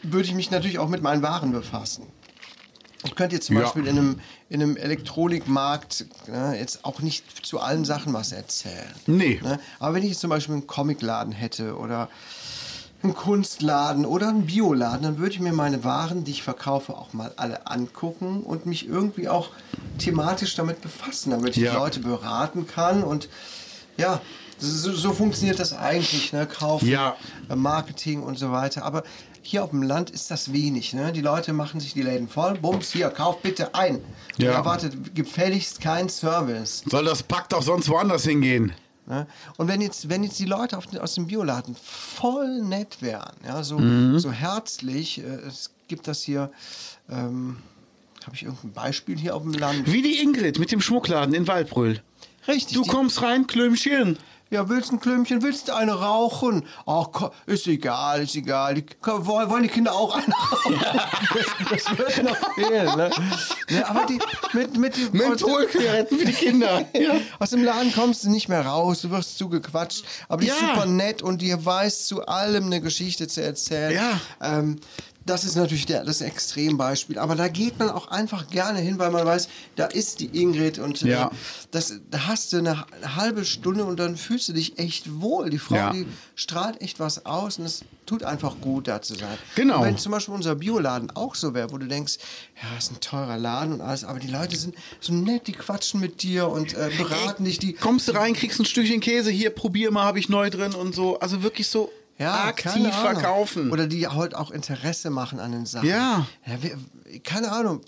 würde 0.04 0.26
ich 0.26 0.34
mich 0.34 0.50
natürlich 0.52 0.80
auch 0.80 0.90
mit 0.90 1.02
meinen 1.02 1.22
Waren 1.22 1.52
befassen. 1.52 2.04
Ich 3.04 3.16
könnte 3.16 3.36
jetzt 3.36 3.48
zum 3.48 3.56
Ja. 3.58 3.64
Beispiel 3.64 3.88
in 3.88 3.98
einem, 3.98 4.20
in 4.50 4.62
einem 4.62 4.78
Elektronikmarkt 4.78 6.06
ne, 6.28 6.56
jetzt 6.60 6.86
auch 6.86 7.00
nicht 7.02 7.46
zu 7.46 7.60
allen 7.60 7.84
Sachen 7.86 8.14
was 8.14 8.32
erzählen. 8.32 8.94
Nee. 9.08 9.40
Ne? 9.44 9.60
Aber 9.80 9.96
wenn 9.96 10.04
ich 10.04 10.10
jetzt 10.10 10.22
zum 10.22 10.30
Beispiel 10.30 10.54
einen 10.56 10.68
Comicladen 10.68 11.34
hätte 11.34 11.76
oder 11.78 12.10
einen 13.04 13.16
Kunstladen 13.16 14.06
oder 14.06 14.30
einen 14.30 14.46
Bioladen, 14.46 15.02
dann 15.04 15.18
würde 15.18 15.34
ich 15.34 15.40
mir 15.40 15.54
meine 15.54 15.84
Waren, 15.84 16.24
die 16.24 16.32
ich 16.32 16.44
verkaufe, 16.44 16.94
auch 16.94 17.14
mal 17.14 17.32
alle 17.38 17.66
angucken 17.66 18.42
und 18.44 18.68
mich 18.68 18.88
irgendwie 18.88 19.28
auch 19.28 19.50
thematisch 19.98 20.54
damit 20.56 20.82
befassen, 20.82 21.32
damit 21.32 21.58
ich 21.58 21.64
Ja. 21.64 21.72
die 21.72 21.78
Leute 21.78 22.00
beraten 22.02 22.68
kann 22.68 23.04
und 23.04 23.28
ja, 23.98 24.22
so, 24.60 24.92
so 24.94 25.12
funktioniert 25.14 25.60
das 25.60 25.74
eigentlich, 25.74 26.32
ne? 26.34 26.46
Kaufen, 26.46 26.88
Ja. 26.88 27.16
äh, 27.50 27.56
Marketing 27.56 28.22
und 28.22 28.38
so 28.38 28.52
weiter. 28.52 28.86
Aber 28.86 29.02
hier 29.44 29.64
auf 29.64 29.70
dem 29.72 29.82
Land 29.84 30.10
ist 30.10 30.30
das 30.32 30.54
wenig. 30.54 30.94
Ne? 30.94 31.12
Die 31.12 31.22
Leute 31.22 31.54
machen 31.54 31.80
sich 31.80 31.94
die 31.94 32.02
Läden 32.02 32.28
voll. 32.28 32.54
Bums, 32.58 32.92
hier, 32.92 33.10
kauf 33.10 33.42
bitte 33.42 33.74
ein. 33.76 34.00
Ja. 34.38 34.52
erwartet 34.54 35.14
gefälligst 35.16 35.82
keinen 35.82 36.10
Service. 36.10 36.84
Soll 36.90 37.06
das 37.06 37.22
Pack 37.24 37.50
doch 37.50 37.62
sonst 37.62 37.90
woanders 37.90 38.24
hingehen? 38.24 38.72
Ne? 39.08 39.28
Und 39.58 39.68
wenn 39.68 39.82
jetzt, 39.82 40.10
wenn 40.10 40.24
jetzt 40.24 40.40
die 40.40 40.46
Leute 40.46 40.78
auf 40.78 40.86
aus 41.00 41.16
dem 41.16 41.28
Bioladen 41.28 41.76
voll 41.76 42.62
nett 42.62 43.02
wären, 43.02 43.34
ja, 43.46 43.64
so, 43.64 43.78
Mhm. 43.80 44.20
so 44.20 44.32
herzlich, 44.32 45.20
äh, 45.20 45.24
es 45.48 45.72
gibt 45.88 46.08
das 46.08 46.22
hier, 46.24 46.52
ähm, 47.10 47.58
habe 48.26 48.36
ich 48.36 48.44
irgendein 48.44 48.72
Beispiel 48.74 49.18
hier 49.18 49.36
auf 49.36 49.42
dem 49.42 49.54
Land? 49.54 49.92
Wie 49.92 50.02
die 50.02 50.20
Ingrid 50.22 50.60
mit 50.60 50.72
dem 50.72 50.80
Schmuckladen 50.82 51.34
in 51.34 51.48
Waldbrüll. 51.48 52.02
Richtig. 52.48 52.76
Du 52.76 52.84
kommst 52.86 53.22
rein, 53.22 53.48
Klömchen. 53.48 54.18
Ja, 54.52 54.68
willst 54.68 54.92
du 54.92 54.96
ein 54.96 55.00
Klümpchen, 55.00 55.42
willst 55.44 55.70
du 55.70 55.74
eine 55.74 55.94
rauchen? 55.94 56.66
Ach, 56.86 57.32
ist 57.46 57.68
egal, 57.68 58.24
ist 58.24 58.36
egal. 58.36 58.76
Die, 58.76 58.86
wollen 59.02 59.64
die 59.64 59.70
Kinder 59.70 59.94
auch 59.94 60.14
eine 60.14 60.34
rauchen? 60.34 60.80
Das, 61.70 61.86
das 61.86 61.98
wird 61.98 62.24
noch 62.24 62.54
fehlen, 62.56 62.98
ne? 62.98 63.10
ne 63.70 63.90
aber 63.90 64.06
die, 64.06 64.20
mit, 64.52 64.78
mit, 64.78 64.98
die, 64.98 65.08
Mentholzigaretten 65.18 66.20
für 66.20 66.26
die 66.26 66.34
Kinder. 66.34 66.86
Ja. 66.94 67.14
Aus 67.40 67.52
dem 67.52 67.64
Laden 67.64 67.94
kommst 67.94 68.26
du 68.26 68.30
nicht 68.30 68.50
mehr 68.50 68.66
raus, 68.66 69.02
du 69.02 69.10
wirst 69.10 69.38
zugequatscht. 69.38 70.04
Aber 70.28 70.42
die 70.42 70.50
ist 70.50 70.62
Ja. 70.62 70.76
super 70.76 70.86
nett 70.86 71.22
und 71.22 71.42
die 71.42 71.54
weiß 71.54 72.08
zu 72.08 72.26
allem 72.26 72.66
eine 72.66 72.82
Geschichte 72.82 73.28
zu 73.30 73.42
erzählen. 73.42 73.94
Ja. 73.96 74.20
Ähm, 74.42 74.82
das 75.26 75.44
ist 75.44 75.56
natürlich 75.56 75.86
der, 75.86 76.04
das 76.04 76.22
Extrembeispiel. 76.22 77.20
Aber 77.20 77.36
da 77.36 77.48
geht 77.48 77.78
man 77.80 77.90
auch 77.90 78.08
einfach 78.08 78.48
gerne 78.48 78.80
hin, 78.80 78.98
weil 79.00 79.12
man 79.12 79.26
weiß, 79.26 79.50
da 79.76 79.86
ist 79.86 80.20
die 80.20 80.42
Ingrid 80.42 80.80
und 80.80 81.02
Ja. 81.02 81.28
äh, 81.28 81.30
das, 81.72 81.94
da 82.10 82.28
hast 82.28 82.54
du 82.54 82.58
eine, 82.58 82.86
eine 82.92 83.16
halbe 83.16 83.46
Stunde 83.46 83.86
und 83.86 84.00
dann 84.00 84.18
fühlst 84.18 84.50
du 84.50 84.54
dich 84.54 84.80
echt 84.80 85.22
wohl. 85.22 85.50
Die 85.50 85.60
Frau, 85.60 85.76
Ja. 85.76 85.92
die 85.92 86.08
strahlt 86.36 86.82
echt 86.82 87.00
was 87.00 87.26
aus 87.26 87.60
und 87.60 87.66
es 87.66 87.84
tut 88.08 88.24
einfach 88.24 88.60
gut, 88.62 88.88
da 88.88 89.02
zu 89.02 89.14
sein. 89.16 89.38
Genau. 89.56 89.78
Und 89.78 89.86
wenn 89.86 89.98
zum 89.98 90.12
Beispiel 90.12 90.34
unser 90.34 90.56
Bioladen 90.56 91.12
auch 91.16 91.36
so 91.36 91.54
wäre, 91.54 91.72
wo 91.72 91.78
du 91.78 91.88
denkst, 91.88 92.18
ja, 92.62 92.78
ist 92.78 92.92
ein 92.92 93.00
teurer 93.00 93.38
Laden 93.38 93.74
und 93.76 93.82
alles, 93.82 94.04
aber 94.04 94.20
die 94.20 94.28
Leute 94.28 94.56
sind 94.58 94.76
so 95.00 95.14
nett, 95.14 95.48
die 95.48 95.54
quatschen 95.54 96.00
mit 96.00 96.24
dir 96.24 96.48
und 96.50 96.74
äh, 96.74 96.90
beraten 96.98 97.46
dich, 97.46 97.60
die 97.60 97.74
Kommst 97.74 98.08
du 98.08 98.14
rein, 98.14 98.34
kriegst 98.34 98.60
ein 98.60 98.66
Stückchen 98.66 99.00
Käse, 99.00 99.30
hier, 99.32 99.52
probier 99.52 99.92
mal, 99.92 100.04
habe 100.04 100.20
ich 100.20 100.28
neu 100.30 100.50
drin 100.50 100.74
und 100.74 100.94
so. 100.96 101.20
Also 101.20 101.44
wirklich 101.44 101.68
so 101.70 101.90
ja, 102.22 102.46
aktiv 102.46 102.94
verkaufen. 102.94 103.72
Oder 103.72 103.88
die 103.88 104.08
halt 104.08 104.36
auch 104.36 104.52
Interesse 104.52 105.10
machen 105.10 105.40
an 105.40 105.52
den 105.52 105.66
Sachen. 105.66 105.88
Ja. 105.88 106.26
wir- 106.62 106.78
keine 107.24 107.52
Ahnung. 107.52 107.82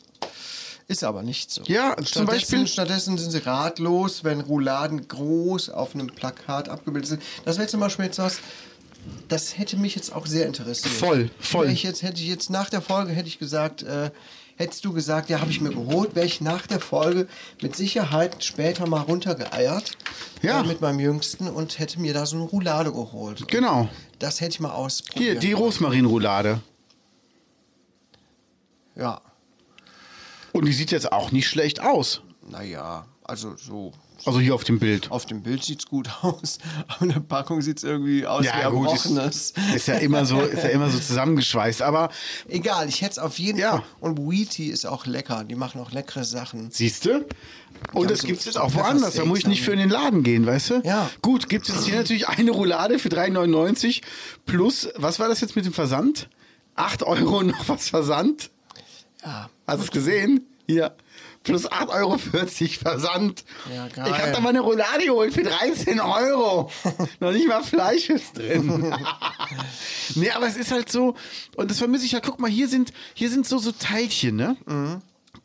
Ist 0.90 1.04
aber 1.06 1.24
nicht 1.24 1.50
so. 1.50 1.62
Ja, 1.66 1.96
zum 1.96 2.06
stattdessen, 2.06 2.26
Beispiel- 2.28 2.68
Stattdessen 2.68 3.18
sind 3.18 3.32
sie 3.32 3.38
ratlos, 3.46 4.24
wenn 4.26 4.42
Rouladen 4.42 5.08
groß 5.08 5.70
auf 5.70 5.96
einem 5.96 6.08
Plakat 6.08 6.68
abgebildet 6.68 7.08
sind. 7.10 7.22
Das 7.46 7.58
wäre 7.58 7.68
zum 7.70 7.80
Beispiel 7.80 8.06
jetzt 8.06 8.20
was, 8.20 8.40
das 9.30 9.58
hätte 9.58 9.78
mich 9.78 9.96
jetzt 9.96 10.14
auch 10.14 10.26
sehr 10.28 10.46
interessiert. 10.46 10.94
Voll, 10.94 11.30
voll. 11.40 11.70
Ich 11.70 11.84
jetzt, 11.84 12.04
hätte 12.04 12.22
ich 12.22 12.28
jetzt 12.28 12.50
nach 12.50 12.70
der 12.70 12.82
Folge, 12.82 13.14
hätte 13.14 13.30
ich 13.30 13.40
gesagt, 13.40 13.84
äh, 13.84 14.12
hättest 14.58 14.84
du 14.86 14.92
gesagt, 14.94 15.30
ja, 15.30 15.40
habe 15.40 15.50
ich 15.52 15.62
mir 15.62 15.70
geholt, 15.72 16.16
wäre 16.16 16.26
ich 16.26 16.42
nach 16.42 16.68
der 16.68 16.80
Folge 16.82 17.28
mit 17.62 17.76
Sicherheit 17.78 18.44
später 18.44 18.86
mal 18.88 19.02
runtergeeiert. 19.02 19.92
Ja. 20.42 20.62
Äh, 20.62 20.68
mit 20.68 20.82
meinem 20.82 21.00
Jüngsten 21.00 21.48
und 21.48 21.80
hätte 21.80 22.00
mir 22.02 22.14
da 22.14 22.26
so 22.26 22.36
eine 22.36 22.46
Roulade 22.46 22.92
geholt. 22.92 23.48
Genau. 23.48 23.88
Das 24.24 24.40
hätte 24.40 24.52
ich 24.52 24.60
mal 24.62 24.70
Hier, 24.70 24.78
ausprobiert. 24.78 25.44
die 25.44 25.52
Rosmarinroulade. 25.52 26.62
Ja, 28.96 29.20
Und 30.54 30.64
die 30.66 30.72
sieht 30.72 30.92
jetzt 30.92 31.12
auch 31.12 31.32
nicht 31.32 31.50
schlecht 31.50 31.82
aus. 31.82 32.22
naja. 32.50 33.06
Also 33.26 33.56
so 33.56 33.94
Also 34.26 34.40
hier 34.40 34.54
auf 34.54 34.64
dem 34.64 34.80
Bild. 34.80 35.10
auf 35.12 35.26
dem 35.26 35.42
Bild 35.44 35.64
sieht's 35.64 35.86
gut 35.86 36.10
aus, 36.24 36.58
in 37.00 37.10
der 37.10 37.20
Packung 37.22 37.62
sieht's 37.62 37.84
irgendwie 37.84 38.26
aus 38.28 38.44
wie 38.44 38.48
Ja, 38.48 38.70
gut, 38.70 38.92
ist, 38.94 39.06
erbrochenes. 39.06 39.54
ist 39.76 39.88
ja 39.88 39.96
immer 39.96 40.26
so, 40.26 40.42
ist 40.42 40.64
ja 40.64 40.70
immer 40.70 40.90
so 40.90 41.00
zusammengeschweißt. 41.00 41.82
Aber 41.82 42.10
Egal, 42.50 42.90
ich 42.90 43.02
hätte 43.02 43.12
es 43.14 43.20
auf 43.20 43.40
jeden 43.40 43.60
Ja. 43.60 43.72
Fall. 43.78 43.84
Und 44.02 44.18
Wheatie 44.20 44.68
ist 44.68 44.86
auch 44.86 45.06
lecker. 45.06 45.44
Die 45.46 45.56
machen 45.56 45.80
auch 45.82 45.92
leckere 45.92 46.24
Sachen. 46.26 46.70
siehst 46.72 47.06
du? 47.06 47.26
Und 47.94 48.04
Ja, 48.04 48.10
das 48.10 48.20
so- 48.20 48.28
gibt 48.28 48.40
es 48.40 48.46
jetzt 48.46 48.58
auch 48.58 48.74
woanders. 48.76 49.16
Da 49.16 49.26
muss 49.26 49.40
ich 49.40 49.48
nicht 49.48 49.62
für 49.64 49.72
in 49.72 49.80
den 49.80 49.90
Laden 49.90 50.24
gehen, 50.24 50.46
weißt 50.46 50.70
du? 50.70 50.82
Ja. 50.84 51.10
Gut, 51.22 51.50
gibt 51.50 51.68
es 51.70 51.76
jetzt 51.76 51.86
hier 51.86 51.96
natürlich 51.96 52.28
eine 52.28 52.52
Roulade 52.52 53.00
für 53.00 53.10
3,99 53.10 54.02
plus, 54.46 54.90
was 54.96 55.20
war 55.20 55.28
das 55.30 55.42
jetzt 55.42 55.56
mit 55.56 55.66
dem 55.66 55.74
Versand? 55.74 56.30
8 56.76 57.04
Euro 57.04 57.42
noch 57.44 57.68
was 57.70 57.90
Versand? 57.90 58.50
Ja, 59.24 59.50
Hast 59.68 59.80
du 59.80 59.84
es 59.86 59.92
gesehen? 59.92 60.46
Hier. 60.68 60.96
Plus 61.44 61.70
8,40 61.70 61.90
Euro 61.90 62.18
Versand. 62.18 63.44
Ja, 63.74 63.88
geil. 63.90 64.08
Ich 64.10 64.18
habe 64.18 64.32
da 64.32 64.40
mal 64.40 64.50
eine 64.50 64.62
Roulade 64.62 65.06
geholt 65.06 65.34
für 65.34 65.44
13 65.44 66.00
Euro. 66.00 66.72
Noch 67.20 67.32
nicht 67.32 67.48
mal 67.48 67.64
Fleisch 67.64 68.10
ist 68.10 68.38
drin. 68.38 68.96
nee, 70.16 70.32
aber 70.32 70.48
es 70.48 70.56
ist 70.56 70.72
halt 70.72 70.90
so, 70.92 71.16
und 71.56 71.70
das 71.70 71.80
vermisse 71.80 72.06
ich 72.06 72.14
ja, 72.14 72.22
guck 72.22 72.40
mal, 72.40 72.50
hier 72.50 72.68
sind, 72.68 72.94
hier 73.14 73.30
sind 73.30 73.46
so, 73.46 73.58
so 73.58 73.72
Teilchen, 73.72 74.38
ne? 74.38 74.56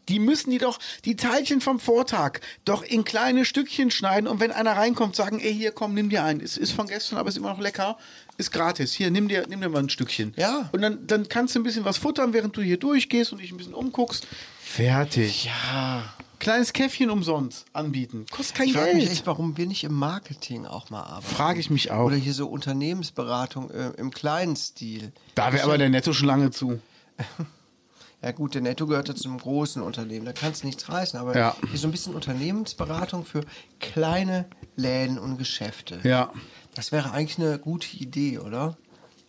Die 0.09 0.21
müssen 0.21 0.51
die 0.51 0.59
doch, 0.59 0.79
die 1.05 1.17
Teilchen 1.17 1.61
vom 1.61 1.81
Vortag, 1.81 2.41
doch 2.65 2.83
in 2.83 3.05
kleine 3.05 3.45
Stückchen 3.45 3.91
schneiden 3.91 4.27
und 4.27 4.41
wenn 4.41 4.53
einer 4.53 4.73
reinkommt, 4.73 5.15
sagen, 5.17 5.39
ey, 5.41 5.53
hier 5.53 5.73
komm, 5.73 5.95
nimm 5.95 6.09
dir 6.09 6.25
ein. 6.25 6.41
Es 6.41 6.57
ist 6.57 6.73
von 6.73 6.87
gestern, 6.87 7.19
aber 7.19 7.29
ist 7.29 7.37
immer 7.37 7.51
noch 7.51 7.61
lecker. 7.61 7.99
Ist 8.39 8.53
gratis. 8.53 8.93
Hier, 8.93 9.11
nimm 9.11 9.29
dir, 9.29 9.47
nimm 9.49 9.61
dir 9.61 9.69
mal 9.69 9.81
ein 9.81 9.91
Stückchen. 9.91 10.33
Ja. 10.37 10.71
Und 10.73 10.81
dann, 10.81 11.07
dann 11.07 11.29
kannst 11.29 11.55
du 11.55 11.61
ein 11.61 11.65
bisschen 11.65 11.85
was 11.85 11.99
futtern, 11.99 12.33
während 12.33 12.57
du 12.57 12.63
hier 12.63 12.79
durchgehst 12.79 13.33
und 13.33 13.41
dich 13.41 13.51
ein 13.51 13.57
bisschen 13.59 13.75
umguckst. 13.75 14.27
Fertig. 14.73 15.45
ja. 15.47 16.05
Kleines 16.39 16.73
Käffchen 16.73 17.11
umsonst 17.11 17.65
anbieten. 17.73 18.25
Kostet 18.31 18.57
kein 18.57 18.69
Ich 18.69 18.75
frage 18.75 18.95
mich 18.95 19.05
Geld. 19.07 19.11
echt, 19.13 19.27
warum 19.27 19.57
wir 19.57 19.67
nicht 19.67 19.83
im 19.83 19.95
Marketing 19.95 20.67
auch 20.67 20.89
mal 20.91 21.03
arbeiten. 21.03 21.27
Frage 21.35 21.59
ich 21.59 21.69
mich 21.69 21.91
auch. 21.91 22.05
Oder 22.05 22.15
hier 22.17 22.33
so 22.33 22.47
Unternehmensberatung 22.47 23.71
äh, 23.71 23.89
im 23.97 24.13
kleinen 24.13 24.55
Stil. 24.55 25.11
Da 25.35 25.53
wäre 25.53 25.65
aber 25.65 25.79
der 25.79 25.89
Netto 25.89 26.13
schon 26.13 26.27
lange 26.29 26.51
zu. 26.51 26.81
Ja 28.21 28.33
gut, 28.33 28.55
der 28.55 28.63
Netto 28.63 28.89
gehört 28.89 29.07
ja 29.07 29.15
zu 29.15 29.29
einem 29.29 29.39
großen 29.39 29.81
Unternehmen, 29.81 30.27
da 30.27 30.33
kannst 30.33 30.65
du 30.65 30.67
nichts 30.67 30.89
reißen. 30.89 31.21
Aber 31.21 31.37
Ja. 31.39 31.55
hier 31.71 31.79
so 31.79 31.87
ein 31.87 31.93
bisschen 31.93 32.17
Unternehmensberatung 32.17 33.25
für 33.25 33.43
kleine 33.79 34.47
Läden 34.75 35.21
und 35.21 35.39
Geschäfte. 35.39 36.01
Ja. 36.03 36.33
Das 36.75 36.91
wäre 36.91 37.13
eigentlich 37.13 37.39
eine 37.39 37.61
gute 37.61 37.97
Idee, 37.97 38.39
oder? 38.41 38.77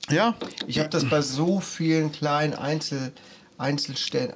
Ja. 0.10 0.34
Ich 0.66 0.80
habe 0.80 0.90
das 0.90 1.08
bei 1.08 1.22
so 1.22 1.60
vielen 1.60 2.12
kleinen 2.12 2.56
Einzel, 2.56 3.12
Einzelstellen, 3.60 4.36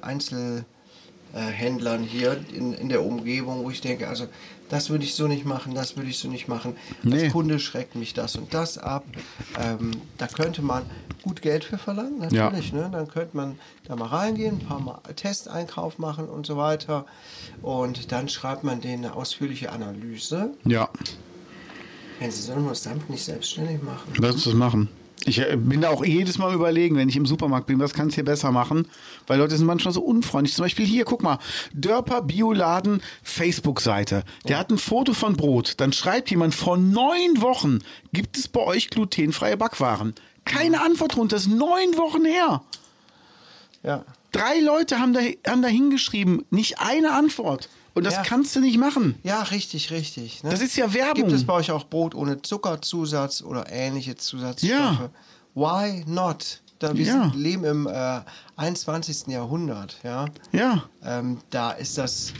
Einzelhändlern 1.34 2.02
hier 2.02 2.38
in, 2.52 2.72
in 2.74 2.88
der 2.88 3.04
Umgebung, 3.04 3.64
wo 3.64 3.70
ich 3.70 3.80
denke, 3.80 4.08
also 4.08 4.26
das 4.68 4.90
würde 4.90 5.04
ich 5.04 5.14
so 5.14 5.26
nicht 5.26 5.44
machen, 5.44 5.74
das 5.74 5.96
würde 5.96 6.08
ich 6.08 6.18
so 6.18 6.28
nicht 6.28 6.48
machen. 6.48 6.76
Nee. 7.02 7.24
Als 7.24 7.32
Kunde 7.32 7.58
schreckt 7.58 7.96
mich 7.96 8.14
das 8.14 8.36
und 8.36 8.54
das 8.54 8.78
ab. 8.78 9.04
Ähm, 9.60 9.92
da 10.16 10.26
könnte 10.26 10.62
man 10.62 10.84
gut 11.22 11.42
Geld 11.42 11.64
für 11.64 11.78
verlangen, 11.78 12.18
natürlich. 12.18 12.72
Ne? 12.72 12.88
Dann 12.90 13.08
könnte 13.08 13.36
man 13.36 13.58
da 13.84 13.96
mal 13.96 14.06
reingehen, 14.06 14.60
ein 14.60 14.66
paar 14.66 14.80
Mal 14.80 15.00
Testeinkauf 15.16 15.98
machen 15.98 16.28
und 16.28 16.46
so 16.46 16.56
weiter. 16.56 17.04
Und 17.62 18.12
dann 18.12 18.28
schreibt 18.28 18.64
man 18.64 18.80
denen 18.80 19.04
eine 19.04 19.14
ausführliche 19.14 19.70
Analyse. 19.70 20.50
Ja. 20.64 20.88
Wenn 22.20 22.30
sie 22.30 22.48
wir 22.48 22.56
uns 22.56 22.82
damit 22.82 23.10
nicht 23.10 23.24
selbstständig 23.24 23.82
machen. 23.82 24.12
Lass 24.18 24.36
uns 24.36 24.44
das 24.44 24.54
machen. 24.54 24.88
Ich 25.24 25.38
äh, 25.38 25.56
bin 25.56 25.80
da 25.80 25.90
auch 25.90 26.04
jedes 26.04 26.38
Mal 26.38 26.54
überlegen, 26.54 26.96
wenn 26.96 27.08
ich 27.08 27.16
im 27.16 27.26
Supermarkt 27.26 27.66
bin, 27.66 27.78
was 27.78 27.94
kannst 27.94 28.14
du 28.14 28.16
hier 28.16 28.24
besser 28.24 28.52
machen? 28.52 28.88
Weil 29.26 29.38
Leute 29.38 29.56
sind 29.56 29.66
manchmal 29.66 29.94
so 29.94 30.02
unfreundlich. 30.02 30.54
Zum 30.54 30.64
Beispiel 30.64 30.86
hier, 30.86 31.04
guck 31.04 31.22
mal, 31.22 31.38
Dörper 31.72 32.22
Bioladen 32.22 33.00
Facebook-Seite. 33.22 34.24
Der 34.46 34.58
hat 34.58 34.70
ein 34.70 34.78
Foto 34.78 35.14
von 35.14 35.36
Brot. 35.36 35.74
Dann 35.78 35.92
schreibt 35.92 36.30
jemand, 36.30 36.54
vor 36.54 36.76
neun 36.76 37.40
Wochen 37.40 37.78
gibt 38.12 38.36
es 38.36 38.48
bei 38.48 38.60
euch 38.60 38.90
glutenfreie 38.90 39.56
Backwaren. 39.56 40.14
Keine 40.44 40.82
Antwort 40.82 41.16
drunter, 41.16 41.36
das 41.36 41.46
ist 41.46 41.52
neun 41.52 41.96
Wochen 41.96 42.24
her. 42.24 42.62
Ja. 43.82 44.04
Drei 44.32 44.58
Leute 44.60 44.98
haben 44.98 45.14
da, 45.14 45.20
haben 45.46 45.62
da 45.62 45.68
hingeschrieben, 45.68 46.44
nicht 46.50 46.80
eine 46.80 47.12
Antwort. 47.12 47.68
Und 47.94 48.04
das 48.04 48.14
Ja. 48.14 48.22
kannst 48.22 48.54
du 48.56 48.60
nicht 48.60 48.78
machen. 48.78 49.14
Ja, 49.22 49.42
richtig, 49.42 49.90
richtig. 49.92 50.42
Ne? 50.42 50.50
Das 50.50 50.60
ist 50.60 50.76
ja 50.76 50.92
Werbung. 50.92 51.14
Gibt 51.14 51.32
es 51.32 51.44
bei 51.46 51.52
euch 51.54 51.70
auch 51.70 51.84
Brot 51.84 52.14
ohne 52.14 52.42
Zuckerzusatz 52.42 53.40
oder 53.42 53.70
ähnliche 53.70 54.16
Zusatzstoffe? 54.16 54.70
Ja. 54.70 55.10
Why 55.54 56.04
not? 56.06 56.60
Da 56.80 56.92
wir 56.96 57.06
Ja. 57.06 57.32
leben 57.36 57.64
im 57.64 57.86
äh, 57.86 58.20
21. 58.56 59.28
Jahrhundert, 59.28 59.96
ja. 60.02 60.26
Ja. 60.52 60.84
Ähm, 61.04 61.38
da 61.50 61.70
ist 61.70 61.96
das. 61.96 62.32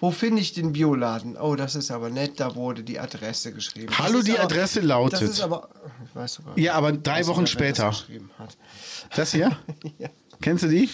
Wo 0.00 0.12
finde 0.12 0.40
ich 0.40 0.52
den 0.52 0.72
Bioladen? 0.72 1.36
Oh, 1.36 1.56
das 1.56 1.74
ist 1.74 1.90
aber 1.90 2.08
nett, 2.08 2.38
da 2.38 2.54
wurde 2.54 2.84
die 2.84 3.00
Adresse 3.00 3.52
geschrieben. 3.52 3.88
Das 3.88 3.98
Hallo, 3.98 4.22
die 4.22 4.34
aber, 4.34 4.44
Adresse 4.44 4.78
lautet. 4.80 5.22
Das 5.22 5.28
ist 5.30 5.40
aber. 5.40 5.68
Ich 6.08 6.14
weiß 6.14 6.34
sogar. 6.34 6.56
Ja, 6.56 6.74
aber 6.74 6.92
drei 6.92 7.26
Wochen 7.26 7.40
das 7.42 7.50
später. 7.50 7.86
hat. 7.88 8.56
Das 9.16 9.32
hier? 9.32 9.58
ja, 9.98 10.08
Kennst 10.40 10.62
du 10.62 10.68
die? 10.68 10.88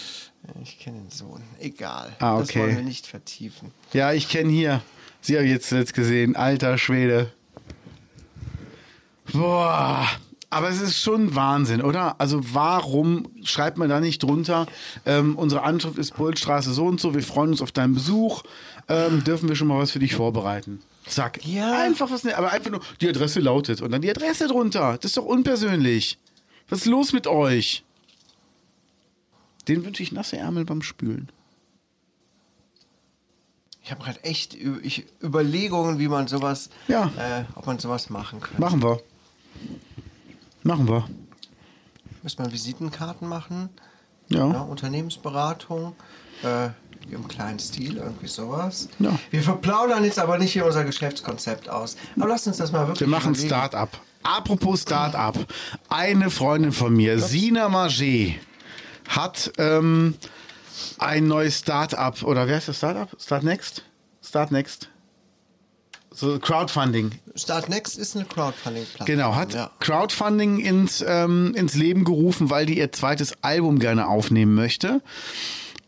Ich 0.61 0.79
kenne 0.79 0.99
den 0.99 1.09
Sohn. 1.11 1.41
Egal. 1.59 2.15
Ah, 2.19 2.39
Das 2.39 2.49
okay. 2.49 2.59
wollen 2.61 2.75
wir 2.77 2.83
nicht 2.83 3.07
vertiefen. 3.07 3.71
Ja, 3.93 4.13
ich 4.13 4.29
kenne 4.29 4.51
hier. 4.51 4.81
Sie 5.21 5.35
habe 5.35 5.45
ich 5.45 5.51
jetzt 5.51 5.69
zuletzt 5.69 5.93
gesehen. 5.93 6.35
Alter 6.35 6.77
Schwede. 6.77 7.31
Boah. 9.33 10.07
Aber 10.49 10.69
es 10.69 10.79
ist 10.79 11.01
schon 11.01 11.35
Wahnsinn, 11.35 11.81
oder? 11.81 12.19
Also 12.21 12.39
warum 12.53 13.27
schreibt 13.43 13.77
man 13.77 13.89
da 13.89 13.99
nicht 13.99 14.23
drunter, 14.23 14.67
ähm, 15.05 15.35
unsere 15.37 15.63
Anschrift 15.63 15.97
ist 15.97 16.15
Bullstraße 16.15 16.71
so 16.71 16.85
und 16.85 17.01
so, 17.01 17.13
wir 17.13 17.23
freuen 17.23 17.49
uns 17.49 17.61
auf 17.61 17.71
deinen 17.73 17.93
Besuch, 17.93 18.43
ähm, 18.87 19.23
dürfen 19.23 19.49
wir 19.49 19.55
schon 19.55 19.67
mal 19.67 19.79
was 19.79 19.91
für 19.91 19.99
dich 19.99 20.15
vorbereiten? 20.15 20.81
Zack. 21.07 21.45
Ja. 21.45 21.81
Einfach 21.81 22.09
was, 22.09 22.25
aber 22.25 22.51
einfach 22.51 22.71
nur, 22.71 22.79
die 23.01 23.09
Adresse 23.09 23.39
lautet 23.39 23.81
und 23.81 23.91
dann 23.91 24.01
die 24.01 24.09
Adresse 24.09 24.47
drunter. 24.47 24.93
Das 24.97 25.05
ist 25.11 25.17
doch 25.17 25.25
unpersönlich. 25.25 26.17
Was 26.69 26.79
ist 26.79 26.85
los 26.85 27.11
mit 27.13 27.27
euch? 27.27 27.83
Den 29.67 29.83
wünsche 29.85 30.03
ich 30.03 30.11
nasse 30.11 30.37
Ärmel 30.37 30.65
beim 30.65 30.81
Spülen. 30.81 31.29
Ich 33.83 33.91
habe 33.91 34.03
gerade 34.03 34.23
echt 34.23 34.55
ich, 34.55 35.05
Überlegungen, 35.21 35.99
wie 35.99 36.07
man 36.07 36.27
sowas, 36.27 36.69
Ja. 36.87 37.11
äh, 37.17 37.43
ob 37.55 37.67
man 37.67 37.77
sowas 37.77 38.09
machen 38.09 38.39
könnte. 38.41 38.59
Machen 38.59 38.81
wir. 38.81 38.99
Machen 40.63 40.87
wir. 40.87 41.07
Müsste 42.23 42.41
man 42.41 42.51
Visitenkarten 42.51 43.27
machen, 43.27 43.69
Ja. 44.29 44.47
ja, 44.51 44.61
Unternehmensberatung, 44.61 45.95
äh, 46.43 46.69
im 47.11 47.27
kleinen 47.27 47.59
Stil, 47.59 47.97
irgendwie 47.97 48.27
sowas. 48.27 48.89
Ja. 48.97 49.19
Wir 49.29 49.43
verplaudern 49.43 50.03
jetzt 50.03 50.17
aber 50.17 50.39
nicht 50.39 50.53
hier 50.53 50.65
unser 50.65 50.83
Geschäftskonzept 50.83 51.69
aus. 51.69 51.95
Aber 52.15 52.27
lasst 52.29 52.47
uns 52.47 52.57
das 52.57 52.71
mal 52.71 52.87
wirklich 52.87 53.01
Wir 53.01 53.07
machen. 53.07 53.35
Start-up. 53.35 53.99
Apropos 54.23 54.81
Start-up. 54.81 55.37
Eine 55.87 56.31
Freundin 56.31 56.71
von 56.71 56.95
mir, 56.95 57.19
Sina 57.19 57.69
Marget, 57.69 58.39
hat 59.07 59.51
ähm, 59.57 60.15
ein 60.97 61.27
neues 61.27 61.59
Start-up. 61.59 62.23
Oder 62.23 62.47
wer 62.47 62.57
ist 62.57 62.67
das 62.67 62.77
Start-up? 62.77 63.15
Start 63.19 63.43
Next? 63.43 63.83
Start 64.21 64.51
Next. 64.51 64.89
So 66.11 66.39
Crowdfunding. 66.39 67.11
Start 67.35 67.67
Next 67.67 67.97
ist 67.97 68.15
eine 68.15 68.25
Crowdfunding-Plattform. 68.25 69.05
Genau, 69.05 69.35
hat 69.35 69.53
Ja. 69.53 69.71
Crowdfunding 69.81 70.59
ins, 70.59 71.03
ähm, 71.05 71.53
ins 71.55 71.73
Leben 71.73 72.05
gerufen, 72.05 72.49
weil 72.49 72.65
die 72.65 72.77
ihr 72.77 72.91
zweites 72.93 73.33
Album 73.43 73.79
gerne 73.79 74.07
aufnehmen 74.07 74.55
möchte. 74.55 75.01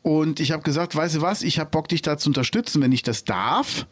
Und 0.01 0.39
ich 0.39 0.51
habe 0.51 0.63
gesagt, 0.63 0.95
weißt 0.95 1.15
du 1.15 1.21
was, 1.21 1.41
ich 1.43 1.59
habe 1.59 1.69
Bock, 1.69 1.87
dich 1.87 2.01
da 2.01 2.17
zu 2.17 2.29
unterstützen, 2.29 2.81
wenn 2.81 2.91
ich 2.91 3.03
das 3.03 3.23
darf. 3.23 3.85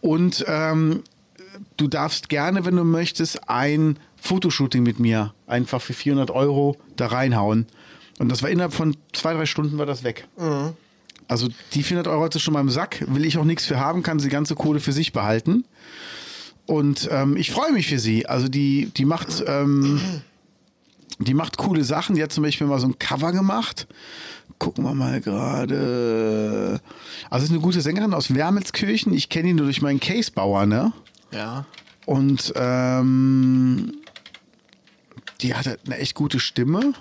Und 0.00 0.44
ähm, 0.46 1.02
du 1.76 1.88
darfst 1.88 2.28
gerne, 2.28 2.64
wenn 2.64 2.76
du 2.76 2.84
möchtest, 2.84 3.48
ein 3.48 3.98
Fotoshooting 4.16 4.84
mit 4.84 5.00
mir 5.00 5.34
einfach 5.48 5.80
für 5.82 5.94
400 5.94 6.30
Euro 6.30 6.76
da 6.96 7.08
reinhauen. 7.08 7.66
Und 8.22 8.28
das 8.28 8.40
war 8.44 8.50
innerhalb 8.50 8.72
von 8.72 8.96
zwei, 9.12 9.34
drei 9.34 9.46
Stunden 9.46 9.78
war 9.78 9.86
das 9.86 10.04
weg. 10.04 10.28
Also 11.26 11.48
die 11.72 11.82
400 11.82 12.06
Euro 12.06 12.22
hat 12.22 12.32
sie 12.32 12.38
schon 12.38 12.54
mal 12.54 12.60
im 12.60 12.70
Sack, 12.70 13.04
will 13.08 13.24
ich 13.24 13.36
auch 13.36 13.42
nichts 13.42 13.66
für 13.66 13.80
haben, 13.80 14.04
kann 14.04 14.20
sie 14.20 14.28
die 14.28 14.32
ganze 14.32 14.54
Kohle 14.54 14.78
für 14.78 14.92
sich 14.92 15.12
behalten. 15.12 15.64
Und 16.66 17.08
ähm, 17.10 17.36
ich 17.36 17.50
freue 17.50 17.72
mich 17.72 17.88
für 17.88 17.98
sie. 17.98 18.26
Also 18.26 18.46
die, 18.46 18.92
die 18.96 19.06
macht, 19.06 19.42
ähm, 19.48 20.22
die 21.18 21.34
macht 21.34 21.58
coole 21.58 21.82
Sachen. 21.82 22.14
Die 22.14 22.22
hat 22.22 22.30
zum 22.30 22.44
Beispiel 22.44 22.64
mal 22.68 22.78
so 22.78 22.86
ein 22.86 22.96
Cover 22.96 23.32
gemacht. 23.32 23.88
Gucken 24.60 24.84
wir 24.84 24.94
mal 24.94 25.20
gerade. 25.20 26.80
Also 27.28 27.44
ist 27.44 27.50
eine 27.50 27.58
gute 27.58 27.80
Sängerin 27.80 28.14
aus 28.14 28.32
Wermelskirchen. 28.32 29.12
Ich 29.14 29.30
kenne 29.30 29.48
die 29.48 29.54
nur 29.54 29.64
durch 29.64 29.82
meinen 29.82 29.98
Casebauer, 29.98 30.66
ne? 30.66 30.92
Ja. 31.32 31.66
Und 32.06 32.52
ähm, 32.54 33.94
die 35.40 35.56
hat 35.56 35.66
halt 35.66 35.80
eine 35.86 35.98
echt 35.98 36.14
gute 36.14 36.38
Stimme. 36.38 36.92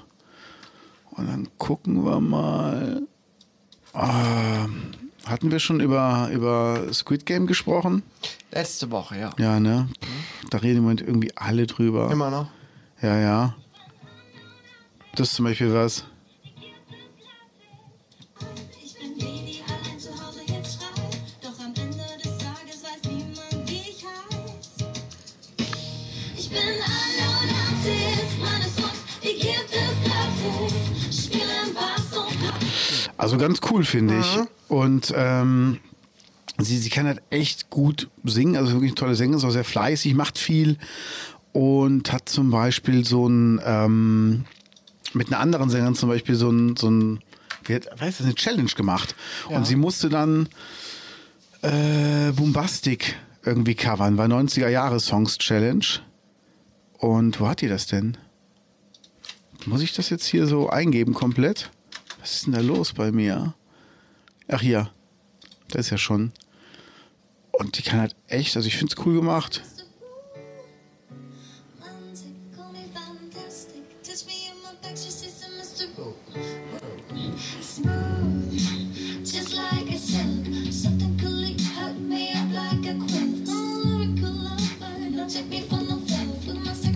Und 1.11 1.27
dann 1.27 1.47
gucken 1.57 2.05
wir 2.05 2.19
mal. 2.19 3.01
Ähm, 3.93 4.83
hatten 5.25 5.51
wir 5.51 5.59
schon 5.59 5.79
über, 5.79 6.29
über 6.31 6.93
Squid 6.93 7.25
Game 7.25 7.47
gesprochen? 7.47 8.03
Letzte 8.51 8.91
Woche, 8.91 9.19
ja. 9.19 9.29
Ja, 9.37 9.59
ne? 9.59 9.87
Da 10.49 10.59
reden 10.59 10.77
im 10.77 10.83
Moment 10.83 11.01
irgendwie 11.01 11.31
alle 11.35 11.67
drüber. 11.67 12.11
Immer 12.11 12.31
noch. 12.31 12.47
Ja, 13.01 13.17
ja. 13.17 13.55
Das 15.15 15.29
ist 15.29 15.35
zum 15.35 15.45
Beispiel 15.45 15.73
was. 15.73 16.05
Also 33.21 33.37
ganz 33.37 33.59
cool, 33.69 33.83
finde 33.83 34.19
ich. 34.19 34.39
Und 34.67 35.13
ähm, 35.15 35.77
sie, 36.57 36.79
sie 36.79 36.89
kann 36.89 37.05
halt 37.05 37.21
echt 37.29 37.69
gut 37.69 38.09
singen, 38.23 38.57
also 38.57 38.73
wirklich 38.73 38.91
eine 38.91 38.95
tolle 38.95 39.13
Sängerin, 39.13 39.37
ist 39.37 39.45
auch 39.45 39.51
sehr 39.51 39.63
fleißig, 39.63 40.15
macht 40.15 40.39
viel 40.39 40.77
und 41.51 42.11
hat 42.11 42.29
zum 42.29 42.49
Beispiel 42.49 43.05
so 43.05 43.27
ein, 43.27 43.61
ähm, 43.63 44.45
mit 45.13 45.27
einer 45.27 45.39
anderen 45.39 45.69
Sängerin 45.69 45.93
zum 45.93 46.09
Beispiel 46.09 46.33
so 46.33 46.49
ein, 46.49 46.75
so 46.75 46.89
ein 46.89 47.19
wie 47.65 47.75
hat, 47.75 47.85
weiß 48.01 48.17
das, 48.17 48.25
eine 48.25 48.33
Challenge 48.33 48.71
gemacht. 48.71 49.15
Und 49.49 49.67
sie 49.67 49.75
musste 49.75 50.09
dann 50.09 50.49
äh, 51.61 52.31
Bombastic 52.31 53.19
irgendwie 53.45 53.75
covern, 53.75 54.17
war 54.17 54.25
90er 54.25 54.67
Jahre 54.67 54.99
Songs 54.99 55.37
Challenge. 55.37 55.85
Und 56.97 57.39
wo 57.39 57.47
hat 57.47 57.61
die 57.61 57.67
das 57.67 57.85
denn? 57.85 58.17
Muss 59.67 59.83
ich 59.83 59.93
das 59.93 60.09
jetzt 60.09 60.25
hier 60.25 60.47
so 60.47 60.71
eingeben 60.71 61.13
komplett? 61.13 61.69
Was 62.21 62.35
ist 62.35 62.45
denn 62.45 62.53
da 62.53 62.61
los 62.61 62.93
bei 62.93 63.11
mir? 63.11 63.55
Ach 64.47 64.61
hier, 64.61 64.91
da 65.69 65.79
ist 65.79 65.89
ja 65.89 65.97
schon. 65.97 66.31
Und 67.51 67.77
die 67.77 67.81
kann 67.81 67.99
halt 67.99 68.15
echt, 68.27 68.55
also 68.55 68.67
ich 68.67 68.77
finde 68.77 68.95
es 68.95 69.05
cool 69.05 69.15
gemacht. 69.15 69.61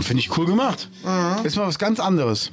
Finde 0.02 0.22
ich 0.22 0.38
cool 0.38 0.46
gemacht. 0.46 0.88
Ist 1.44 1.56
mal 1.56 1.66
was 1.66 1.80
ganz 1.80 2.00
anderes. 2.00 2.52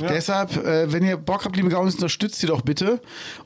Deshalb, 0.00 0.56
äh, 0.56 0.92
wenn 0.92 1.04
ihr 1.04 1.16
Bock 1.16 1.44
habt, 1.44 1.56
liebe 1.56 1.68
Gaunis, 1.68 1.94
unterstützt 1.94 2.36
sie 2.40 2.46
doch 2.46 2.62
bitte 2.62 3.00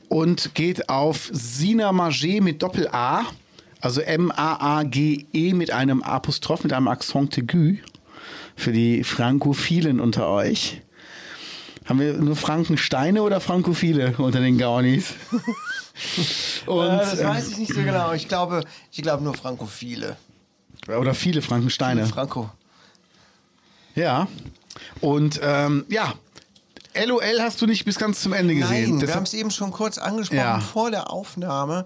und 0.09 0.53
geht 0.55 0.89
auf 0.89 1.29
Sina 1.31 1.91
Maget 1.91 2.41
mit 2.41 2.61
Doppel-A, 2.61 3.25
also 3.81 4.01
M-A-A-G-E 4.01 5.53
mit 5.53 5.71
einem 5.71 6.03
Apostroph, 6.03 6.63
mit 6.63 6.73
einem 6.73 6.87
Accent 6.87 7.37
aigu 7.37 7.77
für 8.55 8.71
die 8.71 9.03
Frankophilen 9.03 9.99
unter 9.99 10.29
euch. 10.29 10.81
Haben 11.85 11.99
wir 11.99 12.13
nur 12.13 12.35
Frankensteine 12.35 13.21
oder 13.21 13.39
Frankophile 13.39 14.15
unter 14.17 14.41
den 14.41 14.57
Gaunis? 14.57 15.13
Und, 16.65 16.85
Äh, 16.85 16.97
das 16.97 17.19
ähm, 17.19 17.27
weiß 17.27 17.49
ich 17.49 17.57
nicht 17.57 17.73
so 17.73 17.81
genau. 17.81 18.13
Ich 18.13 18.27
glaube, 18.27 18.63
ich 18.91 19.01
glaube 19.01 19.23
nur 19.23 19.33
Frankophile. 19.33 20.17
oder 20.87 21.13
viele 21.13 21.41
Frankensteine. 21.41 22.05
Franco. 22.05 22.49
Ja. 23.95 24.27
Und 25.01 25.39
ähm, 25.41 25.85
ja, 25.89 26.13
LOL 27.05 27.39
hast 27.41 27.61
du 27.61 27.65
nicht 27.65 27.85
bis 27.85 27.97
ganz 27.97 28.21
zum 28.21 28.33
Ende 28.33 28.55
gesehen. 28.55 28.83
Nein, 28.83 28.91
wir 28.93 28.99
Deshalb- 28.99 29.15
haben 29.17 29.23
es 29.23 29.33
eben 29.33 29.51
schon 29.51 29.71
kurz 29.71 29.97
angesprochen 29.97 30.37
Ja. 30.39 30.59
vor 30.59 30.91
der 30.91 31.11
Aufnahme. 31.11 31.85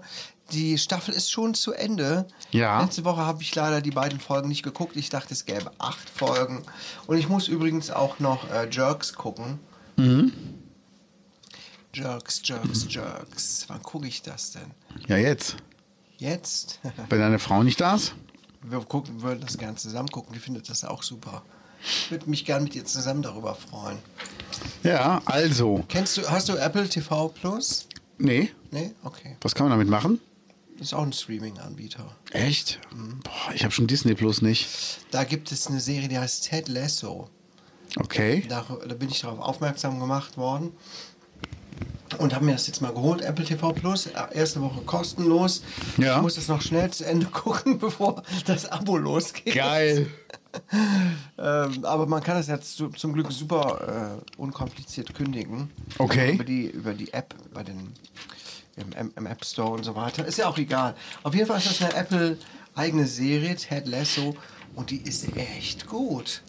Die 0.52 0.76
Staffel 0.76 1.14
ist 1.14 1.30
schon 1.30 1.54
zu 1.54 1.72
Ende. 1.72 2.26
Ja. 2.50 2.82
Letzte 2.82 3.04
Woche 3.04 3.20
habe 3.22 3.42
ich 3.42 3.54
leider 3.54 3.80
die 3.80 3.90
beiden 3.90 4.20
Folgen 4.20 4.48
nicht 4.48 4.62
geguckt. 4.62 4.96
Ich 4.96 5.08
dachte, 5.08 5.32
es 5.32 5.44
gäbe 5.46 5.70
acht 5.78 6.10
Folgen. 6.10 6.62
Und 7.06 7.16
ich 7.16 7.28
muss 7.28 7.48
übrigens 7.48 7.90
auch 7.90 8.18
noch 8.18 8.50
äh, 8.50 8.68
Jerks 8.70 9.14
gucken. 9.14 9.58
Mhm. 9.96 10.32
Jerks, 11.94 12.40
Jerks, 12.44 12.86
Jerks. 12.88 13.64
Wann 13.68 13.82
gucke 13.82 14.06
ich 14.08 14.22
das 14.22 14.52
denn? 14.52 14.70
ja, 15.08 15.16
jetzt. 15.16 15.56
Jetzt? 16.18 16.80
Wenn 17.08 17.18
deine 17.20 17.38
Frau 17.38 17.62
nicht 17.62 17.80
da 17.80 17.94
ist. 17.96 18.14
Wir 18.62 18.78
gucken, 18.80 19.22
würden 19.22 19.40
das 19.40 19.58
gerne 19.58 19.76
zusammen 19.76 20.08
gucken. 20.08 20.32
Die 20.32 20.38
findet 20.38 20.68
das 20.68 20.84
auch 20.84 21.02
super. 21.02 21.42
Ich 21.84 22.10
würde 22.10 22.28
mich 22.30 22.44
gerne 22.44 22.64
mit 22.64 22.74
ihr 22.74 22.84
zusammen 22.84 23.22
darüber 23.22 23.54
freuen. 23.54 23.98
Ja, 24.82 25.20
also. 25.24 25.84
Kennst 25.88 26.16
du, 26.16 26.28
hast 26.28 26.48
du 26.48 26.56
Apple 26.56 26.88
TV 26.88 27.28
Plus? 27.28 27.86
Nee, 28.18 28.50
Nee? 28.70 28.92
Okay. 29.02 29.36
was 29.40 29.54
kann 29.54 29.64
man 29.68 29.72
damit 29.78 29.88
machen? 29.88 30.20
Das 30.78 30.88
ist 30.88 30.94
auch 30.94 31.02
ein 31.02 31.12
Streaming-Anbieter. 31.12 32.16
Echt? 32.30 32.80
Boah, 33.22 33.54
ich 33.54 33.62
habe 33.64 33.72
schon 33.72 33.86
Disney 33.86 34.14
Plus 34.14 34.42
nicht. 34.42 34.68
Da 35.10 35.24
gibt 35.24 35.52
es 35.52 35.66
eine 35.66 35.80
Serie, 35.80 36.08
die 36.08 36.18
heißt 36.18 36.44
Ted 36.44 36.68
Lasso. 36.68 37.28
Okay. 37.98 38.44
Da, 38.48 38.64
da 38.86 38.94
bin 38.94 39.10
ich 39.10 39.20
darauf 39.20 39.38
aufmerksam 39.38 40.00
gemacht 40.00 40.36
worden. 40.36 40.72
Und 42.18 42.34
habe 42.34 42.44
mir 42.44 42.52
das 42.52 42.66
jetzt 42.66 42.80
mal 42.80 42.92
geholt, 42.92 43.22
Apple 43.22 43.44
TV 43.44 43.72
Plus. 43.72 44.06
Erste 44.32 44.60
Woche 44.60 44.82
kostenlos. 44.82 45.62
Ja. 45.96 46.16
Ich 46.16 46.22
muss 46.22 46.34
das 46.34 46.48
noch 46.48 46.60
schnell 46.60 46.90
zu 46.90 47.04
Ende 47.04 47.26
gucken, 47.32 47.78
bevor 47.78 48.22
das 48.46 48.70
Abo 48.70 48.96
losgeht. 48.96 49.54
Geil. 49.54 50.06
Ähm, 51.38 51.84
aber 51.84 52.06
man 52.06 52.22
kann 52.22 52.36
das 52.36 52.46
jetzt 52.46 52.76
zu, 52.76 52.90
zum 52.90 53.14
Glück 53.14 53.32
super 53.32 54.20
äh, 54.20 54.40
unkompliziert 54.40 55.14
kündigen. 55.14 55.70
Okay. 55.96 56.34
Über 56.34 56.44
die, 56.44 56.66
über 56.66 56.92
die 56.92 57.10
App, 57.14 57.34
bei 57.54 57.62
den, 57.62 57.94
im, 58.76 59.10
im, 59.16 59.26
App 59.26 59.44
Store 59.46 59.70
und 59.70 59.82
so 59.82 59.96
weiter. 59.96 60.26
Ist 60.26 60.36
ja 60.36 60.48
auch 60.48 60.58
egal. 60.58 60.94
Auf 61.22 61.34
jeden 61.34 61.46
Fall 61.46 61.56
ist 61.56 61.70
das 61.70 61.82
eine 61.82 61.94
Apple-eigene 61.94 63.06
Serie, 63.06 63.56
Ted 63.56 63.88
Lasso. 63.88 64.36
Und 64.74 64.90
die 64.90 64.98
ist 64.98 65.26
echt 65.36 65.86
gut. 65.86 66.42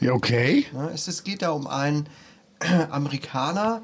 Ja, 0.00 0.12
okay. 0.12 0.66
Ne? 0.72 0.90
Es, 0.92 1.08
es 1.08 1.24
geht 1.24 1.42
da 1.42 1.50
um 1.50 1.66
einen 1.66 2.08
Amerikaner, 2.90 3.82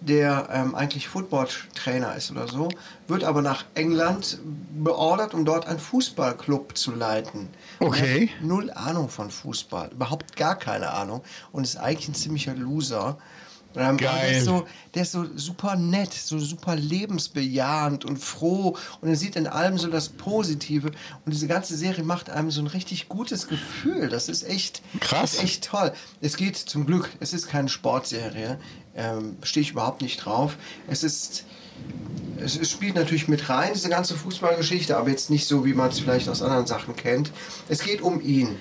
der 0.00 0.48
ähm, 0.52 0.74
eigentlich 0.74 1.08
Football-Trainer 1.08 2.14
ist 2.16 2.30
oder 2.30 2.48
so, 2.48 2.68
wird 3.06 3.22
aber 3.24 3.42
nach 3.42 3.64
England 3.74 4.38
beordert, 4.82 5.34
um 5.34 5.44
dort 5.44 5.66
einen 5.66 5.78
Fußballclub 5.78 6.76
zu 6.76 6.92
leiten. 6.94 7.48
Okay. 7.80 8.28
hat 8.28 8.44
null 8.44 8.70
Ahnung 8.70 9.08
von 9.08 9.30
Fußball, 9.30 9.90
überhaupt 9.92 10.36
gar 10.36 10.56
keine 10.58 10.90
Ahnung 10.90 11.22
und 11.52 11.64
ist 11.64 11.76
eigentlich 11.76 12.08
ein 12.08 12.14
ziemlicher 12.14 12.54
Loser. 12.54 13.18
Ähm, 13.76 13.82
aber 13.82 13.96
Der 13.98 14.08
Geil. 14.08 14.36
ist, 14.38 14.46
so, 14.46 14.66
der 14.94 15.02
ist 15.02 15.12
so 15.12 15.26
super 15.36 15.76
nett, 15.76 16.12
so 16.12 16.40
super 16.40 16.74
lebensbejahend 16.74 18.04
und 18.04 18.16
froh 18.18 18.76
und 19.00 19.08
er 19.08 19.14
sieht 19.16 19.36
in 19.36 19.46
allem 19.46 19.78
so 19.78 19.88
das 19.88 20.08
Positive 20.08 20.88
und 20.88 21.32
diese 21.32 21.46
ganze 21.46 21.76
Serie 21.76 22.02
macht 22.02 22.30
einem 22.30 22.50
so 22.50 22.60
ein 22.62 22.66
richtig 22.66 23.08
gutes 23.08 23.46
Gefühl. 23.46 24.08
Das 24.08 24.28
ist 24.28 24.42
echt, 24.42 24.82
Krass. 24.98 25.34
ist 25.34 25.42
echt 25.44 25.64
toll. 25.66 25.92
Es 26.20 26.36
geht 26.36 26.56
zum 26.56 26.84
Glück, 26.84 27.10
es 27.20 27.32
ist 27.32 27.46
keine 27.46 27.68
Sportserie, 27.68 28.58
ähm, 29.00 29.36
stehe 29.42 29.62
ich 29.62 29.70
überhaupt 29.70 30.02
nicht 30.02 30.18
drauf. 30.24 30.56
Es 30.88 31.02
ist, 31.02 31.44
es, 32.38 32.56
es 32.56 32.70
spielt 32.70 32.94
natürlich 32.94 33.28
mit 33.28 33.48
rein, 33.48 33.70
diese 33.74 33.88
ganze 33.88 34.14
Fußballgeschichte, 34.14 34.96
aber 34.96 35.08
jetzt 35.10 35.30
nicht 35.30 35.46
so, 35.46 35.64
wie 35.64 35.74
man 35.74 35.88
es 35.88 35.98
vielleicht 36.00 36.28
aus 36.28 36.42
anderen 36.42 36.66
Sachen 36.66 36.94
kennt. 36.96 37.32
Es 37.68 37.80
geht 37.80 38.02
um 38.02 38.20
ihn 38.20 38.56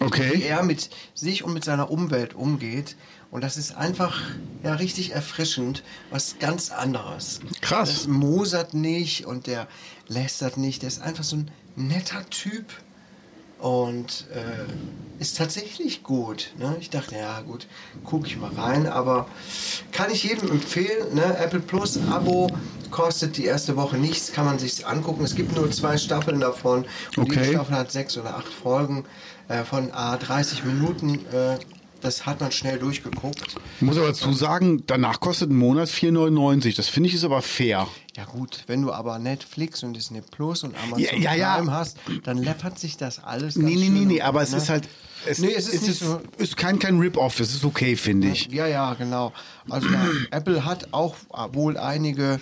wie 0.00 0.04
Okay. 0.04 0.42
er 0.42 0.62
mit 0.62 0.90
sich 1.14 1.42
und 1.42 1.52
mit 1.54 1.64
seiner 1.64 1.90
Umwelt 1.90 2.34
umgeht. 2.34 2.96
Und 3.30 3.42
das 3.42 3.56
ist 3.56 3.74
einfach 3.76 4.22
ja 4.62 4.74
richtig 4.74 5.12
erfrischend, 5.12 5.82
was 6.10 6.36
ganz 6.38 6.70
anderes. 6.70 7.40
Krass. 7.60 7.90
Das 7.90 8.06
mosert 8.06 8.74
nicht 8.74 9.26
und 9.26 9.46
der 9.46 9.66
lästert 10.06 10.56
nicht. 10.56 10.82
Der 10.82 10.88
ist 10.88 11.02
einfach 11.02 11.24
so 11.24 11.36
ein 11.36 11.50
netter 11.76 12.24
Typ 12.30 12.66
und 13.58 14.26
äh, 14.32 15.20
ist 15.22 15.36
tatsächlich 15.36 16.02
gut. 16.02 16.52
Ne? 16.58 16.76
Ich 16.80 16.90
dachte, 16.90 17.16
ja 17.16 17.40
gut, 17.40 17.66
gucke 18.04 18.26
ich 18.26 18.36
mal 18.38 18.50
rein, 18.52 18.86
aber 18.86 19.26
kann 19.92 20.10
ich 20.10 20.22
jedem 20.24 20.50
empfehlen. 20.50 21.14
Ne? 21.14 21.36
Apple 21.38 21.60
Plus 21.60 21.98
Abo 22.10 22.48
kostet 22.90 23.36
die 23.36 23.44
erste 23.44 23.76
Woche 23.76 23.96
nichts, 23.96 24.32
kann 24.32 24.46
man 24.46 24.58
sich 24.58 24.86
angucken. 24.86 25.24
Es 25.24 25.34
gibt 25.34 25.54
nur 25.56 25.70
zwei 25.70 25.98
Staffeln 25.98 26.40
davon 26.40 26.84
und 27.16 27.24
Okay. 27.24 27.40
jede 27.40 27.44
Staffel 27.52 27.74
hat 27.76 27.90
sechs 27.92 28.16
oder 28.16 28.36
acht 28.36 28.48
Folgen 28.52 29.04
äh, 29.48 29.64
von 29.64 29.90
A 29.92 30.16
30 30.16 30.64
Minuten. 30.64 31.24
Äh, 31.32 31.58
das 32.00 32.26
hat 32.26 32.40
man 32.40 32.52
schnell 32.52 32.78
durchgeguckt. 32.78 33.56
Ich 33.76 33.82
muss 33.82 33.96
aber 33.96 34.08
dazu 34.08 34.32
sagen, 34.32 34.84
danach 34.86 35.20
kostet 35.20 35.50
ein 35.50 35.56
Monat 35.56 35.88
4,99. 35.88 36.76
Das 36.76 36.88
finde 36.88 37.08
ich 37.08 37.14
ist 37.14 37.24
aber 37.24 37.42
fair. 37.42 37.86
Ja 38.16 38.24
gut, 38.24 38.64
wenn 38.66 38.82
du 38.82 38.92
aber 38.92 39.18
Netflix 39.18 39.82
und 39.84 39.94
Disney 39.94 40.20
Plus 40.22 40.64
und 40.64 40.74
Amazon 40.76 40.98
Ja, 40.98 41.14
ja, 41.16 41.34
ja. 41.34 41.56
Prime 41.56 41.70
hast, 41.72 41.98
dann 42.24 42.38
läppert 42.38 42.78
sich 42.78 42.96
das 42.96 43.22
alles. 43.22 43.54
ganz 43.54 43.66
Nee, 43.66 43.76
nee, 43.76 43.88
nee, 43.88 44.04
nee, 44.04 44.20
aber 44.22 44.42
es 44.42 44.50
ne? 44.50 44.56
ist 44.58 44.68
halt. 44.68 44.88
Es, 45.26 45.38
Nee, 45.40 45.52
es 45.52 45.68
ist 45.68 45.86
nicht 45.86 45.98
so- 45.98 46.20
ist 46.38 46.56
kein, 46.56 46.78
kein 46.78 46.98
Rip-Off, 47.00 47.40
es 47.40 47.52
ist 47.52 47.64
okay, 47.64 47.96
finde 47.96 48.28
ich. 48.28 48.46
Ja, 48.52 48.66
ja, 48.68 48.94
genau. 48.94 49.32
Also 49.68 49.88
ja, 49.88 50.00
Apple 50.30 50.64
hat 50.64 50.88
auch 50.92 51.16
wohl 51.52 51.76
einige 51.76 52.38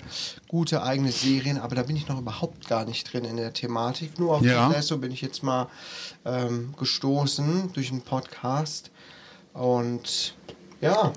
gute 0.49 0.83
eigene 0.83 1.11
Serien, 1.11 1.59
aber 1.59 1.75
da 1.75 1.83
bin 1.85 1.97
ich 1.97 2.07
noch 2.07 2.19
überhaupt 2.19 2.69
gar 2.69 2.85
nicht 2.85 3.11
drin 3.11 3.25
in 3.25 3.39
der 3.39 3.55
Thematik. 3.55 4.19
Nur 4.19 4.37
auf 4.37 4.43
Ja. 4.45 4.69
Lasso 4.69 4.99
bin 4.99 5.11
ich 5.11 5.23
jetzt 5.23 5.43
mal 5.43 5.69
ähm, 6.27 6.75
gestoßen 6.79 7.73
durch 7.73 7.91
einen 7.91 8.03
Podcast. 8.03 8.91
Und 9.57 10.35
ja, 10.81 11.13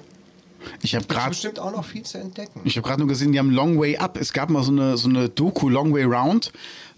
Ich 0.82 0.96
habe 0.96 1.06
gerade 1.06 1.30
bestimmt 1.30 1.60
auch 1.60 1.72
noch 1.72 1.86
viel 1.86 2.04
zu 2.04 2.18
entdecken. 2.18 2.62
Ich 2.64 2.78
habe 2.78 2.88
gerade 2.88 3.00
nur 3.00 3.08
gesehen, 3.08 3.32
die 3.32 3.40
haben 3.40 3.52
Long 3.52 3.80
Way 3.80 3.98
Up. 3.98 4.18
Es 4.18 4.34
gab 4.34 4.50
mal 4.50 4.64
so 4.64 4.72
eine, 4.72 4.98
so 4.98 5.10
eine 5.10 5.30
Doku, 5.30 5.70
Long 5.70 5.94
Way 5.94 6.04
Round, 6.04 6.52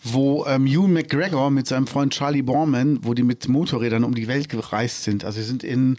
wo 0.03 0.45
ähm, 0.45 0.65
Ewan 0.65 0.93
McGregor 0.93 1.51
mit 1.51 1.67
seinem 1.67 1.87
Freund 1.87 2.13
Charlie 2.13 2.41
Borman, 2.41 2.99
wo 3.03 3.13
die 3.13 3.23
mit 3.23 3.47
Motorrädern 3.47 4.03
um 4.03 4.15
die 4.15 4.27
Welt 4.27 4.49
gereist 4.49 5.03
sind. 5.03 5.25
Also 5.25 5.39
sie 5.39 5.47
sind 5.47 5.63
in 5.63 5.97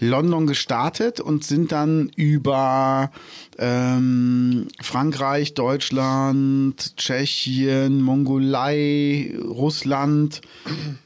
London 0.00 0.46
gestartet 0.46 1.20
und 1.20 1.44
sind 1.44 1.72
dann 1.72 2.10
über 2.16 3.10
ähm, 3.58 4.68
Frankreich, 4.80 5.54
Deutschland, 5.54 6.96
Tschechien, 6.96 8.00
Mongolei, 8.02 9.34
Russland, 9.44 10.40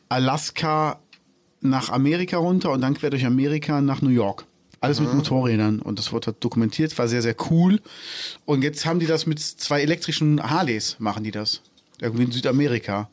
Alaska 0.09 1.01
nach 1.65 1.91
Amerika 1.91 2.37
runter 2.37 2.71
und 2.71 2.81
dann 2.81 2.95
quer 2.95 3.11
durch 3.11 3.25
Amerika 3.27 3.81
nach 3.81 4.03
New 4.03 4.11
York. 4.11 4.45
Alles 4.81 5.01
mit 5.01 5.12
Motorrädern. 5.15 5.81
Und 5.81 5.99
das 5.99 6.12
wurde 6.12 6.35
dokumentiert, 6.39 6.97
war 6.99 7.09
sehr, 7.09 7.23
sehr 7.23 7.35
cool. 7.51 7.81
Und 8.45 8.62
jetzt 8.62 8.85
haben 8.85 9.01
die 9.01 9.07
das 9.07 9.25
mit 9.25 9.41
zwei 9.41 9.81
elektrischen 9.81 10.43
Harleys, 10.43 10.97
machen 10.99 11.25
die 11.25 11.31
das. 11.31 11.62
Irgendwie 12.01 12.25
in 12.25 12.33
Südamerika. 12.33 13.09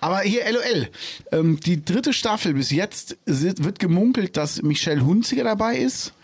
Aber 0.00 0.20
hier 0.20 0.42
LOL. 0.50 0.88
Ähm, 1.32 1.60
die 1.60 1.84
dritte 1.84 2.14
Staffel 2.14 2.54
bis 2.54 2.70
jetzt 2.70 3.18
wird 3.26 3.78
gemunkelt, 3.78 4.36
dass 4.38 4.62
Michelle 4.62 5.04
Hunziger 5.04 5.44
dabei 5.44 5.76
ist, 5.76 6.14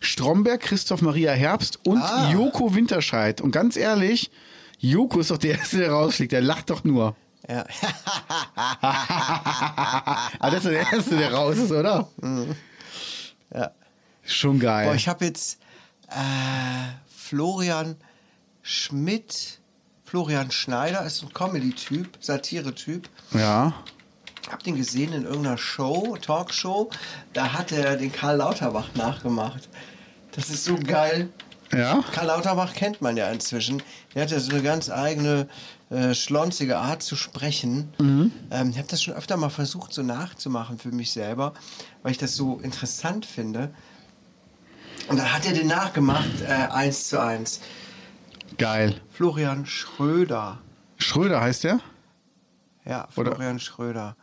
Stromberg, 0.00 0.60
Christoph 0.62 1.02
Maria 1.02 1.32
Herbst 1.32 1.80
und 1.84 1.98
Ah. 2.00 2.30
Joko 2.32 2.74
Winterscheid. 2.74 3.40
Und 3.42 3.50
ganz 3.50 3.76
ehrlich, 3.76 4.30
Joko 4.78 5.20
ist 5.20 5.30
doch 5.30 5.38
der 5.38 5.58
Erste, 5.58 5.78
der 5.78 5.90
rausfliegt. 5.90 6.32
Der 6.32 6.40
lacht 6.40 6.70
doch 6.70 6.82
nur. 6.84 7.14
Ja. 7.48 7.64
Aber 10.38 10.50
das 10.50 10.64
ist 10.64 10.70
der 10.70 10.92
Erste, 10.92 11.16
der 11.16 11.32
raus 11.32 11.56
ist, 11.56 11.70
oder? 11.70 12.08
ja. 13.54 13.70
Schon 14.24 14.58
geil. 14.58 14.86
Boah, 14.88 14.94
ich 14.94 15.06
habe 15.06 15.24
jetzt 15.24 15.60
äh, 16.08 16.14
Florian 17.06 17.96
Schmidt, 18.62 19.60
Florian 20.04 20.50
Schneider 20.50 21.04
ist 21.04 21.22
ein 21.22 21.32
Comedy-Typ, 21.32 22.18
Satire-Typ. 22.20 23.08
ja. 23.32 23.72
Hab 24.50 24.62
den 24.62 24.76
gesehen 24.76 25.12
in 25.12 25.24
irgendeiner 25.24 25.58
Show, 25.58 26.16
Talkshow. 26.22 26.88
Da 27.32 27.52
hat 27.52 27.72
er 27.72 27.96
den 27.96 28.12
Karl 28.12 28.36
Lauterbach 28.36 28.94
nachgemacht. 28.94 29.68
Das 30.30 30.50
ist 30.50 30.64
so 30.64 30.76
geil. 30.76 31.30
Ja. 31.72 32.04
Karl 32.12 32.26
Lauterbach 32.28 32.72
kennt 32.72 33.02
man 33.02 33.16
ja 33.16 33.28
inzwischen. 33.28 33.82
Der 34.14 34.22
hat 34.22 34.30
ja 34.30 34.38
so 34.38 34.52
eine 34.52 34.62
ganz 34.62 34.88
eigene, 34.88 35.48
äh, 35.90 36.14
schlonzige 36.14 36.78
Art 36.78 37.02
zu 37.02 37.14
sprechen. 37.16 37.92
Ähm, 38.50 38.70
ich 38.70 38.78
habe 38.78 38.88
das 38.88 39.02
schon 39.02 39.14
öfter 39.14 39.36
mal 39.36 39.50
versucht, 39.50 39.92
so 39.92 40.02
nachzumachen 40.02 40.78
für 40.78 40.90
mich 40.90 41.12
selber, 41.12 41.54
weil 42.02 42.12
ich 42.12 42.18
das 42.18 42.34
so 42.34 42.58
interessant 42.60 43.24
finde. 43.26 43.72
Und 45.08 45.18
dann 45.18 45.32
hat 45.32 45.46
er 45.46 45.52
den 45.52 45.68
nachgemacht, 45.68 46.40
äh, 46.42 46.46
eins 46.46 47.08
zu 47.08 47.20
eins. 47.22 47.60
Geil. 48.58 49.00
Florian 49.12 49.66
Schröder. 49.66 50.58
Schröder 50.98 51.40
heißt 51.40 51.64
der? 51.64 51.80
Ja, 52.84 53.06
Oder- 53.16 53.32
Florian 53.36 53.60
Schröder. 53.60 54.16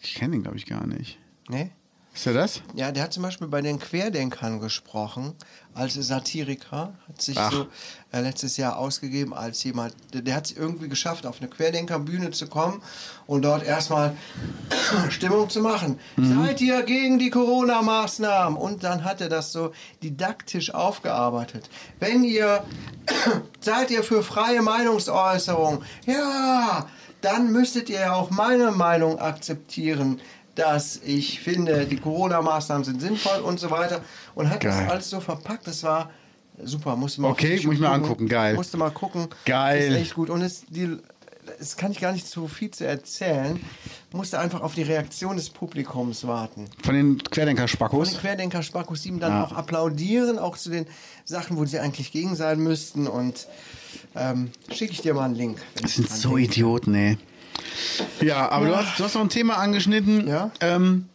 Ich 0.00 0.14
kenne 0.14 0.36
ihn, 0.36 0.42
glaube 0.42 0.58
ich, 0.58 0.66
gar 0.66 0.86
nicht. 0.86 1.18
Nee? 1.48 1.70
Ist 2.12 2.26
er 2.26 2.32
das? 2.34 2.62
Ja, 2.74 2.92
der 2.92 3.04
hat 3.04 3.12
zum 3.12 3.22
Beispiel 3.22 3.48
bei 3.48 3.60
den 3.62 3.78
Querdenkern 3.78 4.60
gesprochen, 4.60 5.34
als 5.74 5.94
Satiriker, 5.94 6.94
hat 7.08 7.20
sich 7.20 7.36
Ach. 7.36 7.52
so 7.52 7.66
äh, 8.12 8.20
letztes 8.20 8.56
Jahr 8.56 8.78
ausgegeben 8.78 9.34
als 9.34 9.62
jemand, 9.64 9.94
der, 10.12 10.22
der 10.22 10.36
hat 10.36 10.46
es 10.46 10.52
irgendwie 10.52 10.88
geschafft, 10.88 11.26
auf 11.26 11.40
eine 11.40 11.50
Querdenkerbühne 11.50 12.30
zu 12.30 12.46
kommen 12.46 12.80
und 13.26 13.42
dort 13.42 13.64
erstmal 13.64 14.16
Stimmung 15.10 15.50
zu 15.50 15.60
machen. 15.60 15.98
Seid 16.16 16.60
ihr 16.60 16.82
gegen 16.84 17.18
die 17.18 17.30
Corona-Maßnahmen? 17.30 18.56
Und 18.56 18.84
dann 18.84 19.04
hat 19.04 19.20
er 19.20 19.28
das 19.28 19.52
so 19.52 19.72
didaktisch 20.02 20.72
aufgearbeitet. 20.72 21.68
Wenn 21.98 22.22
ihr, 22.22 22.64
seid 23.60 23.90
ihr 23.90 24.04
für 24.04 24.22
freie 24.22 24.62
Meinungsäußerung? 24.62 25.82
Ja, 26.06 26.86
dann 27.20 27.50
müsstet 27.52 27.88
ihr 27.88 28.00
ja 28.00 28.12
auch 28.12 28.30
meine 28.30 28.70
Meinung 28.70 29.18
akzeptieren 29.18 30.20
dass 30.54 31.00
ich 31.04 31.40
finde, 31.40 31.86
die 31.86 31.96
Corona-Maßnahmen 31.96 32.84
sind 32.84 33.00
sinnvoll 33.00 33.40
und 33.40 33.58
so 33.60 33.70
weiter. 33.70 34.00
Und 34.34 34.50
hat 34.50 34.60
Geil. 34.60 34.72
das 34.84 34.90
alles 34.90 35.10
so 35.10 35.20
verpackt. 35.20 35.66
Das 35.66 35.82
war 35.82 36.10
super. 36.62 36.96
Musste 36.96 37.20
mal 37.22 37.30
Okay, 37.30 37.54
muss 37.54 37.60
ich 37.60 37.80
gucken. 37.80 37.84
angucken. 37.86 38.28
Geil. 38.28 38.54
Musste 38.54 38.76
mal 38.76 38.90
gucken. 38.90 39.28
Geil. 39.44 39.92
Ist 39.92 39.96
echt 40.00 40.14
gut. 40.14 40.30
Und 40.30 40.42
es, 40.42 40.64
die, 40.68 40.96
es 41.58 41.76
kann 41.76 41.90
ich 41.92 42.00
gar 42.00 42.12
nicht 42.12 42.26
zu 42.26 42.46
viel 42.48 42.70
zu 42.70 42.86
erzählen. 42.86 43.60
Musste 44.12 44.38
einfach 44.38 44.60
auf 44.60 44.74
die 44.74 44.82
Reaktion 44.82 45.36
des 45.36 45.50
Publikums 45.50 46.24
warten. 46.26 46.66
Von 46.84 46.94
den 46.94 47.18
die 47.18 47.24
Querdenker-Spackos? 47.24 48.18
Querdenker 48.18 48.62
Sparkus 48.62 49.02
7 49.02 49.18
dann 49.18 49.32
Ja. 49.32 49.44
auch 49.44 49.52
applaudieren, 49.52 50.38
auch 50.38 50.56
zu 50.56 50.70
den 50.70 50.86
Sachen, 51.24 51.56
wo 51.56 51.64
sie 51.64 51.80
eigentlich 51.80 52.12
gegen 52.12 52.36
sein 52.36 52.60
müssten. 52.60 53.08
Und 53.08 53.48
ähm, 54.14 54.52
schicke 54.70 54.92
ich 54.92 55.00
dir 55.02 55.14
mal 55.14 55.24
einen 55.24 55.34
Link. 55.34 55.58
Das 55.82 55.96
sind 55.96 56.08
so. 56.08 56.36
Idioten, 56.38 56.94
ey. 56.94 57.18
Ja, 58.20 58.48
aber 58.50 58.66
Du, 58.66 58.76
hast, 58.76 58.98
du 58.98 59.04
hast 59.04 59.14
noch 59.14 59.22
ein 59.22 59.28
Thema 59.28 59.56
angeschnitten. 59.58 60.26
Ja. 60.28 60.50
Ähm, 60.60 61.06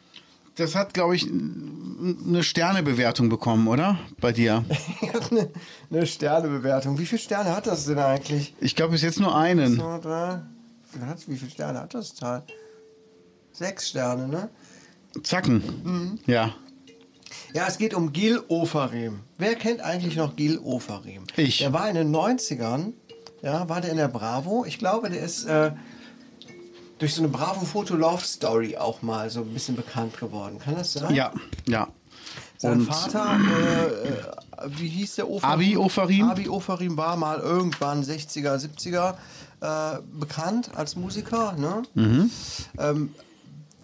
das 0.56 0.76
hat, 0.76 0.94
glaube 0.94 1.16
ich, 1.16 1.26
eine 1.28 2.44
Sternebewertung 2.44 3.30
bekommen, 3.30 3.68
oder? 3.68 3.98
Bei 4.20 4.32
dir. 4.32 4.64
Eine, 5.32 5.50
eine 5.92 6.06
Sternebewertung. 6.08 6.98
Wie 6.98 7.06
viele 7.06 7.20
Sterne 7.20 7.56
hat 7.56 7.68
das 7.68 7.86
denn 7.86 8.00
eigentlich? 8.00 8.54
Ich 8.60 8.76
glaube, 8.76 8.94
bis 8.94 9.02
jetzt 9.04 9.20
nur 9.20 9.36
einen. 9.36 9.76
So, 9.76 10.00
drei. 10.02 10.42
Wie 11.28 11.38
viele 11.38 11.52
Sterne 11.52 11.80
hat 11.82 11.94
das 11.94 12.16
Teil? 12.16 12.42
Sechs 13.52 13.90
Sterne, 13.90 14.28
ne? 14.28 14.50
Zacken. 15.24 15.62
Mhm. 15.84 16.20
Ja. 16.26 16.56
Ja, 17.54 17.68
es 17.68 17.78
geht 17.78 17.94
um 17.94 18.12
Gil 18.12 18.42
Ofarim. 18.48 19.20
Wer 19.38 19.56
kennt 19.56 19.82
eigentlich 19.82 20.16
noch 20.16 20.36
Gil 20.36 20.58
Ofarim? 20.60 21.24
Ich. 21.36 21.60
Der 21.60 21.74
war 21.74 21.88
in 21.90 21.96
den 21.96 22.14
90ern, 22.16 22.94
ja, 23.42 23.68
war 23.70 23.82
der 23.82 23.92
in 23.92 23.98
der 23.98 24.08
Bravo. 24.08 24.66
Ich 24.66 24.80
glaube, 24.80 25.10
der 25.10 25.22
ist 25.22 25.46
äh, 25.46 25.72
durch 27.00 27.16
so 27.16 27.22
eine 27.22 27.30
Bravo-Foto-Love-Story 27.30 28.78
auch 28.78 29.02
mal 29.02 29.30
so 29.30 29.42
ein 29.42 29.54
bisschen 29.54 29.76
bekannt 29.76 30.20
geworden. 30.20 30.60
Kann 30.60 30.76
das 30.76 30.94
sein? 30.94 31.16
Ja, 31.16 31.32
ja. 31.68 31.88
Sein 32.58 32.74
Und 32.74 32.86
Vater, 32.88 33.40
äh, 33.40 34.10
äh, 34.10 34.70
wie 34.78 34.90
hieß 34.90 35.16
der 35.16 35.30
Ofarim? 35.30 35.54
Abi 35.54 35.78
Ofarim? 35.78 36.30
Abi 36.30 36.50
Ofarim 36.50 36.98
war 36.98 37.16
mal 37.16 37.40
irgendwann 37.40 38.04
60er, 38.04 38.58
70er 38.58 39.16
äh, 39.62 40.02
bekannt 40.20 40.72
als 40.76 40.98
Musiker. 40.98 41.54
Ne? 41.54 41.84
Mhm. 41.94 42.32
Ähm, 42.78 43.16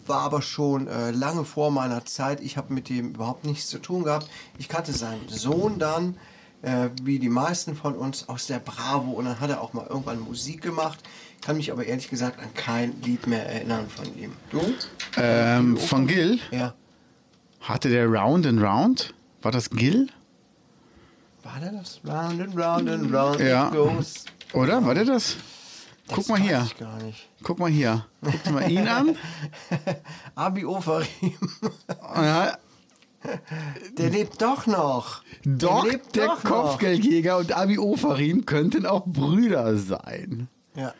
war 0.07 0.21
aber 0.21 0.41
schon 0.41 0.87
äh, 0.87 1.11
lange 1.11 1.45
vor 1.45 1.71
meiner 1.71 2.05
Zeit. 2.05 2.41
Ich 2.41 2.57
habe 2.57 2.73
mit 2.73 2.89
dem 2.89 3.11
überhaupt 3.11 3.45
nichts 3.45 3.67
zu 3.67 3.79
tun 3.79 4.03
gehabt. 4.03 4.29
Ich 4.57 4.67
kannte 4.67 4.91
seinen 4.91 5.27
Sohn 5.29 5.79
dann, 5.79 6.17
äh, 6.61 6.89
wie 7.01 7.17
die 7.17 7.29
meisten 7.29 7.75
von 7.75 7.95
uns, 7.95 8.27
aus 8.27 8.47
der 8.47 8.59
Bravo. 8.59 9.11
Und 9.11 9.25
dann 9.25 9.39
hat 9.39 9.49
er 9.49 9.61
auch 9.61 9.71
mal 9.73 9.87
irgendwann 9.87 10.19
Musik 10.19 10.61
gemacht. 10.61 10.99
Kann 11.45 11.57
mich 11.57 11.71
aber 11.71 11.85
ehrlich 11.85 12.09
gesagt 12.09 12.39
an 12.39 12.53
kein 12.55 13.01
Lied 13.03 13.27
mehr 13.27 13.45
erinnern 13.47 13.87
von 13.87 14.05
ihm. 14.17 14.33
Du? 14.49 14.61
ähm, 15.17 15.77
von 15.77 16.07
Gil 16.07 16.39
Ja. 16.51 16.73
hatte 17.61 17.89
der 17.89 18.07
Round 18.07 18.47
and 18.47 18.61
Round. 18.61 19.13
War 19.41 19.51
das 19.51 19.69
Gil? 19.69 20.07
War 21.43 21.59
der 21.59 21.71
das? 21.73 21.99
Round 22.03 22.41
and 22.41 22.57
round 22.57 22.89
and 22.89 23.13
round 23.13 23.39
Ja. 23.39 23.67
it 23.67 23.73
goes. 23.73 24.25
Oder? 24.53 24.83
War 24.83 24.95
der 24.95 25.05
das? 25.05 25.37
Guck 26.07 26.17
Das 26.17 26.27
mal 26.29 26.39
weiß 26.39 26.45
hier. 26.47 26.63
Ich 26.65 26.77
gar 26.77 26.97
nicht. 27.03 27.29
Guck 27.43 27.59
mal 27.59 27.69
hier. 27.69 28.05
Guck 28.23 28.43
dir 28.43 28.51
mal 28.51 28.71
ihn 28.71 28.87
an. 28.87 29.15
Abi 30.35 30.65
Ofarim. 30.65 31.07
Ja, 32.15 32.57
Der 33.97 34.09
lebt 34.11 34.39
doch 34.41 34.65
noch. 34.67 35.21
Doc, 35.43 35.83
der 35.83 35.91
lebt 35.91 36.15
der 36.15 36.25
doch 36.27 36.43
Kopfgeldjäger 36.43 37.37
und 37.37 37.51
Abi 37.53 37.77
Ofarim 37.79 38.45
könnten 38.45 38.85
auch 38.85 39.05
Brüder 39.05 39.77
sein. 39.77 40.47
Ja. 40.75 40.93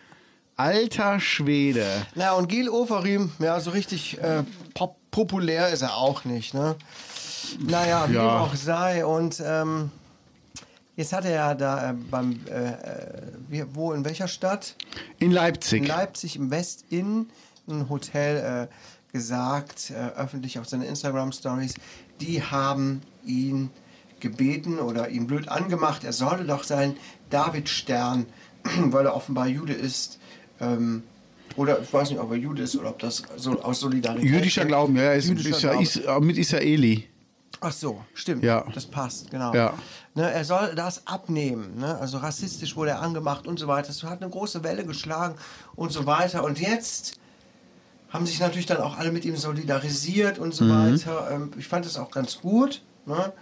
Alter 0.57 1.19
Schwede. 1.19 1.85
Na, 2.15 2.33
und 2.33 2.47
Gil 2.47 2.69
Ofarim, 2.69 3.31
ja, 3.39 3.59
so 3.59 3.71
richtig 3.71 4.21
äh, 4.21 4.43
pop 4.73 4.97
populär 5.11 5.69
ist 5.69 5.81
er 5.81 5.95
auch 5.95 6.25
nicht, 6.25 6.53
ne? 6.53 6.75
Naja, 7.59 8.05
wie 8.09 8.15
Ja. 8.15 8.21
dem 8.21 8.29
auch 8.41 8.55
sei. 8.55 9.05
Und 9.05 9.41
ähm, 9.45 9.89
jetzt 10.97 11.13
hat 11.13 11.23
er 11.23 11.31
ja 11.31 11.53
da 11.55 11.91
äh, 11.91 11.93
beim, 11.93 12.39
äh, 12.49 12.71
äh, 13.59 13.65
wo, 13.73 13.93
in 13.93 14.03
welcher 14.03 14.27
Stadt? 14.27 14.75
In 15.19 15.31
Leipzig. 15.31 15.83
In 15.83 15.87
Leipzig 15.87 16.35
im 16.35 16.51
West-Inn, 16.51 17.29
ein 17.69 17.87
Hotel, 17.89 18.67
äh, 18.69 19.13
gesagt, 19.13 19.91
äh, 19.91 20.19
öffentlich 20.19 20.59
auf 20.59 20.67
seinen 20.67 20.83
Instagram-Stories, 20.83 21.75
die 22.19 22.43
haben 22.43 23.01
ihn 23.25 23.69
gebeten 24.19 24.79
oder 24.79 25.07
ihn 25.07 25.27
blöd 25.27 25.47
angemacht, 25.47 26.03
er 26.03 26.11
solle 26.11 26.43
doch 26.43 26.63
seinen 26.65 26.97
Davidstern, 27.29 28.25
weil 28.63 29.05
er 29.05 29.15
offenbar 29.15 29.47
Jude 29.47 29.71
ist, 29.73 30.19
ähm, 30.59 31.03
oder 31.55 31.81
ich 31.81 31.91
weiß 31.93 32.09
nicht, 32.09 32.19
ob 32.19 32.31
er 32.31 32.37
Jude 32.37 32.63
ist 32.63 32.75
oder 32.75 32.89
ob 32.89 32.99
das 32.99 33.23
so 33.37 33.61
aus 33.61 33.79
Solidarität. 33.79 34.29
Jüdischer 34.29 34.65
Glauben, 34.65 34.95
ja, 34.95 35.03
er 35.03 35.15
ist, 35.15 35.27
Jüdischer 35.29 35.49
ist 35.55 35.61
Glaube. 35.61 35.83
is, 35.83 35.95
äh, 35.97 36.19
mit 36.19 36.37
Israeli. 36.37 37.07
Ach 37.61 37.71
so, 37.71 38.03
stimmt. 38.13 38.43
Ja. 38.43 38.65
Das 38.73 38.85
passt, 38.85 39.31
genau. 39.31 39.53
Ja. 39.53 39.73
Ne, 40.13 40.29
er 40.31 40.43
soll 40.43 40.75
das 40.75 41.07
abnehmen. 41.07 41.77
Ne? 41.79 41.97
Also 41.99 42.17
rassistisch 42.17 42.75
wurde 42.75 42.91
er 42.91 43.01
angemacht 43.01 43.47
und 43.47 43.57
so 43.59 43.67
weiter. 43.67 43.87
Das 43.87 44.03
hat 44.03 44.21
eine 44.21 44.29
große 44.29 44.63
Welle 44.63 44.85
geschlagen 44.85 45.35
und 45.75 45.91
so 45.91 46.05
weiter. 46.05 46.43
Und 46.43 46.59
jetzt 46.59 47.17
haben 48.09 48.25
sich 48.25 48.39
natürlich 48.39 48.65
dann 48.65 48.77
auch 48.77 48.97
alle 48.97 49.11
mit 49.11 49.25
ihm 49.25 49.35
solidarisiert 49.37 50.37
und 50.39 50.53
so 50.53 50.65
Mhm. 50.65 50.93
weiter. 50.93 51.29
Ähm, 51.31 51.51
ich 51.57 51.67
fand 51.67 51.85
das 51.85 51.97
auch 51.97 52.11
ganz 52.11 52.39
gut. 52.41 52.81
Ne? 53.05 53.33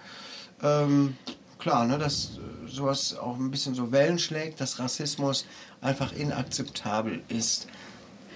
Ähm, 0.61 1.16
klar, 1.59 1.86
ne, 1.86 1.97
dass 1.97 2.39
sowas 2.68 3.16
auch 3.18 3.38
ein 3.38 3.51
bisschen 3.51 3.76
so 3.76 3.91
Wellen 3.91 4.20
schlägt, 4.20 4.61
dass 4.61 4.80
Rassismus 4.80 5.45
einfach 5.84 6.13
inakzeptabel 6.13 7.21
ist. 7.27 7.67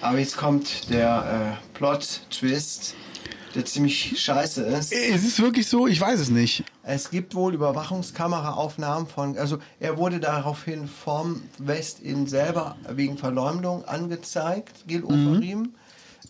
Aber 0.01 0.19
jetzt 0.19 0.37
kommt 0.37 0.91
der 0.91 1.57
äh, 1.57 1.77
Plot-Twist, 1.77 2.93
der 3.55 3.65
ziemlich 3.65 4.21
scheiße 4.21 4.61
ist. 4.63 4.93
Ist 4.93 5.25
es 5.25 5.39
wirklich 5.39 5.67
so? 5.67 5.87
Ich 5.87 5.99
weiß 5.99 6.19
es 6.19 6.29
nicht. 6.29 6.63
Es 6.83 7.09
gibt 7.09 7.33
wohl 7.33 7.55
Überwachungskameraaufnahmen 7.55 9.07
von, 9.07 9.37
also 9.37 9.57
er 9.79 9.97
wurde 9.97 10.19
daraufhin 10.19 10.87
vom 10.87 11.41
West-In 11.57 12.27
selber 12.27 12.75
wegen 12.89 13.17
Verleumdung 13.17 13.85
angezeigt, 13.85 14.87
Gil 14.87 15.03
Ofarim. 15.03 15.73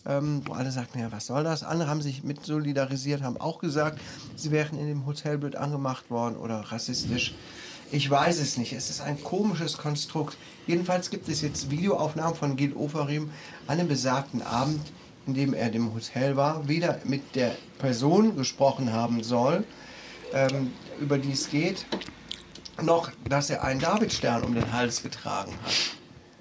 ähm, 0.06 0.42
wo 0.46 0.54
alle 0.54 0.70
sagten, 0.70 1.00
ja, 1.00 1.12
was 1.12 1.26
soll 1.26 1.44
das? 1.44 1.62
Andere 1.62 1.90
haben 1.90 2.00
sich 2.00 2.24
mit 2.24 2.46
solidarisiert, 2.46 3.22
haben 3.22 3.36
auch 3.36 3.58
gesagt, 3.58 4.00
sie 4.36 4.50
wären 4.50 4.78
in 4.78 4.86
dem 4.86 5.04
Hotel 5.04 5.36
blöd 5.36 5.56
angemacht 5.56 6.10
worden 6.10 6.36
oder 6.36 6.60
rassistisch. 6.60 7.34
Ich 7.90 8.08
weiß 8.10 8.38
es 8.38 8.58
nicht. 8.58 8.72
Es 8.72 8.90
ist 8.90 9.00
ein 9.00 9.22
komisches 9.22 9.78
Konstrukt. 9.78 10.36
Jedenfalls 10.66 11.10
gibt 11.10 11.28
es 11.28 11.40
jetzt 11.40 11.70
Videoaufnahmen 11.70 12.34
von 12.34 12.56
Gil 12.56 12.74
Oferim 12.74 13.30
an 13.66 13.78
einem 13.78 13.88
besagten 13.88 14.42
Abend, 14.42 14.80
in 15.26 15.34
dem 15.34 15.54
er 15.54 15.72
im 15.72 15.94
Hotel 15.94 16.36
war, 16.36 16.68
weder 16.68 17.00
mit 17.04 17.34
der 17.34 17.56
Person 17.78 18.36
gesprochen 18.36 18.92
haben 18.92 19.22
soll, 19.22 19.64
ähm, 20.32 20.72
über 21.00 21.16
die 21.18 21.32
es 21.32 21.48
geht, 21.48 21.86
noch, 22.82 23.10
dass 23.28 23.50
er 23.50 23.64
einen 23.64 23.80
Davidstern 23.80 24.42
um 24.44 24.54
den 24.54 24.70
Hals 24.72 25.02
getragen 25.02 25.52
hat. 25.64 25.74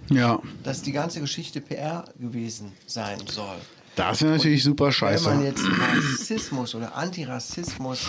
Ja. 0.10 0.40
Dass 0.64 0.82
die 0.82 0.92
ganze 0.92 1.20
Geschichte 1.20 1.62
PR 1.62 2.06
gewesen 2.20 2.74
sein 2.86 3.20
soll. 3.28 3.58
Das 3.96 4.22
wäre 4.22 4.34
natürlich 4.34 4.64
super 4.64 4.86
Wenn 4.86 4.90
man 4.90 4.94
scheiße. 4.94 5.44
jetzt 5.44 5.64
Rassismus 5.66 6.76
oder 6.76 6.96
Antirassismus 6.96 8.06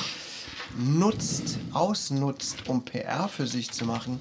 nutzt, 0.76 1.58
ausnutzt, 1.72 2.68
um 2.68 2.84
PR 2.84 3.28
für 3.28 3.46
sich 3.46 3.70
zu 3.70 3.84
machen, 3.84 4.18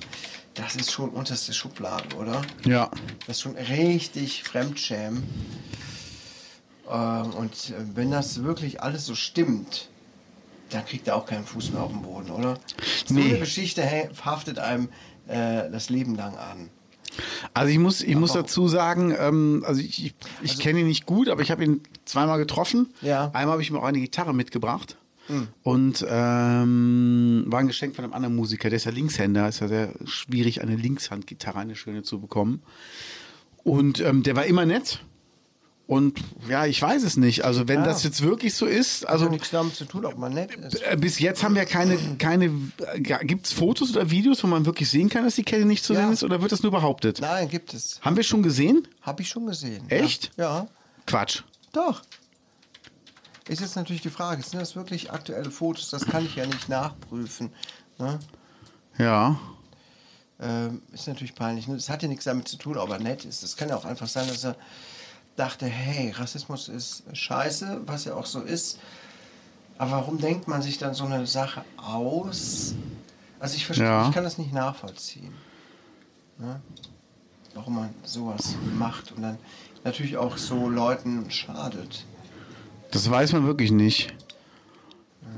das 0.53 0.75
ist 0.75 0.91
schon 0.91 1.09
unterste 1.09 1.53
Schublade, 1.53 2.15
oder? 2.15 2.41
Ja. 2.65 2.89
Das 3.27 3.37
ist 3.37 3.41
schon 3.43 3.55
richtig 3.55 4.43
Fremdschämen. 4.43 5.23
Ähm, 6.91 7.31
und 7.33 7.53
äh, 7.69 7.73
wenn 7.95 8.11
das 8.11 8.43
wirklich 8.43 8.81
alles 8.81 9.05
so 9.05 9.13
stimmt, 9.15 9.89
dann 10.69 10.85
kriegt 10.85 11.07
er 11.07 11.15
auch 11.15 11.25
keinen 11.25 11.45
Fuß 11.45 11.71
mehr 11.71 11.81
auf 11.83 11.91
den 11.91 12.01
Boden, 12.01 12.29
oder? 12.31 12.59
So 13.05 13.13
Nee. 13.13 13.29
eine 13.29 13.39
Geschichte 13.39 13.83
haftet 14.23 14.59
einem 14.59 14.89
äh, 15.27 15.69
das 15.69 15.89
Leben 15.89 16.15
lang 16.15 16.35
an. 16.37 16.69
Also 17.53 17.71
ich 17.71 17.79
muss, 17.79 18.01
ich 18.01 18.15
muss 18.15 18.33
dazu 18.33 18.67
sagen, 18.67 19.15
ähm, 19.17 19.63
also 19.65 19.81
ich, 19.81 20.05
ich, 20.05 20.13
ich 20.43 20.59
kenne 20.59 20.81
ihn 20.81 20.87
nicht 20.87 21.05
gut, 21.05 21.29
aber 21.29 21.41
ich 21.41 21.51
habe 21.51 21.63
ihn 21.63 21.81
zweimal 22.05 22.37
getroffen. 22.37 22.93
Ja. 23.01 23.25
Einmal 23.33 23.53
habe 23.53 23.61
ich 23.61 23.69
ihm 23.69 23.75
auch 23.77 23.83
eine 23.83 23.99
Gitarre 23.99 24.33
mitgebracht. 24.33 24.97
Und 25.63 26.05
ähm, 26.09 27.43
war 27.47 27.59
ein 27.59 27.67
Geschenk 27.67 27.95
von 27.95 28.03
einem 28.05 28.13
anderen 28.13 28.35
Musiker, 28.35 28.69
der 28.69 28.77
ist 28.77 28.85
ja 28.85 28.91
Linkshänder, 28.91 29.47
ist 29.49 29.59
ja 29.59 29.67
sehr 29.67 29.93
schwierig, 30.05 30.61
eine 30.61 30.75
Linkshandgitarre, 30.75 31.59
eine 31.59 31.75
schöne 31.75 32.03
zu 32.03 32.19
bekommen. 32.19 32.61
Und 33.63 33.99
ähm, 33.99 34.23
der 34.23 34.35
war 34.35 34.45
immer 34.45 34.65
nett. 34.65 34.99
Und 35.85 36.19
ja, 36.49 36.65
ich 36.65 36.81
weiß 36.81 37.03
es 37.03 37.15
nicht. 37.15 37.45
Also 37.45 37.69
wenn 37.69 37.79
Ja. 37.79 37.85
das 37.85 38.03
jetzt 38.03 38.21
wirklich 38.21 38.53
so 38.55 38.65
ist, 38.65 39.07
Also 39.07 39.29
nichts 39.29 39.51
damit 39.51 39.73
zu 39.75 39.85
tun, 39.85 40.03
ob 40.05 40.17
man 40.17 40.33
nett 40.33 40.53
ist. 40.55 40.81
äh, 40.81 40.97
bis 40.99 41.17
jetzt 41.19 41.43
haben 41.43 41.55
wir 41.55 41.63
keine, 41.65 41.97
keine 42.17 42.51
gibt 43.21 43.45
es 43.47 43.53
Fotos 43.53 43.91
oder 43.95 44.09
Videos, 44.09 44.43
wo 44.43 44.47
man 44.47 44.65
wirklich 44.65 44.89
sehen 44.89 45.07
kann, 45.09 45.23
dass 45.23 45.35
die 45.35 45.43
Kette 45.43 45.63
nicht 45.65 45.85
zu 45.85 45.93
Ja. 45.93 46.01
sehen 46.01 46.11
ist, 46.11 46.23
oder 46.25 46.41
wird 46.41 46.51
das 46.51 46.61
nur 46.61 46.73
behauptet? 46.73 47.19
Nein, 47.21 47.47
gibt 47.47 47.73
es. 47.73 48.01
Haben 48.01 48.17
wir 48.17 48.23
schon 48.23 48.43
gesehen? 48.43 48.85
Habe 49.01 49.21
ich 49.21 49.29
schon 49.29 49.45
gesehen. 49.45 49.83
Echt? 49.89 50.31
Ja. 50.35 50.43
ja. 50.59 50.67
Quatsch. 51.05 51.43
Doch. 51.71 52.01
Ist 53.47 53.61
jetzt 53.61 53.75
natürlich 53.75 54.01
die 54.01 54.09
Frage, 54.09 54.41
sind 54.43 54.59
das 54.59 54.75
wirklich 54.75 55.11
aktuelle 55.11 55.51
Fotos? 55.51 55.89
Das 55.89 56.05
kann 56.05 56.25
ich 56.25 56.35
ja 56.35 56.45
nicht 56.45 56.67
nachprüfen. 56.69 57.51
Ne? 57.97 58.19
Ja. 58.97 59.39
Ähm, 60.39 60.81
ist 60.91 61.07
natürlich 61.07 61.33
peinlich. 61.33 61.67
Ne? 61.67 61.75
Das 61.75 61.89
hat 61.89 62.03
ja 62.03 62.09
nichts 62.09 62.25
damit 62.25 62.47
zu 62.47 62.57
tun, 62.57 62.77
ob 62.77 62.89
er 62.89 62.99
nett 62.99 63.25
ist. 63.25 63.43
Das 63.43 63.55
kann 63.55 63.69
ja 63.69 63.75
auch 63.77 63.85
einfach 63.85 64.07
sein, 64.07 64.27
dass 64.27 64.43
er 64.43 64.55
dachte, 65.35 65.65
hey, 65.65 66.11
Rassismus 66.11 66.67
ist 66.67 67.03
scheiße, 67.13 67.81
was 67.85 68.05
ja 68.05 68.15
auch 68.15 68.25
so 68.25 68.41
ist. 68.41 68.79
Aber 69.77 69.91
warum 69.91 70.17
denkt 70.19 70.47
man 70.47 70.61
sich 70.61 70.77
dann 70.77 70.93
so 70.93 71.05
eine 71.05 71.25
Sache 71.27 71.63
aus? 71.77 72.73
Also 73.39 73.55
ich 73.55 73.65
verstehe, 73.65 73.85
Ja. 73.85 74.07
ich 74.07 74.13
kann 74.13 74.23
das 74.23 74.37
nicht 74.37 74.51
nachvollziehen. 74.51 75.33
Ne? 76.39 76.59
Warum 77.53 77.75
man 77.75 77.93
sowas 78.03 78.55
macht 78.75 79.11
und 79.11 79.21
dann 79.21 79.37
natürlich 79.83 80.17
auch 80.17 80.37
so 80.37 80.69
Leuten 80.69 81.29
schadet. 81.31 82.05
Das 82.91 83.09
weiß 83.09 83.33
man 83.33 83.45
wirklich 83.45 83.71
nicht. 83.71 84.13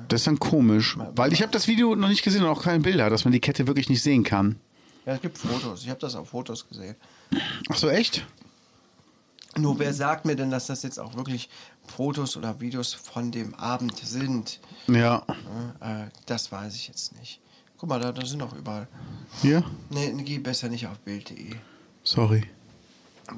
Das 0.07 0.21
ist 0.21 0.27
dann 0.27 0.39
komisch. 0.39 0.97
Weil 1.15 1.33
ich 1.33 1.41
habe 1.41 1.51
das 1.51 1.67
Video 1.67 1.95
noch 1.95 2.09
nicht 2.09 2.23
gesehen 2.23 2.43
und 2.43 2.49
auch 2.49 2.63
keine 2.63 2.79
Bilder, 2.79 3.09
dass 3.09 3.25
man 3.25 3.31
die 3.31 3.39
Kette 3.39 3.67
wirklich 3.67 3.89
nicht 3.89 4.01
sehen 4.01 4.23
kann. 4.23 4.59
Ja, 5.05 5.13
es 5.13 5.21
gibt 5.21 5.37
Fotos. 5.37 5.83
Ich 5.83 5.89
habe 5.89 5.99
das 5.99 6.15
auf 6.15 6.29
Fotos 6.29 6.67
gesehen. 6.67 6.95
Ach 7.69 7.75
so, 7.77 7.89
echt? 7.89 8.25
Nur 9.57 9.77
wer 9.79 9.93
sagt 9.93 10.25
mir 10.25 10.35
denn, 10.35 10.51
dass 10.51 10.67
das 10.67 10.83
jetzt 10.83 10.99
auch 10.99 11.15
wirklich 11.15 11.49
Fotos 11.87 12.37
oder 12.37 12.59
Videos 12.59 12.93
von 12.93 13.31
dem 13.31 13.53
Abend 13.55 13.97
sind? 13.97 14.59
Ja. 14.87 15.23
Ja, 15.81 16.05
äh, 16.05 16.09
das 16.25 16.51
weiß 16.51 16.75
ich 16.75 16.87
jetzt 16.87 17.15
nicht. 17.17 17.39
Guck 17.77 17.89
mal, 17.89 17.99
da, 17.99 18.11
da 18.11 18.25
sind 18.25 18.41
auch 18.41 18.53
überall. 18.53 18.87
Hier? 19.41 19.63
Nee, 19.89 20.11
nee, 20.13 20.23
geh 20.23 20.37
besser 20.37 20.69
nicht 20.69 20.85
auf 20.87 20.99
Bild.de. 20.99 21.55
Sorry. 22.03 22.43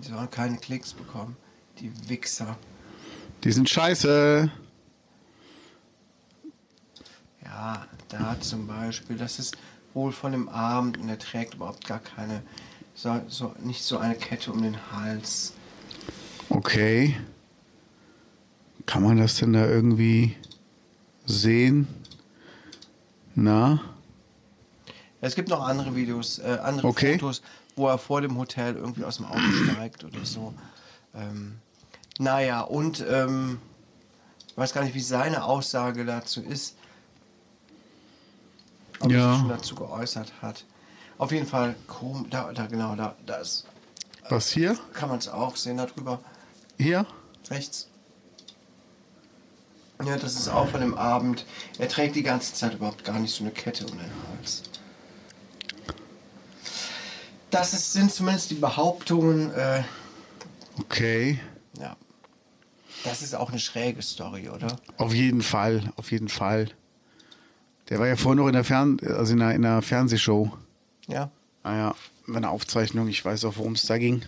Die 0.01 0.07
sollen 0.07 0.30
keine 0.32 0.57
Klicks 0.57 0.93
bekommen. 0.93 1.36
Die 1.80 1.91
Wichser. 2.09 2.57
Die 3.43 3.51
sind 3.51 3.69
scheiße. 3.69 4.51
Ja, 7.43 7.85
da 8.09 8.39
zum 8.39 8.67
Beispiel, 8.67 9.17
das 9.17 9.39
ist 9.39 9.57
wohl 9.93 10.11
von 10.11 10.31
dem 10.31 10.47
Abend 10.47 10.97
und 10.97 11.09
er 11.09 11.17
trägt 11.17 11.55
überhaupt 11.55 11.85
gar 11.87 11.99
keine, 11.99 12.43
so, 12.93 13.19
so, 13.27 13.55
nicht 13.63 13.83
so 13.83 13.97
eine 13.97 14.15
Kette 14.15 14.51
um 14.51 14.61
den 14.61 14.77
Hals. 14.91 15.53
Okay. 16.49 17.17
Kann 18.85 19.03
man 19.03 19.17
das 19.17 19.37
denn 19.37 19.53
da 19.53 19.65
irgendwie 19.65 20.35
sehen? 21.25 21.87
Na? 23.35 23.81
Es 25.19 25.35
gibt 25.35 25.49
noch 25.49 25.65
andere 25.65 25.95
Videos, 25.95 26.39
äh, 26.39 26.57
andere 26.61 26.87
Okay. 26.87 27.13
Fotos, 27.13 27.41
wo 27.75 27.87
er 27.87 27.97
vor 27.97 28.21
dem 28.21 28.37
Hotel 28.37 28.75
irgendwie 28.75 29.03
aus 29.03 29.17
dem 29.17 29.25
Auto 29.25 29.41
steigt 29.71 30.03
oder 30.03 30.25
so. 30.25 30.53
Ähm, 31.15 31.59
naja, 32.22 32.61
und 32.61 33.03
ähm, 33.09 33.59
ich 34.47 34.55
weiß 34.57 34.74
gar 34.74 34.84
nicht, 34.84 34.93
wie 34.93 35.01
seine 35.01 35.43
Aussage 35.43 36.05
dazu 36.05 36.41
ist. 36.41 36.76
Ob 38.99 39.11
er 39.11 39.17
Ja. 39.17 39.32
sich 39.32 39.39
schon 39.39 39.49
dazu 39.49 39.76
geäußert 39.76 40.32
hat. 40.41 40.65
Auf 41.17 41.32
jeden 41.32 41.47
Fall, 41.47 41.76
da, 42.30 42.51
da 42.53 42.65
genau, 42.67 42.95
da, 42.95 43.15
da 43.26 43.36
ist, 43.38 43.65
Was 44.30 44.49
hier? 44.51 44.78
kann 44.93 45.09
man 45.09 45.17
es 45.19 45.28
auch 45.28 45.55
sehen, 45.55 45.78
da 45.78 45.86
drüber, 45.88 46.19
Hier? 46.78 47.05
rechts. 47.49 47.88
Ja, 50.03 50.17
das 50.17 50.36
ist 50.36 50.47
auch 50.47 50.67
von 50.67 50.82
dem 50.82 50.95
Abend. 50.97 51.45
Er 51.78 51.88
trägt 51.88 52.15
die 52.15 52.24
ganze 52.24 52.53
Zeit 52.53 52.74
überhaupt 52.74 53.03
gar 53.03 53.19
nicht 53.19 53.34
so 53.34 53.43
eine 53.43 53.51
Kette 53.51 53.86
um 53.86 53.91
den 53.97 54.11
Hals. 54.38 54.63
Das 57.51 57.74
ist, 57.74 57.93
sind 57.93 58.11
zumindest 58.11 58.49
die 58.51 58.55
Behauptungen. 58.55 59.51
Äh, 59.53 59.84
Okay. 60.80 61.39
ja. 61.80 61.95
Das 63.04 63.22
ist 63.22 63.34
auch 63.36 63.49
eine 63.49 63.60
schräge 63.60 64.02
Story, 64.02 64.49
oder? 64.49 64.76
Auf 64.97 65.14
jeden 65.14 65.41
Fall, 65.41 65.91
auf 65.95 66.12
jeden 66.12 66.30
Fall. 66.30 66.70
Der 67.89 67.99
war 67.99 68.08
ja 68.08 68.16
vorhin 68.16 68.38
noch 68.39 68.47
in 68.47 68.54
der 68.54 68.64
Fern 68.64 68.97
also 69.06 69.34
in 69.34 69.41
einer, 69.41 69.54
in 69.56 69.66
einer 69.66 69.82
Fernsehshow. 69.82 70.52
Ja. 71.08 71.30
Naja, 71.64 71.95
eine 72.34 72.49
Aufzeichnung, 72.49 73.08
ich 73.08 73.24
weiß 73.24 73.45
auch, 73.45 73.58
worum 73.58 73.74
es 73.74 73.84
da 73.84 73.97
ging. 73.97 74.22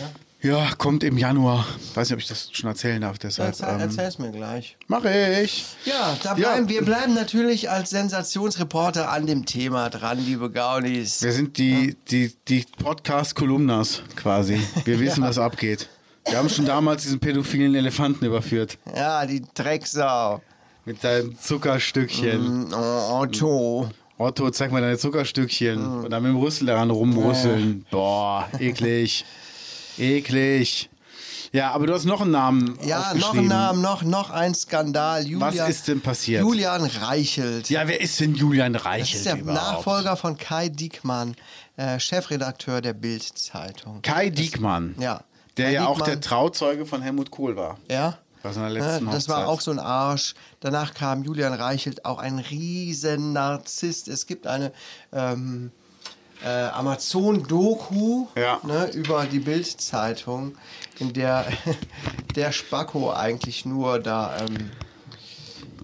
ja. 0.00 0.10
Ja, 0.42 0.70
kommt 0.76 1.02
im 1.02 1.18
Januar. 1.18 1.66
Weiß 1.94 2.08
nicht, 2.08 2.12
ob 2.14 2.20
ich 2.20 2.28
das 2.28 2.50
schon 2.52 2.68
erzählen 2.68 3.00
darf, 3.00 3.18
deshalb. 3.18 3.48
Erzähl, 3.48 3.68
Ähm, 3.68 3.80
erzähl's 3.80 4.18
mir 4.18 4.30
gleich. 4.30 4.76
Mache 4.86 5.40
ich. 5.42 5.64
Ja, 5.86 6.16
da 6.22 6.28
Ja. 6.30 6.34
bleiben, 6.34 6.68
wir 6.68 6.84
bleiben 6.84 7.14
natürlich 7.14 7.68
als 7.70 7.90
Sensationsreporter 7.90 9.10
an 9.10 9.26
dem 9.26 9.44
Thema 9.46 9.88
dran, 9.90 10.24
liebe 10.24 10.50
Gaunis. 10.52 11.22
Wir 11.22 11.32
sind 11.32 11.56
die, 11.58 11.96
die, 12.10 12.32
die 12.46 12.64
Podcast-Kolumnas 12.78 14.02
quasi. 14.14 14.60
Wir 14.84 15.00
wissen, 15.00 15.22
was 15.24 15.38
abgeht. 15.38 15.88
Wir 16.28 16.38
haben 16.38 16.48
schon 16.48 16.66
damals 16.66 17.02
diesen 17.02 17.20
pädophilen 17.20 17.74
Elefanten 17.74 18.24
überführt. 18.24 18.78
Ja, 18.94 19.24
die 19.26 19.42
Drecksau. 19.54 20.42
Mit 20.84 21.00
seinem 21.00 21.38
Zuckerstückchen. 21.38 22.68
Mm, 22.68 22.72
Oh, 22.74 23.20
Otto. 23.20 23.88
Otto, 24.18 24.50
zeig 24.50 24.72
mal 24.72 24.80
deine 24.80 24.98
Zuckerstückchen. 24.98 26.04
Und 26.04 26.10
dann 26.10 26.22
mit 26.22 26.30
dem 26.32 26.38
Rüssel 26.38 26.66
daran 26.66 26.90
rumrüsseln. 26.90 27.84
Boah, 27.90 28.48
eklig. 28.58 29.24
Eklig. 29.98 30.88
Ja, 31.52 31.70
aber 31.72 31.86
du 31.86 31.94
hast 31.94 32.04
noch 32.04 32.20
einen 32.20 32.32
Namen 32.32 32.78
Ja, 32.84 32.98
noch 32.98 33.06
aufgeschrieben. 33.06 33.38
ein 33.40 33.46
Namen, 33.48 33.80
noch, 33.82 34.02
noch 34.02 34.30
ein 34.30 34.54
Skandal. 34.54 35.22
Julian, 35.26 35.40
Was 35.58 35.68
ist 35.68 35.88
denn 35.88 36.00
passiert? 36.00 36.42
Julian 36.42 36.84
Reichelt. 36.84 37.70
Ja, 37.70 37.86
wer 37.88 38.00
ist 38.00 38.18
denn 38.20 38.34
Julian 38.34 38.72
das 38.72 38.84
Reichelt 38.84 39.14
ist 39.16 39.26
der 39.26 39.38
überhaupt? 39.38 39.76
Nachfolger 39.76 40.16
von 40.16 40.36
Kai 40.36 40.68
Diekmann, 40.68 41.34
äh, 41.76 41.98
Chefredakteur 42.00 42.80
der 42.80 42.92
Bild-Zeitung. 42.94 44.02
Kai 44.02 44.28
Diekmann. 44.30 44.94
Ja. 44.98 45.22
Der 45.56 45.70
ja 45.70 45.86
auch 45.86 46.00
der 46.00 46.20
Trauzeuge 46.20 46.86
von 46.86 47.02
Helmut 47.02 47.30
Kohl 47.30 47.56
war. 47.56 47.78
Ja. 47.90 48.18
Bei 48.42 48.52
seiner 48.52 48.68
Ja, 48.68 48.74
letzten 48.74 49.10
das 49.10 49.28
war 49.28 49.48
auch 49.48 49.60
so 49.60 49.70
ein 49.72 49.78
Arsch. 49.80 50.34
Danach 50.60 50.94
kam 50.94 51.24
Julian 51.24 51.52
Reichelt, 51.52 52.04
auch 52.04 52.18
ein 52.18 52.38
riesen 52.38 53.32
Narzisst. 53.32 54.06
Es 54.08 54.26
gibt 54.26 54.46
eine 54.46 54.70
ähm, 55.12 55.72
äh, 56.44 56.48
Amazon-Doku 56.68 58.26
Ja. 58.36 58.60
ne, 58.62 58.90
über 58.92 59.24
die 59.26 59.40
Bild-Zeitung, 59.40 60.56
in 60.98 61.12
der 61.12 61.44
der 62.36 62.52
Spacko 62.52 63.12
eigentlich 63.12 63.64
nur 63.64 63.98
da 63.98 64.36
ähm, 64.38 64.70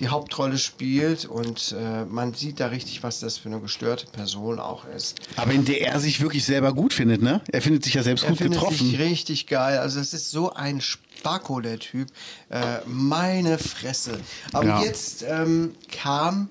die 0.01 0.09
Hauptrolle 0.09 0.59
spielt 0.59 1.24
und 1.26 1.74
äh, 1.78 2.05
man 2.05 2.34
sieht 2.34 2.61
da 2.61 2.66
richtig, 2.68 3.03
was 3.03 3.20
das 3.20 3.38
für 3.38 3.49
eine 3.49 3.61
gestörte 3.61 4.07
Person 4.07 4.59
auch 4.59 4.84
ist. 4.86 5.16
Aber 5.36 5.53
in 5.53 5.64
der 5.64 5.82
er 5.82 6.01
sich 6.01 6.20
wirklich 6.20 6.45
selber 6.45 6.72
gut 6.72 6.93
findet, 6.93 7.22
ne? 7.22 7.40
Er 7.53 7.62
findet 7.62 7.84
sich 7.84 7.95
ja 7.95 8.03
selbst 8.03 8.24
Er 8.24 8.30
gut 8.30 8.38
findet 8.38 8.55
getroffen. 8.59 8.86
sich 8.88 8.99
richtig 8.99 9.47
geil. 9.47 9.78
Also 9.78 10.01
es 10.01 10.12
ist 10.14 10.30
so 10.30 10.53
ein 10.55 10.80
Spacko, 10.80 11.61
der 11.61 11.78
Typ. 11.78 12.09
Äh, 12.49 12.78
meine 12.86 13.59
Fresse. 13.59 14.18
Aber 14.53 14.66
Ja. 14.66 14.82
jetzt 14.82 15.24
ähm, 15.28 15.74
kam 15.90 16.49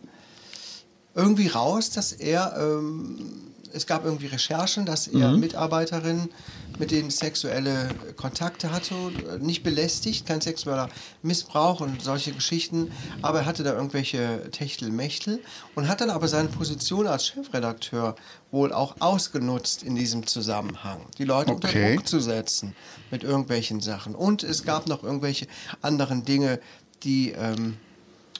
irgendwie 1.16 1.48
raus, 1.48 1.89
dass 1.89 2.14
er, 2.14 2.56
ähm, 2.58 3.51
es 3.74 3.88
gab 3.88 4.05
irgendwie 4.05 4.28
Recherchen, 4.28 4.86
dass 4.86 5.07
er 5.07 5.34
Mhm. 5.34 5.39
Mitarbeiterinnen, 5.39 6.30
mit 6.78 6.89
denen 6.91 7.11
sexuelle 7.11 7.95
Kontakte 8.15 8.72
hatte, 8.72 8.95
nicht 9.39 9.61
belästigt, 9.61 10.26
kein 10.26 10.41
sexueller 10.41 10.89
Missbrauch 11.22 11.80
und 11.80 12.01
solche 12.01 12.34
Geschichten, 12.34 12.89
aber 13.22 13.39
er 13.39 13.45
hatte 13.45 13.63
da 13.63 13.74
irgendwelche 13.74 14.49
Techtelmechtel 14.51 15.43
und 15.76 15.88
hat 15.88 16.01
dann 16.01 16.09
aber 16.09 16.28
seine 16.28 16.49
Position 16.49 17.05
als 17.07 17.28
Chefredakteur 17.28 18.15
wohl 18.49 18.74
auch 18.74 18.95
ausgenutzt 18.99 19.84
in 19.84 19.95
diesem 19.95 20.26
Zusammenhang, 20.26 21.07
die 21.17 21.26
Leute 21.26 21.53
unter 21.53 21.67
Okay. 21.67 21.74
Druck 21.74 22.07
zu 22.07 22.19
setzen 22.19 22.76
mit 23.11 23.24
irgendwelchen 23.24 23.80
Sachen. 23.82 24.15
Und 24.15 24.41
es 24.43 24.63
gab 24.63 24.88
noch 24.88 25.03
irgendwelche 25.03 25.47
anderen 25.82 26.26
Dinge, 26.26 26.59
die 27.03 27.32
ähm, 27.32 27.80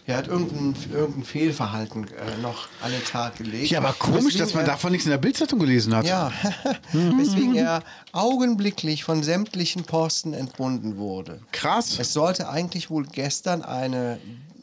er 0.08 0.18
hat 0.18 0.28
irgendein, 0.28 0.76
irgendein 0.94 1.24
Fehlverhalten 1.24 2.06
äh, 2.08 2.42
noch 2.42 2.68
an 2.82 2.92
den 2.92 3.04
Tag 3.06 3.38
gelegt. 3.38 3.70
Ja, 3.70 3.80
aber 3.80 3.94
komisch, 3.94 4.36
dass 4.38 4.54
man 4.54 4.64
er- 4.64 4.68
davon 4.72 4.92
nichts 4.92 5.06
in 5.06 5.12
der 5.12 5.18
Bildzeitung 5.18 5.60
gelesen 5.60 5.96
hat. 5.96 6.06
Ja, 6.06 6.32
weswegen 6.94 7.56
er 7.56 7.84
augenblicklich 8.12 9.04
von 9.04 9.24
sämtlichen 9.24 9.84
Posten 9.84 10.34
entbunden 10.34 10.98
wurde. 10.98 11.40
Krass. 11.52 11.98
Es 12.00 12.14
sollte 12.14 12.50
eigentlich 12.50 12.90
wohl 12.90 13.06
gestern 13.06 13.62
eine 13.64 14.20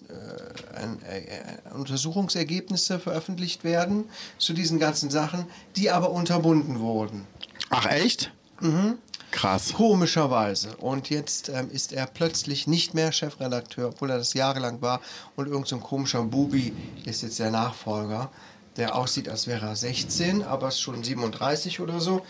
äh, 0.08 0.78
ein, 0.78 0.98
äh, 1.02 1.74
Untersuchungsergebnisse 1.74 2.98
veröffentlicht 2.98 3.64
werden 3.64 4.04
zu 4.38 4.52
diesen 4.52 4.78
ganzen 4.78 5.10
Sachen, 5.10 5.46
die 5.76 5.90
aber 5.90 6.10
unterbunden 6.10 6.80
wurden. 6.80 7.26
Ach, 7.70 7.86
echt? 7.86 8.32
Mhm. 8.60 8.94
Krass. 9.30 9.72
Komischerweise. 9.74 10.76
Und 10.76 11.10
jetzt 11.10 11.48
ähm, 11.50 11.70
ist 11.70 11.92
er 11.92 12.06
plötzlich 12.06 12.66
nicht 12.66 12.94
mehr 12.94 13.12
Chefredakteur, 13.12 13.88
obwohl 13.88 14.10
er 14.10 14.18
das 14.18 14.32
jahrelang 14.34 14.80
war. 14.80 15.00
Und 15.36 15.46
irgend 15.48 15.68
so 15.68 15.76
ein 15.76 15.82
komischer 15.82 16.22
Bubi 16.22 16.72
ist 17.04 17.22
jetzt 17.22 17.38
der 17.38 17.50
Nachfolger, 17.50 18.30
der 18.76 18.94
aussieht, 18.96 19.28
als 19.28 19.46
wäre 19.46 19.66
er 19.66 19.76
16, 19.76 20.42
aber 20.42 20.68
ist 20.68 20.80
schon 20.80 21.04
37 21.04 21.80
oder 21.80 22.00
so. 22.00 22.24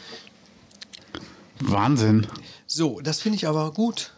Wahnsinn. 1.60 2.26
So, 2.66 3.00
das 3.00 3.20
finde 3.20 3.36
ich 3.36 3.46
aber 3.46 3.72
gut. 3.72 4.12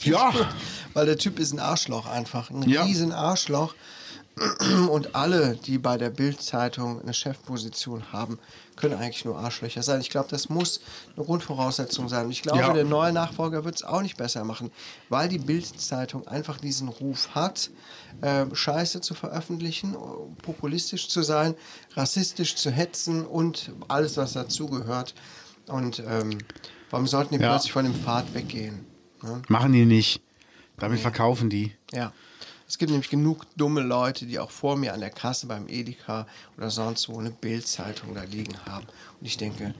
Ja. 0.00 0.32
Weil 0.94 1.06
der 1.06 1.18
Typ 1.18 1.38
ist 1.38 1.52
ein 1.52 1.58
Arschloch 1.60 2.06
einfach. 2.06 2.50
Ein 2.50 2.62
Ja. 2.62 2.84
riesen 2.84 3.12
Arschloch. 3.12 3.74
Und 4.90 5.14
alle, 5.14 5.56
die 5.56 5.78
bei 5.78 5.96
der 5.96 6.10
Bild-Zeitung 6.10 7.00
eine 7.00 7.14
Chefposition 7.14 8.12
haben, 8.12 8.38
können 8.76 8.94
eigentlich 8.94 9.24
nur 9.24 9.38
Arschlöcher 9.38 9.82
sein. 9.82 10.02
Ich 10.02 10.10
glaube, 10.10 10.28
das 10.28 10.50
muss 10.50 10.80
eine 11.16 11.24
Grundvoraussetzung 11.24 12.10
sein. 12.10 12.26
Und 12.26 12.32
ich 12.32 12.42
glaube, 12.42 12.58
Ja. 12.58 12.72
der 12.74 12.84
neue 12.84 13.12
Nachfolger 13.14 13.64
wird 13.64 13.76
es 13.76 13.82
auch 13.82 14.02
nicht 14.02 14.18
besser 14.18 14.44
machen, 14.44 14.70
weil 15.08 15.30
die 15.30 15.38
Bild-Zeitung 15.38 16.28
einfach 16.28 16.58
diesen 16.58 16.88
Ruf 16.88 17.30
hat, 17.34 17.70
äh, 18.20 18.44
Scheiße 18.52 19.00
zu 19.00 19.14
veröffentlichen, 19.14 19.96
populistisch 20.42 21.08
zu 21.08 21.22
sein, 21.22 21.54
rassistisch 21.94 22.56
zu 22.56 22.70
hetzen 22.70 23.24
und 23.24 23.72
alles, 23.88 24.18
was 24.18 24.34
dazugehört. 24.34 25.14
Und 25.66 26.02
ähm, 26.06 26.36
warum 26.90 27.06
sollten 27.06 27.34
die 27.36 27.40
Ja. 27.42 27.52
plötzlich 27.52 27.72
von 27.72 27.84
dem 27.86 27.94
Pfad 27.94 28.34
weggehen? 28.34 28.84
Ne? 29.22 29.40
Machen 29.48 29.72
die 29.72 29.86
nicht. 29.86 30.20
Damit 30.78 31.00
verkaufen 31.00 31.48
die. 31.48 31.74
Ja. 31.90 32.12
Es 32.68 32.78
gibt 32.78 32.90
nämlich 32.90 33.10
genug 33.10 33.46
dumme 33.56 33.80
Leute, 33.80 34.26
die 34.26 34.38
auch 34.38 34.50
vor 34.50 34.76
mir 34.76 34.92
an 34.94 35.00
der 35.00 35.10
Kasse 35.10 35.46
beim 35.46 35.68
Edeka 35.68 36.26
oder 36.56 36.70
sonst 36.70 37.08
wo 37.08 37.18
eine 37.18 37.30
Bildzeitung 37.30 38.14
da 38.14 38.22
liegen 38.24 38.56
haben. 38.66 38.86
Und 39.20 39.26
ich 39.26 39.36
denke, 39.36 39.74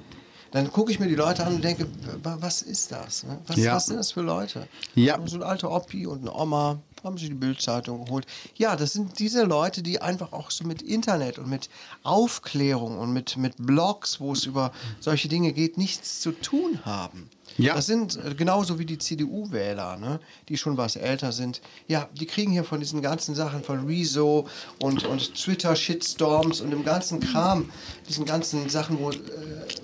dann 0.52 0.70
gucke 0.72 0.92
ich 0.92 1.00
mir 1.00 1.08
die 1.08 1.16
Leute 1.16 1.44
an 1.44 1.56
und 1.56 1.64
denke, 1.64 1.86
wa- 2.22 2.36
was 2.40 2.62
ist 2.62 2.92
das? 2.92 3.24
ne? 3.24 3.38
Was, 3.48 3.56
Ja. 3.56 3.74
was 3.74 3.86
sind 3.86 3.96
das 3.96 4.12
für 4.12 4.22
Leute? 4.22 4.68
Ja. 4.94 5.18
So 5.26 5.36
ein 5.36 5.42
alter 5.42 5.70
Oppi 5.70 6.06
und 6.06 6.20
eine 6.20 6.32
Oma 6.32 6.78
haben 7.02 7.18
sie 7.18 7.28
die 7.28 7.34
Bildzeitung 7.34 8.04
geholt. 8.04 8.26
Ja, 8.54 8.76
das 8.76 8.92
sind 8.92 9.18
diese 9.18 9.42
Leute, 9.42 9.82
die 9.82 10.00
einfach 10.00 10.32
auch 10.32 10.50
so 10.52 10.64
mit 10.64 10.82
Internet 10.82 11.38
und 11.40 11.48
mit 11.48 11.68
Aufklärung 12.04 12.98
und 12.98 13.12
mit, 13.12 13.36
mit 13.36 13.54
Blogs, 13.58 14.20
wo 14.20 14.32
es 14.32 14.44
über 14.46 14.72
solche 15.00 15.28
Dinge 15.28 15.52
geht, 15.52 15.76
nichts 15.76 16.20
zu 16.20 16.30
tun 16.32 16.80
haben. 16.84 17.28
Ja. 17.58 17.74
Das 17.74 17.86
sind 17.86 18.18
äh, 18.24 18.34
genauso 18.34 18.78
wie 18.78 18.84
die 18.84 18.98
CDU-Wähler, 18.98 19.96
ne? 19.96 20.20
die 20.48 20.56
schon 20.56 20.76
was 20.76 20.96
älter 20.96 21.32
sind. 21.32 21.60
Ja, 21.88 22.08
die 22.18 22.26
kriegen 22.26 22.52
hier 22.52 22.64
von 22.64 22.80
diesen 22.80 23.02
ganzen 23.02 23.34
Sachen 23.34 23.62
von 23.62 23.86
Rezo 23.86 24.46
und, 24.80 25.04
und 25.04 25.34
Twitter-Shitstorms 25.34 26.60
und 26.60 26.70
dem 26.70 26.84
ganzen 26.84 27.20
Kram, 27.20 27.70
diesen 28.08 28.24
ganzen 28.24 28.68
Sachen, 28.68 28.98
wo, 28.98 29.10
äh, 29.10 29.16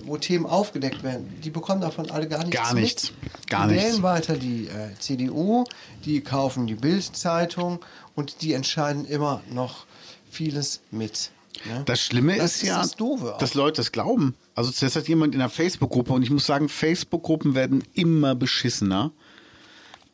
wo 0.04 0.16
Themen 0.16 0.46
aufgedeckt 0.46 1.02
werden, 1.02 1.32
die 1.42 1.50
bekommen 1.50 1.80
davon 1.80 2.10
alle 2.10 2.28
gar 2.28 2.44
nichts 2.44 2.60
Gar 2.60 2.74
mit. 2.74 2.82
nichts. 2.82 3.12
Gar 3.48 3.68
die 3.68 3.74
nichts. 3.74 3.90
wählen 3.90 4.02
weiter 4.02 4.36
die 4.36 4.66
äh, 4.68 4.94
CDU, 4.98 5.64
die 6.04 6.20
kaufen 6.20 6.66
die 6.66 6.74
Bild-Zeitung 6.74 7.80
und 8.14 8.42
die 8.42 8.52
entscheiden 8.52 9.04
immer 9.06 9.42
noch 9.50 9.86
vieles 10.30 10.80
mit. 10.90 11.30
Ne? 11.66 11.82
Das 11.86 12.00
Schlimme 12.00 12.36
Das 12.36 12.56
ist 12.56 12.62
ist 12.62 12.68
ja, 12.68 12.82
das 12.82 12.96
dass 13.38 13.54
Leute 13.54 13.76
das 13.76 13.92
glauben. 13.92 14.34
Also 14.54 14.70
das 14.78 14.96
hat 14.96 15.08
jemand 15.08 15.34
in 15.34 15.40
einer 15.40 15.50
Facebook-Gruppe 15.50 16.12
und 16.12 16.22
ich 16.22 16.30
muss 16.30 16.46
sagen, 16.46 16.68
Facebook-Gruppen 16.68 17.54
werden 17.54 17.82
immer 17.94 18.34
beschissener. 18.34 19.12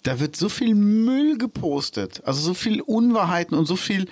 Da 0.05 0.21
wird 0.21 0.37
so 0.37 0.49
viel 0.49 0.75
Müll 0.75 1.39
gepostet, 1.39 2.23
also 2.25 2.41
so 2.41 2.55
viel 2.55 2.81
Unwahrheiten 2.81 3.59
und 3.59 3.67
so 3.67 3.75
viel 3.75 4.07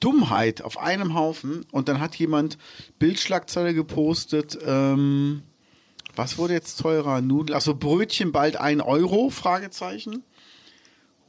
Dummheit 0.00 0.62
auf 0.62 0.78
einem 0.78 1.14
Haufen. 1.14 1.66
Und 1.70 1.88
dann 1.88 2.00
hat 2.00 2.16
jemand 2.16 2.56
Bildschlagzeile 2.98 3.74
gepostet, 3.74 4.58
ähm, 4.66 5.42
was 6.16 6.38
wurde 6.38 6.54
jetzt 6.54 6.80
teurer? 6.80 7.20
Nudeln, 7.20 7.54
also 7.54 7.74
Brötchen 7.74 8.32
bald 8.32 8.56
ein 8.56 8.80
Euro? 8.80 9.30
Fragezeichen. 9.30 10.24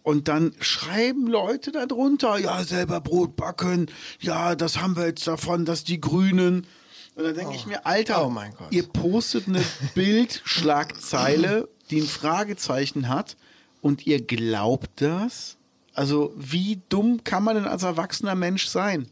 Und 0.01 0.27
dann 0.27 0.53
schreiben 0.59 1.27
Leute 1.27 1.71
darunter, 1.71 2.37
ja, 2.37 2.63
selber 2.63 2.99
Brot 2.99 3.37
backen, 3.37 3.87
ja, 4.19 4.55
das 4.55 4.81
haben 4.81 4.97
wir 4.97 5.05
jetzt 5.05 5.25
davon, 5.25 5.63
dass 5.63 5.85
die 5.85 6.01
Grünen. 6.01 6.67
Und 7.15 7.23
dann 7.23 7.35
denke 7.35 7.55
ich 7.55 7.65
mir, 7.65 7.85
Alter, 7.85 8.25
Oh 8.27 8.33
ihr 8.71 8.83
postet 8.83 9.47
eine 9.47 9.63
Bildschlagzeile, 9.95 11.69
die 11.89 12.01
ein 12.01 12.07
Fragezeichen 12.07 13.07
hat 13.07 13.37
und 13.81 14.07
ihr 14.07 14.21
glaubt 14.21 14.89
das? 15.01 15.57
Also, 15.93 16.33
wie 16.35 16.81
dumm 16.89 17.23
kann 17.23 17.43
man 17.43 17.55
denn 17.55 17.65
als 17.65 17.83
erwachsener 17.83 18.33
Mensch 18.33 18.65
sein? 18.65 19.07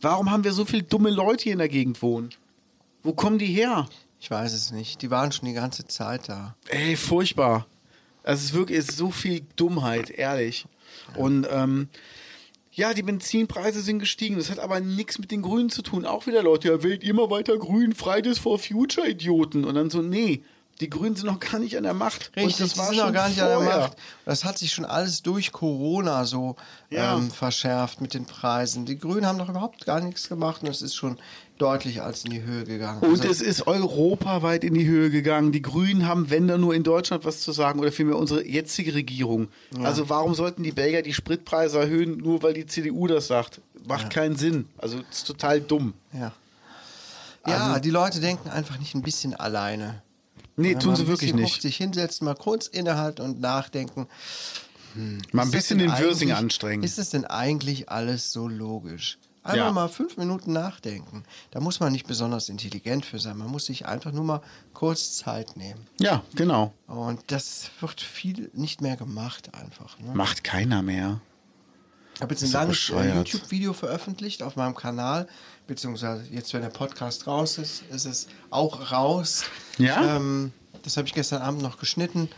Warum 0.00 0.30
haben 0.30 0.44
wir 0.44 0.52
so 0.52 0.64
viele 0.64 0.82
dumme 0.82 1.10
Leute 1.10 1.44
hier 1.44 1.52
in 1.52 1.58
der 1.58 1.68
Gegend 1.68 2.02
wohnen? 2.02 2.30
Wo 3.02 3.12
kommen 3.12 3.38
die 3.38 3.46
her? 3.46 3.86
Ich 4.18 4.30
weiß 4.30 4.52
es 4.52 4.72
nicht. 4.72 5.00
Die 5.02 5.10
waren 5.10 5.30
schon 5.30 5.46
die 5.46 5.54
ganze 5.54 5.86
Zeit 5.86 6.28
da. 6.28 6.56
Ey, 6.68 6.96
furchtbar. 6.96 7.66
Es 8.22 8.42
ist 8.42 8.52
wirklich 8.52 8.78
es 8.78 8.90
ist 8.90 8.98
so 8.98 9.10
viel 9.10 9.42
Dummheit, 9.56 10.10
ehrlich. 10.10 10.66
Und 11.14 11.46
ähm, 11.50 11.88
ja, 12.80 12.94
die 12.94 13.02
Benzinpreise 13.02 13.82
sind 13.82 13.98
gestiegen. 13.98 14.36
Das 14.36 14.50
hat 14.50 14.58
aber 14.58 14.80
nichts 14.80 15.18
mit 15.18 15.30
den 15.30 15.42
Grünen 15.42 15.68
zu 15.68 15.82
tun. 15.82 16.06
Auch 16.06 16.26
wieder 16.26 16.42
Leute, 16.42 16.68
ja, 16.68 16.82
wählt 16.82 17.04
immer 17.04 17.30
weiter 17.30 17.58
Grün, 17.58 17.94
Fridays 17.94 18.38
for 18.38 18.58
Future 18.58 19.06
Idioten. 19.06 19.66
Und 19.66 19.74
dann 19.74 19.90
so, 19.90 20.00
nee, 20.00 20.42
die 20.80 20.90
Grünen 20.90 21.14
sind 21.16 21.26
noch 21.26 21.40
gar 21.40 21.58
nicht 21.58 21.76
an 21.76 21.82
der 21.84 21.94
Macht. 21.94 22.30
Richtig, 22.36 22.44
Und 22.44 22.60
das 22.60 22.72
die 22.72 22.78
war 22.78 22.86
sind 22.86 22.96
schon 22.96 23.06
noch 23.06 23.12
gar 23.14 23.28
nicht 23.28 23.40
an 23.40 23.48
der 23.48 23.56
vorher. 23.58 23.78
Macht. 23.80 23.96
Das 24.24 24.44
hat 24.44 24.58
sich 24.58 24.72
schon 24.72 24.84
alles 24.84 25.22
durch 25.22 25.52
Corona 25.52 26.24
so 26.24 26.56
Ja. 26.88 27.16
ähm, 27.16 27.30
verschärft 27.30 28.00
mit 28.00 28.14
den 28.14 28.24
Preisen. 28.26 28.86
Die 28.86 28.98
Grünen 28.98 29.26
haben 29.26 29.38
doch 29.38 29.48
überhaupt 29.48 29.84
gar 29.86 30.00
nichts 30.00 30.28
gemacht 30.28 30.62
und 30.62 30.68
es 30.68 30.80
ist 30.82 30.94
schon 30.94 31.18
deutlich 31.58 32.00
als 32.00 32.24
in 32.24 32.30
die 32.30 32.42
Höhe 32.42 32.64
gegangen. 32.64 33.00
Und 33.02 33.20
Also, 33.20 33.28
es 33.28 33.42
ist 33.42 33.66
europaweit 33.66 34.64
in 34.64 34.72
die 34.72 34.86
Höhe 34.86 35.10
gegangen. 35.10 35.52
Die 35.52 35.60
Grünen 35.60 36.06
haben, 36.08 36.30
wenn 36.30 36.48
dann 36.48 36.62
nur 36.62 36.74
in 36.74 36.82
Deutschland 36.82 37.26
was 37.26 37.40
zu 37.42 37.52
sagen, 37.52 37.80
oder 37.80 37.92
vielmehr 37.92 38.16
unsere 38.16 38.46
jetzige 38.46 38.94
Regierung. 38.94 39.48
Also 39.82 40.08
warum 40.08 40.34
sollten 40.34 40.62
die 40.62 40.72
Belgier 40.72 41.02
die 41.02 41.12
Spritpreise 41.12 41.78
erhöhen, 41.80 42.16
nur 42.16 42.42
weil 42.42 42.54
die 42.54 42.64
CDU 42.66 43.06
das 43.06 43.26
sagt? 43.26 43.60
Macht 43.86 44.08
keinen 44.10 44.36
Sinn. 44.36 44.68
Also 44.78 45.00
ist 45.10 45.26
total 45.26 45.60
dumm. 45.60 45.92
ja. 46.14 46.32
Ja, 47.46 47.68
Also- 47.68 47.80
die 47.80 47.90
Leute 47.90 48.20
denken 48.20 48.50
einfach 48.50 48.78
nicht 48.78 48.94
ein 48.94 49.00
bisschen 49.02 49.34
alleine. 49.34 50.02
Nee, 50.56 50.74
tun 50.74 50.96
sie 50.96 51.06
wirklich 51.06 51.34
nicht. 51.34 51.62
Sich 51.62 51.76
hinsetzen, 51.76 52.24
mal 52.24 52.34
kurz 52.34 52.66
innehalten 52.66 53.24
und 53.24 53.40
nachdenken. 53.40 54.06
Mal 55.32 55.42
ein 55.42 55.50
bisschen 55.50 55.78
den 55.78 55.90
eigentlich- 55.90 56.34
anstrengen. 56.34 56.82
Ist 56.82 56.98
es 56.98 57.10
denn 57.10 57.24
eigentlich 57.24 57.88
alles 57.88 58.32
so 58.32 58.48
logisch? 58.48 59.18
Einfach 59.42 59.56
Ja. 59.56 59.72
mal 59.72 59.88
fünf 59.88 60.18
Minuten 60.18 60.52
nachdenken. 60.52 61.24
Da 61.50 61.60
muss 61.60 61.80
man 61.80 61.92
nicht 61.92 62.06
besonders 62.06 62.50
intelligent 62.50 63.06
für 63.06 63.18
sein. 63.18 63.38
Man 63.38 63.48
muss 63.48 63.64
sich 63.66 63.86
einfach 63.86 64.12
nur 64.12 64.24
mal 64.24 64.42
kurz 64.74 65.16
Zeit 65.16 65.56
nehmen. 65.56 65.86
Ja, 65.98 66.22
genau. 66.34 66.74
Und 66.86 67.20
das 67.28 67.70
wird 67.80 68.02
viel 68.02 68.50
nicht 68.52 68.82
mehr 68.82 68.96
gemacht 68.96 69.54
einfach. 69.54 69.98
Ne? 69.98 70.12
Macht 70.12 70.44
keiner 70.44 70.82
mehr. 70.82 71.20
Ich 72.16 72.20
habe 72.20 72.34
jetzt 72.34 72.42
ein 72.44 72.50
langes 72.52 72.90
äh. 72.90 73.14
YouTube-Video 73.16 73.72
veröffentlicht 73.72 74.42
auf 74.42 74.56
meinem 74.56 74.74
Kanal, 74.74 75.26
beziehungsweise 75.70 76.24
jetzt, 76.32 76.52
wenn 76.52 76.62
der 76.62 76.68
Podcast 76.68 77.28
raus 77.28 77.56
ist, 77.56 77.84
ist 77.90 78.04
es 78.04 78.26
auch 78.50 78.90
raus. 78.90 79.44
Ja? 79.78 80.16
Ähm, 80.16 80.52
Das 80.82 80.96
habe 80.96 81.06
ich 81.06 81.14
gestern 81.14 81.42
Abend 81.42 81.62
noch 81.62 81.78
geschnitten 81.78 82.28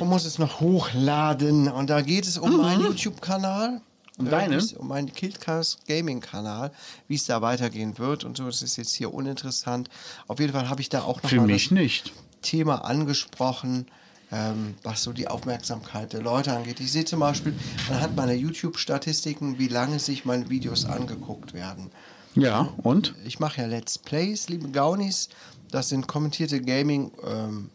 und 0.00 0.08
muss 0.08 0.24
es 0.26 0.38
noch 0.38 0.60
hochladen. 0.60 1.68
Und 1.68 1.88
da 1.88 2.02
geht 2.02 2.26
es 2.26 2.36
um 2.36 2.58
meinen 2.58 2.82
YouTube-Kanal. 2.82 3.80
Um 4.18 4.28
deinen? 4.28 4.60
Um 4.76 4.88
meinen 4.88 5.10
Kiltcast 5.12 5.86
Gaming-Kanal, 5.86 6.70
wie 7.08 7.14
es 7.14 7.24
da 7.24 7.40
weitergehen 7.40 7.96
wird 7.98 8.24
und 8.24 8.36
so. 8.36 8.44
Das 8.44 8.60
ist 8.60 8.76
jetzt 8.76 8.92
hier 8.94 9.14
uninteressant. 9.14 9.88
Auf 10.28 10.38
jeden 10.40 10.52
Fall 10.52 10.68
habe 10.68 10.82
ich 10.82 10.90
da 10.90 11.02
auch 11.02 11.22
noch 11.22 11.30
Für 11.30 11.36
mal 11.36 11.46
mich 11.46 11.70
das 11.70 11.78
nicht. 11.78 12.12
Thema 12.42 12.84
angesprochen, 12.84 13.86
ähm, 14.30 14.74
was 14.82 15.02
so 15.04 15.12
die 15.12 15.28
Aufmerksamkeit 15.28 16.12
der 16.12 16.20
Leute 16.20 16.52
angeht. 16.52 16.80
Ich 16.80 16.92
sehe 16.92 17.04
zum 17.06 17.20
Beispiel 17.20 17.54
anhand 17.88 18.14
meiner 18.16 18.34
YouTube-Statistiken, 18.34 19.58
wie 19.58 19.68
lange 19.68 19.98
sich 19.98 20.24
meine 20.26 20.50
Videos 20.50 20.84
angeguckt 20.84 21.54
werden. 21.54 21.90
Ja, 22.34 22.72
und? 22.82 23.14
Ich 23.24 23.40
mache 23.40 23.60
ja 23.60 23.66
Let's 23.66 23.98
Plays, 23.98 24.48
liebe 24.48 24.70
Gaunis. 24.70 25.28
Das 25.70 25.88
sind 25.88 26.06
kommentierte 26.06 26.60
Gaming, 26.60 27.12
ähm, 27.26 27.70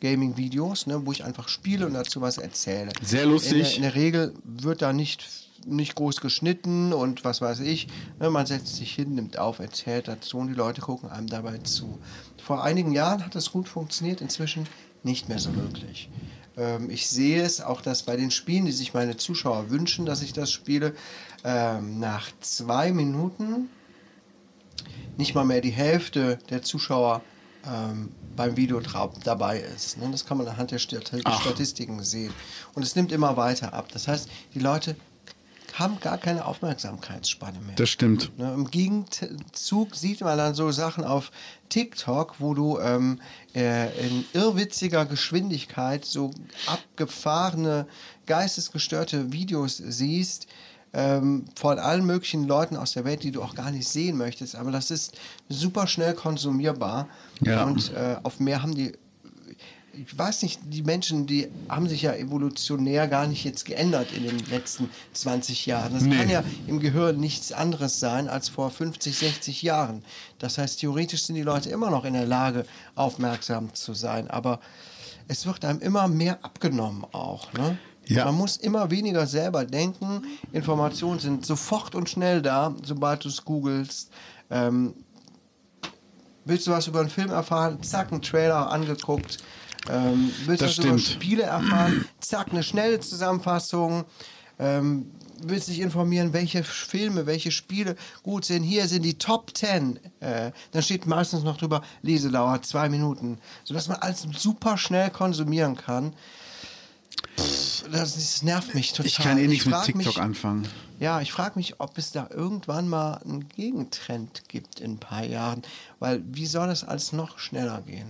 Gaming-Videos, 0.00 0.86
ne, 0.86 1.04
wo 1.06 1.12
ich 1.12 1.24
einfach 1.24 1.48
spiele 1.48 1.86
und 1.86 1.94
dazu 1.94 2.20
was 2.20 2.38
erzähle. 2.38 2.92
Sehr 3.02 3.26
lustig. 3.26 3.52
In 3.52 3.58
der, 3.62 3.76
in 3.76 3.82
der 3.82 3.94
Regel 3.94 4.34
wird 4.44 4.82
da 4.82 4.92
nicht, 4.92 5.26
nicht 5.66 5.94
groß 5.94 6.20
geschnitten 6.20 6.92
und 6.92 7.24
was 7.24 7.40
weiß 7.40 7.60
ich. 7.60 7.88
Ne, 8.20 8.30
man 8.30 8.46
setzt 8.46 8.76
sich 8.76 8.94
hin, 8.94 9.14
nimmt 9.14 9.38
auf, 9.38 9.58
erzählt 9.58 10.08
dazu 10.08 10.38
und 10.38 10.48
die 10.48 10.54
Leute 10.54 10.80
gucken 10.80 11.10
einem 11.10 11.28
dabei 11.28 11.58
zu. 11.58 11.98
Vor 12.42 12.62
einigen 12.62 12.92
Jahren 12.92 13.24
hat 13.24 13.34
das 13.34 13.50
gut 13.50 13.68
funktioniert, 13.68 14.20
inzwischen 14.20 14.68
nicht 15.02 15.28
mehr 15.28 15.38
so 15.38 15.54
wirklich. 15.56 16.10
Ähm, 16.56 16.90
ich 16.90 17.08
sehe 17.08 17.42
es 17.42 17.60
auch, 17.60 17.80
dass 17.80 18.02
bei 18.02 18.16
den 18.16 18.30
Spielen, 18.30 18.66
die 18.66 18.72
sich 18.72 18.94
meine 18.94 19.16
Zuschauer 19.16 19.70
wünschen, 19.70 20.06
dass 20.06 20.22
ich 20.22 20.32
das 20.32 20.52
spiele, 20.52 20.94
ähm, 21.44 21.98
nach 21.98 22.28
zwei 22.40 22.92
Minuten 22.92 23.68
nicht 25.16 25.34
mal 25.34 25.44
mehr 25.44 25.60
die 25.60 25.70
Hälfte 25.70 26.38
der 26.50 26.62
Zuschauer 26.62 27.22
ähm, 27.66 28.10
beim 28.36 28.56
Video 28.56 28.78
trau- 28.80 29.12
dabei 29.24 29.60
ist. 29.60 29.98
Ne? 29.98 30.08
Das 30.10 30.24
kann 30.26 30.38
man 30.38 30.46
anhand 30.46 30.70
der 30.70 30.78
Stat 30.78 31.10
Ach. 31.24 31.40
Statistiken 31.40 32.02
sehen. 32.02 32.32
Und 32.74 32.82
es 32.82 32.94
nimmt 32.96 33.12
immer 33.12 33.36
weiter 33.36 33.72
ab. 33.72 33.88
Das 33.92 34.06
heißt, 34.08 34.28
die 34.54 34.58
Leute 34.60 34.94
haben 35.74 35.98
gar 36.00 36.16
keine 36.16 36.46
Aufmerksamkeitsspanne 36.46 37.58
mehr. 37.60 37.74
Das 37.76 37.90
stimmt. 37.90 38.38
Ne, 38.38 38.52
Im 38.54 38.70
Gegenzug 38.70 39.94
sieht 39.94 40.20
man 40.22 40.38
dann 40.38 40.54
so 40.54 40.70
Sachen 40.70 41.04
auf 41.04 41.30
TikTok, 41.68 42.36
wo 42.38 42.54
du 42.54 42.78
ähm, 42.78 43.20
äh, 43.54 43.88
in 44.06 44.24
irrwitziger 44.32 45.04
Geschwindigkeit 45.04 46.04
so 46.06 46.30
abgefahrene, 46.66 47.86
geistesgestörte 48.26 49.32
Videos 49.32 49.76
siehst 49.76 50.46
ähm, 50.96 51.44
von 51.54 51.78
allen 51.78 52.06
möglichen 52.06 52.44
Leuten 52.48 52.76
aus 52.76 52.92
der 52.92 53.04
Welt, 53.04 53.22
die 53.22 53.30
du 53.30 53.42
auch 53.42 53.54
gar 53.54 53.70
nicht 53.70 53.86
sehen 53.86 54.16
möchtest. 54.16 54.56
Aber 54.56 54.72
das 54.72 54.90
ist 54.90 55.14
super 55.50 55.86
schnell 55.86 56.14
konsumierbar. 56.14 57.06
Ja. 57.42 57.64
Und 57.64 57.92
äh, 57.94 58.16
auf 58.22 58.40
mehr 58.40 58.62
haben 58.62 58.74
die 58.74 58.92
ich 59.98 60.18
weiß 60.18 60.42
nicht, 60.42 60.60
die 60.64 60.82
Menschen, 60.82 61.26
die 61.26 61.48
haben 61.70 61.88
sich 61.88 62.02
ja 62.02 62.12
evolutionär 62.14 63.08
gar 63.08 63.26
nicht 63.26 63.44
jetzt 63.44 63.64
geändert 63.64 64.12
in 64.12 64.24
den 64.24 64.38
letzten 64.50 64.90
20 65.14 65.64
Jahren. 65.64 65.94
Das 65.94 66.02
Nee. 66.02 66.18
kann 66.18 66.28
ja 66.28 66.44
im 66.66 66.80
Gehirn 66.80 67.18
nichts 67.18 67.50
anderes 67.50 67.98
sein 67.98 68.28
als 68.28 68.50
vor 68.50 68.70
50, 68.70 69.16
60 69.16 69.62
Jahren. 69.62 70.04
Das 70.38 70.58
heißt, 70.58 70.80
theoretisch 70.80 71.22
sind 71.22 71.36
die 71.36 71.42
Leute 71.42 71.70
immer 71.70 71.88
noch 71.88 72.04
in 72.04 72.12
der 72.12 72.26
Lage, 72.26 72.66
aufmerksam 72.94 73.72
zu 73.72 73.94
sein. 73.94 74.28
Aber 74.30 74.60
es 75.28 75.46
wird 75.46 75.64
einem 75.64 75.80
immer 75.80 76.08
mehr 76.08 76.44
abgenommen 76.44 77.04
auch. 77.12 77.50
Ne? 77.54 77.78
Ja. 78.06 78.26
Man 78.26 78.36
muss 78.36 78.56
immer 78.56 78.90
weniger 78.90 79.26
selber 79.26 79.64
denken. 79.64 80.22
Informationen 80.52 81.18
sind 81.18 81.44
sofort 81.44 81.94
und 81.94 82.08
schnell 82.08 82.40
da, 82.42 82.74
sobald 82.84 83.24
du 83.24 83.28
es 83.28 83.44
googelst. 83.44 84.10
Ähm, 84.50 84.94
Willst 86.46 86.68
du 86.68 86.70
was 86.70 86.86
über 86.86 87.00
einen 87.00 87.10
Film 87.10 87.30
erfahren? 87.30 87.82
Zack, 87.82 88.12
einen 88.12 88.22
Trailer 88.22 88.70
angeguckt. 88.70 89.38
Ähm, 89.90 90.30
willst 90.46 90.62
du 90.62 90.66
was 90.66 90.78
über 90.78 90.96
stimmt. 90.96 91.00
Spiele 91.00 91.42
erfahren? 91.42 92.04
Zack, 92.20 92.52
eine 92.52 92.62
schnelle 92.62 93.00
Zusammenfassung. 93.00 94.04
Ähm, 94.60 95.10
willst 95.42 95.66
dich 95.66 95.80
informieren, 95.80 96.32
welche 96.32 96.62
Filme, 96.62 97.26
welche 97.26 97.50
Spiele 97.50 97.96
gut 98.22 98.44
sind? 98.44 98.62
Hier 98.62 98.86
sind 98.86 99.02
die 99.02 99.18
Top 99.18 99.56
10. 99.56 99.98
Äh, 100.20 100.52
dann 100.70 100.82
steht 100.82 101.04
meistens 101.06 101.42
noch 101.42 101.56
drüber, 101.56 101.82
Lesedauer 102.02 102.62
zwei 102.62 102.88
Minuten. 102.88 103.38
Sodass 103.64 103.88
man 103.88 103.96
alles 103.98 104.24
super 104.36 104.78
schnell 104.78 105.10
konsumieren 105.10 105.76
kann. 105.76 106.14
Pff, 107.38 107.84
das, 107.90 108.14
das 108.14 108.42
nervt 108.42 108.74
mich 108.74 108.92
total. 108.92 109.06
Ich 109.06 109.16
kann 109.18 109.38
eh 109.38 109.46
nichts 109.46 109.66
mit 109.66 109.74
TikTok 109.82 110.06
mich, 110.06 110.18
anfangen. 110.20 110.66
ja, 111.00 111.20
ich 111.20 111.32
frage 111.32 111.52
mich, 111.58 111.80
ob 111.80 111.96
es 111.98 112.12
da 112.12 112.28
irgendwann 112.30 112.88
mal 112.88 113.14
einen 113.24 113.48
Gegentrend 113.48 114.48
gibt 114.48 114.80
in 114.80 114.92
ein 114.92 114.98
paar 114.98 115.24
Jahren. 115.24 115.62
Weil 115.98 116.22
wie 116.26 116.46
soll 116.46 116.66
das 116.68 116.84
alles 116.84 117.12
noch 117.12 117.38
schneller 117.38 117.82
gehen? 117.82 118.08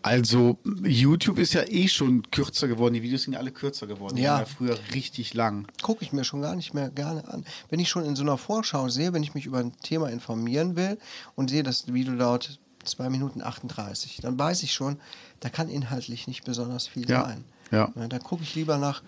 Also, 0.00 0.58
YouTube 0.84 1.38
ist 1.38 1.54
ja 1.54 1.64
eh 1.66 1.88
schon 1.88 2.22
kürzer 2.30 2.68
geworden. 2.68 2.94
Die 2.94 3.02
Videos 3.02 3.22
sind 3.24 3.32
ja 3.32 3.40
alle 3.40 3.50
kürzer 3.50 3.86
geworden. 3.86 4.14
Die 4.16 4.22
Ja. 4.22 4.34
waren 4.34 4.40
ja 4.40 4.46
früher 4.46 4.78
richtig 4.94 5.34
lang. 5.34 5.66
Gucke 5.82 6.04
ich 6.04 6.12
mir 6.12 6.22
schon 6.24 6.40
gar 6.40 6.54
nicht 6.54 6.72
mehr 6.72 6.88
gerne 6.88 7.26
an. 7.28 7.44
Wenn 7.68 7.80
ich 7.80 7.88
schon 7.88 8.04
in 8.04 8.14
so 8.14 8.22
einer 8.22 8.38
Vorschau 8.38 8.88
sehe, 8.88 9.12
wenn 9.12 9.24
ich 9.24 9.34
mich 9.34 9.44
über 9.46 9.58
ein 9.58 9.76
Thema 9.82 10.08
informieren 10.08 10.76
will 10.76 10.98
und 11.34 11.50
sehe, 11.50 11.64
das 11.64 11.92
Video 11.92 12.14
dauert 12.14 12.58
2 12.84 13.10
Minuten 13.10 13.42
38, 13.42 14.18
dann 14.22 14.38
weiß 14.38 14.62
ich 14.62 14.72
schon, 14.72 14.98
da 15.40 15.48
kann 15.50 15.68
inhaltlich 15.68 16.26
nicht 16.28 16.44
besonders 16.44 16.86
viel 16.86 17.08
Ja, 17.10 17.24
sein. 17.24 17.44
Ja. 17.70 17.92
Da 17.94 18.18
gucke 18.18 18.42
ich 18.44 18.54
lieber 18.54 18.78
nach 18.78 19.02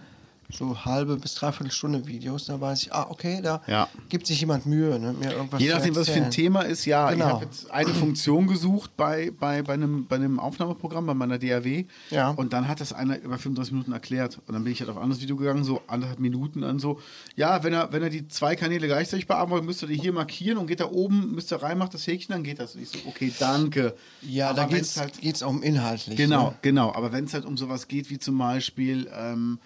so 0.53 0.85
halbe 0.85 1.17
bis 1.17 1.35
dreiviertel 1.35 1.71
Stunde 1.73 2.07
Videos, 2.07 2.47
da 2.47 2.61
weiß 2.61 2.83
ich, 2.83 2.93
ah, 2.93 3.07
okay, 3.11 3.41
da 3.43 3.63
Ja. 3.67 3.89
gibt 4.09 4.27
sich 4.27 4.41
jemand 4.41 4.67
Mühe, 4.67 4.99
ne, 4.99 5.13
mir 5.13 5.33
irgendwas 5.33 5.61
Je 5.61 5.71
nachdem, 5.71 5.95
was 5.97 6.09
für 6.09 6.23
ein. 6.23 6.31
Thema 6.31 6.63
ist, 6.63 6.85
ja. 6.85 7.11
Ich 7.11 7.17
Genau. 7.19 7.27
habe 7.31 7.45
jetzt 7.45 7.71
eine 7.71 7.93
Funktion 7.95 8.47
gesucht 8.47 8.97
bei, 8.97 9.31
bei, 9.39 9.63
bei, 9.63 9.75
einem, 9.75 10.07
bei 10.07 10.17
einem 10.17 10.39
Aufnahmeprogramm, 10.39 11.07
bei 11.07 11.15
meiner 11.15 11.39
DAW. 11.39 11.85
Ja. 12.11 12.31
Und 12.31 12.53
dann 12.53 12.69
hat 12.69 12.81
das 12.81 12.93
einer 12.93 13.19
über 13.21 13.39
35 13.39 13.73
Minuten 13.73 13.93
erklärt. 13.93 14.39
Und 14.47 14.55
dann 14.55 14.65
bin 14.65 14.73
ich 14.73 14.81
halt 14.81 14.91
auf 14.91 14.97
ein 14.97 15.03
anderes 15.03 15.23
Video 15.23 15.37
gegangen, 15.37 15.65
so 15.65 15.81
anderthalb 15.87 16.19
Minuten 16.21 16.65
an 16.65 16.79
so. 16.79 17.01
Ja, 17.37 17.63
wenn 17.65 17.73
er, 17.73 17.93
wenn 17.93 18.03
er 18.03 18.11
die 18.11 18.29
zwei 18.29 18.57
Kanäle 18.57 18.87
gleichzeitig 18.87 19.27
bearbeiten 19.27 19.51
wollt, 19.53 19.65
müsst 19.65 19.83
ihr 19.83 19.89
die 19.89 19.97
hier 20.01 20.13
markieren 20.13 20.59
und 20.59 20.67
geht 20.67 20.81
da 20.81 20.87
oben, 20.91 21.35
müsst 21.35 21.53
ihr 21.53 21.63
rein, 21.63 21.79
macht 21.79 21.95
das 21.95 22.07
Häkchen, 22.07 22.33
dann 22.33 22.43
geht 22.45 22.59
das. 22.59 22.75
Und 22.75 22.83
ich 22.83 22.89
so, 22.91 22.99
okay, 23.07 23.33
danke. 23.39 23.95
Ja, 24.23 24.51
Aber 24.51 24.57
da 24.57 24.63
wenn's 24.71 24.73
geht's 24.95 24.97
halt 25.01 25.21
geht's 25.21 25.43
auch 25.43 25.51
um 25.51 25.63
inhaltlich. 25.63 26.17
Genau, 26.17 26.49
Ne? 26.51 26.55
genau. 26.63 26.93
Aber 26.95 27.13
wenn 27.13 27.25
es 27.25 27.35
halt 27.35 27.45
um 27.45 27.57
sowas 27.57 27.89
geht, 27.89 28.11
wie 28.11 28.19
zum 28.19 28.39
Beispiel 28.39 29.11
ähm, 29.15 29.59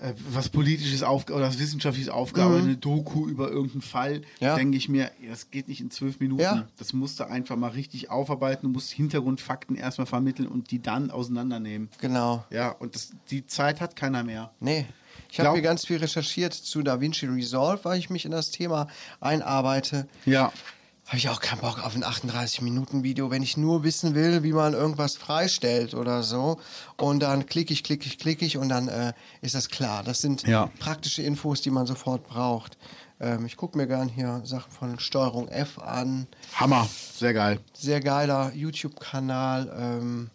äh, 0.00 0.12
was 0.30 0.48
politisches 0.48 1.02
Aufg 1.02 1.30
oder 1.30 1.46
was 1.46 1.58
wissenschaftliches 1.58 2.08
Aufgabe, 2.10 2.56
eine 2.58 2.76
Doku 2.76 3.26
über 3.26 3.50
irgendeinen 3.50 3.82
Fall, 3.82 4.18
Mhm. 4.18 4.24
Ja. 4.40 4.54
denke 4.56 4.76
ich 4.76 4.88
mir, 4.88 5.10
das 5.28 5.50
geht 5.50 5.68
nicht 5.68 5.80
in 5.80 5.90
zwölf 5.90 6.20
Minuten. 6.20 6.42
Ja. 6.42 6.66
Das 6.78 6.92
musst 6.92 7.20
du 7.20 7.24
einfach 7.28 7.56
mal 7.56 7.70
richtig 7.70 8.10
aufarbeiten, 8.10 8.66
du 8.66 8.72
musst 8.72 8.90
Hintergrundfakten 8.92 9.76
erstmal 9.76 10.06
vermitteln 10.06 10.48
und 10.48 10.70
die 10.70 10.80
dann 10.80 11.10
auseinandernehmen. 11.10 11.88
Genau. 12.00 12.44
Ja, 12.50 12.70
und 12.70 12.94
das, 12.94 13.10
die 13.30 13.46
Zeit 13.46 13.80
hat 13.80 13.96
keiner 13.96 14.22
mehr. 14.22 14.50
Nee. 14.60 14.86
Ich 15.30 15.40
habe 15.40 15.52
hier 15.52 15.62
ganz 15.62 15.84
viel 15.84 15.98
recherchiert 15.98 16.54
zu 16.54 16.82
DaVinci 16.82 17.26
Resolve, 17.26 17.80
weil 17.84 17.98
ich 17.98 18.08
mich 18.08 18.24
in 18.24 18.30
das 18.30 18.50
Thema 18.50 18.86
einarbeite. 19.20 20.08
Ja. 20.24 20.52
Habe 21.08 21.16
ich 21.16 21.28
auch 21.30 21.40
keinen 21.40 21.60
Bock 21.62 21.82
auf 21.82 21.96
ein 21.96 22.04
38-Minuten-Video, 22.04 23.30
wenn 23.30 23.42
ich 23.42 23.56
nur 23.56 23.82
wissen 23.82 24.14
will, 24.14 24.42
wie 24.42 24.52
man 24.52 24.74
irgendwas 24.74 25.16
freistellt 25.16 25.94
oder 25.94 26.22
so. 26.22 26.60
Und 26.98 27.20
dann 27.20 27.46
klicke 27.46 27.72
ich, 27.72 27.82
klicke 27.82 28.06
ich, 28.06 28.18
klicke 28.18 28.44
ich 28.44 28.58
und 28.58 28.68
dann 28.68 28.88
äh, 28.88 29.14
ist 29.40 29.54
das 29.54 29.70
klar. 29.70 30.02
Das 30.04 30.20
sind 30.20 30.46
Ja. 30.46 30.70
praktische 30.78 31.22
Infos, 31.22 31.62
die 31.62 31.70
man 31.70 31.86
sofort 31.86 32.24
braucht. 32.28 32.76
Ähm, 33.20 33.46
ich 33.46 33.56
gucke 33.56 33.78
mir 33.78 33.86
gern 33.86 34.10
hier 34.10 34.42
Sachen 34.44 34.70
von 34.70 34.98
Steuerung 34.98 35.48
F 35.48 35.78
an. 35.78 36.26
Hammer, 36.54 36.86
sehr 37.16 37.32
geil. 37.32 37.58
Sehr 37.72 38.00
geiler 38.00 38.52
YouTube-Kanal. 38.54 39.72
Ähm, 39.80 40.30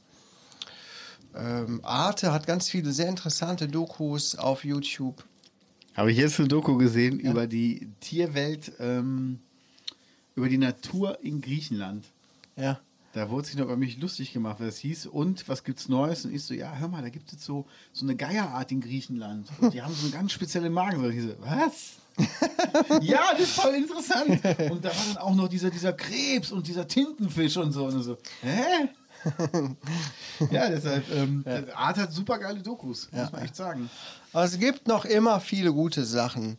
ähm, 1.35 1.81
Arte 1.83 2.33
hat 2.33 2.47
ganz 2.47 2.67
viele 2.67 2.91
sehr 2.93 3.09
interessante 3.09 3.67
Dokus 3.67 4.35
auf 4.35 4.65
YouTube. 4.65 5.23
Habe 5.95 6.11
ich 6.11 6.17
jetzt 6.17 6.39
eine 6.39 6.47
Doku 6.47 6.77
gesehen 6.77 7.19
über 7.19 7.45
die 7.45 7.89
Tierwelt, 7.99 8.71
ähm, 8.79 9.39
über 10.35 10.49
die 10.49 10.57
Natur 10.57 11.19
in 11.23 11.41
Griechenland. 11.41 12.05
Ja. 12.55 12.79
Da 13.13 13.29
wurde 13.29 13.45
sich 13.45 13.55
noch 13.55 13.65
über 13.65 13.77
mich 13.77 13.99
lustig 13.99 14.33
gemacht, 14.33 14.57
was 14.59 14.69
es 14.69 14.77
hieß. 14.79 15.05
Und 15.05 15.47
was 15.47 15.63
gibt's 15.63 15.87
Neues? 15.87 16.25
Und 16.25 16.33
ich 16.33 16.43
so, 16.43 16.55
ja, 16.55 16.75
hör 16.75 16.87
mal, 16.87 17.03
da 17.03 17.09
gibt 17.09 17.31
es 17.31 17.45
so, 17.45 17.67
so 17.91 18.05
eine 18.05 18.15
Geierart 18.15 18.71
in 18.71 18.81
Griechenland. 18.81 19.47
Und 19.61 19.73
die 19.73 19.83
haben 19.83 19.93
so 19.93 20.07
eine 20.07 20.15
ganz 20.15 20.31
spezielle 20.31 20.71
Magen. 20.71 21.03
Und 21.03 21.11
ich 21.11 21.21
so, 21.21 21.35
was? 21.39 21.97
ja, 23.01 23.21
das 23.33 23.41
ist 23.41 23.59
voll 23.59 23.75
interessant. 23.75 24.29
Und 24.71 24.83
da 24.83 24.89
war 24.89 25.05
dann 25.13 25.17
auch 25.17 25.35
noch 25.35 25.47
dieser, 25.47 25.69
dieser 25.69 25.93
Krebs 25.93 26.51
und 26.51 26.67
dieser 26.67 26.87
Tintenfisch 26.87 27.57
und 27.57 27.71
so. 27.71 27.85
Und 27.85 28.01
so, 28.01 28.17
hä? 28.41 28.89
ja, 30.51 30.69
deshalb, 30.69 31.09
ähm, 31.11 31.45
Art 31.75 31.97
hat 31.97 32.11
super 32.11 32.39
geile 32.39 32.61
Dokus, 32.61 33.09
muss 33.11 33.31
man 33.31 33.41
echt 33.43 33.55
sagen. 33.55 33.89
Aber 34.33 34.43
es 34.43 34.59
gibt 34.59 34.87
noch 34.87 35.05
immer 35.05 35.39
viele 35.39 35.71
gute 35.71 36.03
Sachen, 36.03 36.57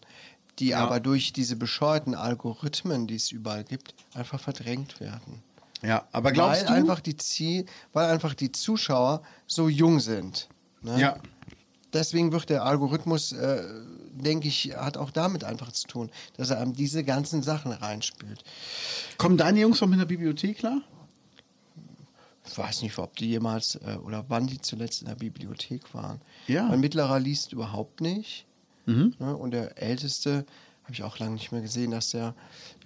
die 0.59 0.69
Ja. 0.69 0.79
aber 0.79 1.01
durch 1.01 1.33
diese 1.33 1.57
bescheuerten 1.57 2.15
Algorithmen, 2.15 3.07
die 3.07 3.17
es 3.17 3.33
überall 3.33 3.65
gibt, 3.65 3.95
einfach 4.15 4.41
verdrängt 4.41 5.01
werden. 5.01 5.43
Ja, 5.83 6.07
aber 6.13 6.33
glaubst 6.33 6.63
weil 6.63 6.69
du? 6.69 6.73
Einfach 6.73 7.01
die 7.01 7.17
Zie 7.17 7.67
weil 7.93 8.11
einfach 8.11 8.35
die 8.35 8.53
Zuschauer 8.53 9.23
so 9.47 9.69
jung 9.69 10.01
sind. 10.01 10.49
Ne? 10.83 10.99
ja. 10.99 11.17
Deswegen 11.93 12.33
wird 12.33 12.51
der 12.51 12.65
Algorithmus, 12.65 13.31
äh, 13.33 13.63
denke 14.11 14.49
ich, 14.49 14.75
hat 14.77 14.97
auch 14.97 15.13
damit 15.13 15.45
einfach 15.45 15.71
zu 15.71 15.87
tun, 15.87 16.11
dass 16.37 16.51
er 16.51 16.59
einem 16.59 16.75
diese 16.75 17.05
ganzen 17.05 17.43
Sachen 17.45 17.71
reinspielt. 17.71 18.43
Kommen 19.17 19.37
deine 19.37 19.61
Jungs 19.61 19.81
noch 19.81 19.87
mit 19.87 20.01
der 20.01 20.07
Bibliothek 20.07 20.59
klar? 20.59 20.81
Ich 22.47 22.59
weiß 22.59 22.83
nicht, 22.83 22.99
ob 22.99 23.17
die 23.17 23.29
jemals 23.29 23.77
äh, 23.77 23.97
oder 24.05 24.25
wann 24.29 24.49
die 24.49 24.61
zuletzt 24.61 25.03
in 25.03 25.09
der 25.09 25.15
Bibliothek 25.15 25.95
waren. 25.95 26.21
Ja. 26.49 26.65
Mein 26.65 26.81
Mittlerer 26.81 27.21
liest 27.21 27.53
überhaupt 27.53 28.01
nicht. 28.01 28.45
Ne? 28.87 29.37
Und 29.37 29.53
der 29.53 29.81
Älteste 29.81 30.47
habe 30.83 30.93
ich 30.93 31.03
auch 31.03 31.19
lange 31.19 31.33
nicht 31.33 31.51
mehr 31.51 31.63
gesehen, 31.63 31.91
dass 31.91 32.11
der 32.11 32.35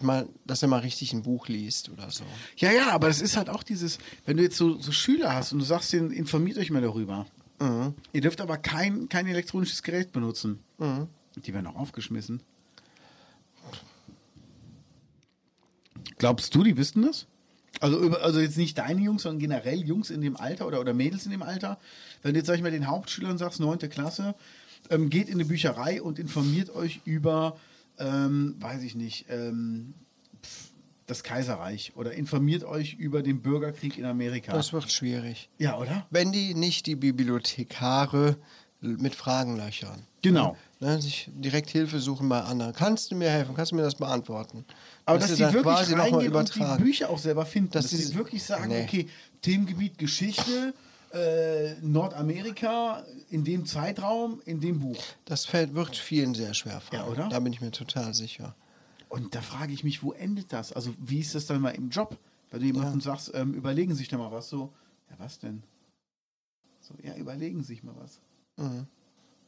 mal, 0.00 0.28
dass 0.46 0.62
er 0.62 0.68
mal 0.68 0.80
richtig 0.80 1.12
ein 1.12 1.22
Buch 1.22 1.48
liest 1.48 1.88
oder 1.88 2.10
so. 2.10 2.24
Ja, 2.56 2.70
ja, 2.70 2.90
aber 2.92 3.08
das 3.08 3.20
ist 3.20 3.36
halt 3.36 3.50
auch 3.50 3.64
dieses, 3.64 3.98
wenn 4.24 4.36
du 4.36 4.44
jetzt 4.44 4.56
so, 4.56 4.78
so 4.78 4.92
Schüler 4.92 5.34
hast 5.34 5.52
und 5.52 5.58
du 5.58 5.64
sagst 5.64 5.92
denen, 5.92 6.12
informiert 6.12 6.58
euch 6.58 6.70
mal 6.70 6.82
darüber. 6.82 7.26
Ihr 8.12 8.20
dürft 8.20 8.40
aber 8.40 8.56
kein, 8.56 9.08
kein 9.08 9.26
elektronisches 9.26 9.82
Gerät 9.82 10.12
benutzen. 10.12 10.60
Die 11.44 11.52
werden 11.52 11.66
auch 11.66 11.74
aufgeschmissen. 11.74 12.40
Glaubst 16.18 16.54
du, 16.54 16.62
die 16.62 16.76
wüssten 16.76 17.02
das? 17.02 17.26
Also, 17.80 18.00
über, 18.00 18.22
also 18.22 18.40
jetzt 18.40 18.56
nicht 18.56 18.78
deine 18.78 19.00
Jungs, 19.00 19.22
sondern 19.22 19.40
generell 19.40 19.80
Jungs 19.80 20.10
in 20.10 20.20
dem 20.20 20.36
Alter 20.36 20.66
oder, 20.66 20.80
oder 20.80 20.94
Mädels 20.94 21.26
in 21.26 21.30
dem 21.30 21.42
Alter. 21.42 21.78
Wenn 22.22 22.34
du 22.34 22.40
jetzt, 22.40 22.46
sag 22.46 22.56
ich 22.56 22.62
mal, 22.62 22.70
den 22.70 22.88
Hauptschülern 22.88 23.38
sagst, 23.38 23.60
neunte 23.60 23.88
Klasse, 23.88 24.34
ähm, 24.90 25.10
geht 25.10 25.28
in 25.28 25.34
eine 25.34 25.44
Bücherei 25.44 26.00
und 26.02 26.18
informiert 26.18 26.74
euch 26.74 27.00
über, 27.04 27.56
ähm, 27.98 28.56
weiß 28.60 28.82
ich 28.82 28.94
nicht, 28.94 29.26
ähm, 29.30 29.94
pf, 30.42 30.70
das 31.06 31.22
Kaiserreich 31.22 31.92
oder 31.96 32.12
informiert 32.12 32.64
euch 32.64 32.94
über 32.94 33.22
den 33.22 33.40
Bürgerkrieg 33.40 33.96
in 33.98 34.04
Amerika. 34.04 34.52
Das 34.52 34.72
wird 34.72 34.90
schwierig. 34.92 35.48
ja, 35.58 35.78
oder? 35.78 36.06
Wenn 36.10 36.32
die 36.32 36.54
nicht 36.54 36.86
die 36.86 36.96
Bibliothekare 36.96 38.36
mit 38.80 39.14
Fragen 39.14 39.56
löchern. 39.56 40.02
Genau. 40.22 40.56
Ne, 40.80 41.00
sich 41.02 41.28
direkt 41.34 41.70
Hilfe 41.70 41.98
suchen 41.98 42.28
bei 42.28 42.40
anderen. 42.40 42.72
Kannst 42.72 43.10
du 43.10 43.16
mir 43.16 43.28
helfen? 43.30 43.54
Kannst 43.56 43.72
du 43.72 43.76
mir 43.76 43.82
das 43.82 43.96
beantworten? 43.96 44.64
Aber 45.04 45.18
Dass 45.18 45.30
dass 45.30 45.38
sie 45.38 45.44
die 45.46 45.52
wirklich 45.52 45.88
mal 45.90 46.00
reingehen 46.02 46.32
und 46.32 46.54
die 46.54 46.82
Bücher 46.82 47.10
auch 47.10 47.18
selber 47.18 47.44
finden. 47.44 47.70
Dass, 47.72 47.84
Dass 47.86 47.90
sie 47.98 48.04
sie- 48.04 48.14
wirklich 48.14 48.42
sagen, 48.44 48.68
Nee. 48.68 48.84
okay, 48.84 49.08
Themengebiet 49.42 49.98
Geschichte, 49.98 50.74
äh, 51.12 51.74
Nordamerika, 51.80 53.04
in 53.30 53.44
dem 53.44 53.66
Zeitraum, 53.66 54.40
in 54.44 54.60
dem 54.60 54.80
Buch. 54.80 55.02
Das 55.24 55.46
fällt, 55.46 55.74
wird 55.74 55.96
vielen 55.96 56.34
sehr 56.34 56.54
schwer 56.54 56.80
fallen. 56.80 57.02
Ja, 57.02 57.08
oder? 57.08 57.28
Da 57.28 57.40
bin 57.40 57.52
ich 57.52 57.60
mir 57.60 57.70
total 57.70 58.14
sicher. 58.14 58.54
Und 59.08 59.34
da 59.34 59.40
frage 59.40 59.72
ich 59.72 59.84
mich, 59.84 60.02
wo 60.02 60.12
endet 60.12 60.52
das? 60.52 60.72
Also 60.72 60.94
wie 60.98 61.20
ist 61.20 61.34
das 61.34 61.46
dann 61.46 61.60
mal 61.62 61.70
im 61.70 61.88
Job? 61.90 62.18
Weil 62.50 62.60
du 62.60 62.66
jemandem 62.66 63.00
sagst, 63.00 63.32
ähm, 63.34 63.54
überlegen 63.54 63.94
sich 63.94 64.08
da 64.08 64.18
mal 64.18 64.30
was 64.32 64.48
so. 64.48 64.72
Ja, 65.10 65.16
was 65.18 65.38
denn? 65.38 65.62
So, 66.80 66.94
ja, 67.02 67.14
überlegen 67.16 67.62
sich 67.62 67.82
mal 67.82 67.94
was. 67.98 68.20
Mhm. 68.56 68.86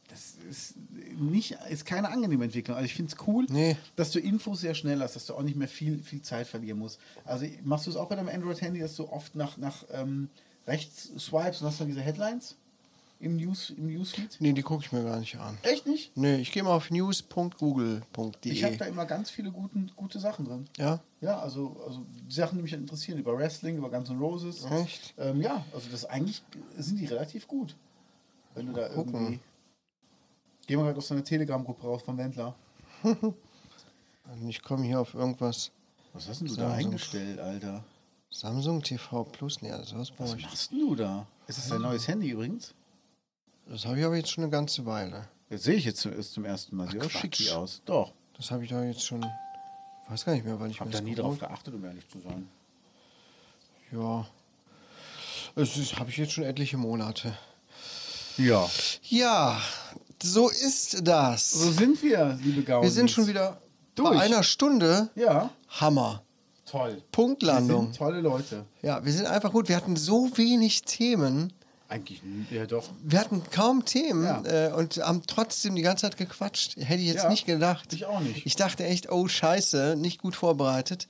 Das 0.09 0.35
ist 0.51 0.75
nicht, 1.19 1.57
ist 1.71 1.87
keine 1.87 2.09
angenehme 2.11 2.45
Entwicklung. 2.45 2.77
Also 2.77 2.87
ich 2.87 2.95
finde 2.95 3.13
es 3.15 3.29
cool, 3.29 3.47
Nee. 3.49 3.77
dass 3.95 4.11
du 4.11 4.19
Infos 4.19 4.61
sehr 4.61 4.75
schnell 4.75 5.01
hast, 5.01 5.15
dass 5.15 5.27
du 5.27 5.35
auch 5.35 5.43
nicht 5.43 5.57
mehr 5.57 5.69
viel, 5.69 6.03
viel 6.03 6.21
Zeit 6.21 6.49
verlieren 6.49 6.79
musst. 6.79 6.99
Also 7.25 7.47
machst 7.63 7.87
du 7.87 7.91
es 7.91 7.97
auch 7.97 8.09
bei 8.09 8.17
deinem 8.17 8.29
Android-Handy, 8.29 8.81
dass 8.81 8.97
du 8.97 9.09
oft 9.09 9.37
nach, 9.37 9.57
nach 9.57 9.85
ähm, 9.93 10.29
rechts 10.71 11.11
swipes 11.19 11.61
und 11.61 11.69
hast 11.69 11.81
dann 11.81 11.89
diese 11.89 12.01
Headlines 12.01 12.57
im, 13.19 13.37
News, 13.37 13.71
im 13.71 13.89
Newsfeed? 13.89 14.37
Nee, 14.41 14.53
die 14.53 14.63
gucke 14.63 14.85
ich 14.85 14.93
mir 14.93 15.03
gar 15.05 15.19
nicht 15.19 15.37
an. 15.37 15.59
Echt 15.63 15.87
nicht? 15.87 16.17
Nee, 16.17 16.37
ich 16.37 16.53
gehe 16.53 16.63
mal 16.63 16.75
auf 16.75 16.91
news.google.de. 16.91 18.53
Ich 18.53 18.65
habe 18.65 18.77
da 18.77 18.87
immer 18.87 19.05
ganz 19.05 19.31
viele 19.31 19.51
guten, 19.51 19.91
gute 19.97 20.19
Sachen 20.19 20.45
drin. 20.47 20.67
ja? 20.79 21.01
Ja, 21.21 21.39
also, 21.39 21.77
also 21.87 22.07
Sachen, 22.31 22.57
die 22.57 22.63
mich 22.63 22.73
interessieren, 22.73 23.19
über 23.19 23.37
Wrestling, 23.37 23.77
über 23.77 23.91
Guns 23.91 24.09
N' 24.09 24.19
Roses. 24.19 24.65
Echt? 24.71 25.13
Ähm, 25.19 25.43
ja, 25.43 25.67
also 25.75 25.91
das 25.91 26.07
eigentlich 26.07 26.43
sind 26.79 26.99
die 26.99 27.05
relativ 27.05 27.47
gut. 27.47 27.77
Wenn 28.55 28.67
du 28.67 28.73
da 28.73 28.89
gucken. 28.89 29.15
irgendwie. 29.15 29.41
Gehen 30.67 30.79
wir 30.79 30.85
gerade 30.85 30.99
aus 30.99 31.09
deiner 31.09 31.25
Telegram-Gruppe 31.25 31.83
raus 31.87 32.03
von 32.03 32.17
Wendler. 32.17 32.55
Ich 34.49 34.63
komme 34.63 34.85
hier 34.85 35.01
auf 35.01 35.15
irgendwas. 35.15 35.73
Was 36.13 36.29
hast 36.29 36.41
denn 36.41 36.47
du 36.49 36.55
da 36.55 36.73
eingestellt, 36.73 37.41
Alter? 37.41 37.83
Samsung 38.31 38.83
TV 38.83 39.25
Plus? 39.25 39.61
Nee, 39.61 39.73
also 39.73 39.99
Was 39.99 40.11
brauche 40.11 40.37
ich. 40.37 40.45
machst 40.45 40.71
denn 40.71 40.79
du 40.81 40.95
da? 40.95 41.27
Ist 41.47 41.59
das 41.59 41.69
dein 41.69 41.83
neues 41.83 42.07
Handy 42.09 42.31
übrigens? 42.31 42.75
Das 43.67 43.85
habe 43.87 43.99
ich 43.99 44.05
aber 44.05 44.17
jetzt 44.17 44.31
schon 44.31 44.45
eine 44.45 44.51
ganze 44.51 44.87
Weile. 44.87 45.29
Das 45.49 45.65
sehe 45.65 45.75
ich 45.75 45.85
jetzt 45.85 46.01
zum, 46.01 46.13
ist 46.13 46.33
zum 46.33 46.45
ersten 46.45 46.77
Mal. 46.77 46.89
Sieht 46.91 47.05
auch 47.05 47.11
schick 47.11 47.51
aus. 47.53 47.83
Doch. 47.85 48.13
Das 48.37 48.51
habe 48.51 48.65
ich 48.65 48.71
da 48.71 48.83
jetzt 48.85 49.05
schon. 49.05 49.25
Weiß 50.09 50.25
gar 50.25 50.33
nicht 50.33 50.45
mehr, 50.45 50.59
weil 50.59 50.71
ich 50.71 50.81
habe 50.81 50.91
da 50.91 51.01
nie 51.01 51.15
drauf 51.15 51.39
geachtet, 51.39 51.75
um 51.75 51.85
ehrlich 51.85 52.09
zu 52.09 52.21
sein. 52.21 52.49
Ja. 53.93 54.27
Das 55.57 55.77
habe 55.97 56.11
ich 56.11 56.17
jetzt 56.17 56.33
schon 56.33 56.45
etliche 56.45 56.77
Monate. 56.77 57.37
Ja. 58.37 58.69
Ja, 59.05 59.61
so 60.23 60.49
ist 60.49 61.07
das. 61.07 61.51
So 61.51 61.71
sind 61.73 62.03
wir, 62.03 62.39
liebe 62.43 62.63
Gaunis. 62.63 62.87
Wir 62.91 62.93
sind 62.93 63.11
schon 63.11 63.27
wieder 63.27 63.61
Durch. 63.95 64.11
bei 64.11 64.21
einer 64.21 64.43
Stunde. 64.43 65.11
Ja. 65.15 65.51
Hammer. 65.69 66.23
Toll. 66.71 67.03
Punktlandung. 67.13 67.79
Wir 67.79 67.85
sind 67.87 67.97
tolle 67.97 68.21
Leute. 68.21 68.65
Ja, 68.83 69.05
wir 69.05 69.13
sind 69.13 69.27
einfach 69.27 69.51
gut. 69.53 69.69
Wir 69.69 69.77
hatten 69.77 69.97
so 69.97 70.31
wenig 70.37 70.83
Themen. 70.83 71.53
Eigentlich, 71.89 72.23
ja 72.51 72.67
doch. 72.67 72.89
Wir 73.03 73.19
hatten 73.19 73.43
kaum 73.51 73.85
Themen 73.85 74.23
Ja. 74.25 74.69
äh, 74.69 74.73
und 74.73 74.99
haben 74.99 75.23
trotzdem 75.27 75.75
die 75.75 75.83
ganze 75.83 76.03
Zeit 76.03 76.17
gequatscht. 76.17 76.77
Hätte 76.77 77.01
ich 77.03 77.09
jetzt 77.09 77.25
Ja, 77.25 77.29
nicht 77.29 77.47
gedacht. 77.47 77.93
ich 77.93 78.07
auch 78.07 78.21
nicht. 78.21 78.47
Ich 78.47 78.55
dachte 78.55 78.85
echt, 78.85 79.11
oh 79.11 79.27
Scheiße, 79.27 79.97
nicht 79.99 80.21
gut 80.23 80.37
vorbereitet. 80.37 81.09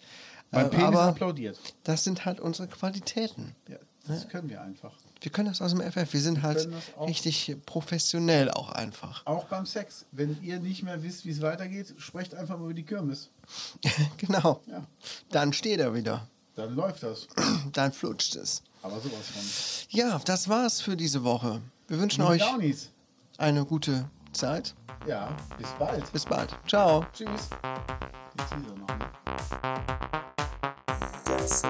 Mein 0.50 0.66
Äh, 0.66 0.68
Penis 0.70 0.86
aber 0.86 1.02
applaudiert. 1.02 1.58
das 1.84 2.04
sind 2.04 2.24
halt 2.24 2.40
unsere 2.40 2.66
Qualitäten. 2.66 3.54
Ja, 3.68 3.76
das 4.08 4.28
können 4.28 4.48
wir 4.48 4.62
einfach. 4.62 4.94
Wir 5.20 5.30
können 5.30 5.48
das 5.48 5.60
aus 5.60 5.72
dem 5.72 5.80
FF. 5.80 6.12
Wir 6.12 6.20
sind 6.20 6.42
halt 6.42 6.66
das 6.66 6.96
auch. 6.96 7.06
richtig 7.08 7.56
professionell 7.66 8.50
auch 8.50 8.70
einfach. 8.70 9.26
Auch 9.26 9.44
beim 9.44 9.66
Sex. 9.66 10.06
Wenn 10.12 10.42
ihr 10.42 10.60
nicht 10.60 10.82
mehr 10.82 11.02
wisst, 11.02 11.24
wie 11.26 11.30
es 11.30 11.42
weitergeht, 11.42 11.94
sprecht 11.98 12.34
einfach 12.34 12.58
mal 12.58 12.64
über 12.64 12.74
die 12.74 12.84
Kirmes. 12.84 13.30
genau. 14.16 14.60
Ja. 14.66 14.86
Dann 15.30 15.52
steht 15.52 15.80
er 15.80 15.94
wieder. 15.94 16.26
Dann 16.54 16.74
läuft 16.74 17.02
das. 17.02 17.28
Dann 17.72 17.92
flutscht 17.92 18.36
es. 18.36 18.62
Aber 18.82 18.96
sowas 19.00 19.28
von. 19.32 19.42
Ja, 19.90 20.18
das 20.24 20.48
war's 20.48 20.80
für 20.80 20.96
diese 20.96 21.22
Woche. 21.22 21.60
Wir 21.88 21.98
wünschen 21.98 22.22
euch 22.22 22.40
Downies. 22.40 22.90
eine 23.36 23.64
gute 23.64 24.08
Zeit. 24.32 24.74
Ja, 25.06 25.36
bis 25.58 25.68
bald. 25.78 26.12
Bis 26.12 26.24
bald. 26.24 26.56
Ciao. 26.66 27.04
Tschüss. 27.12 27.48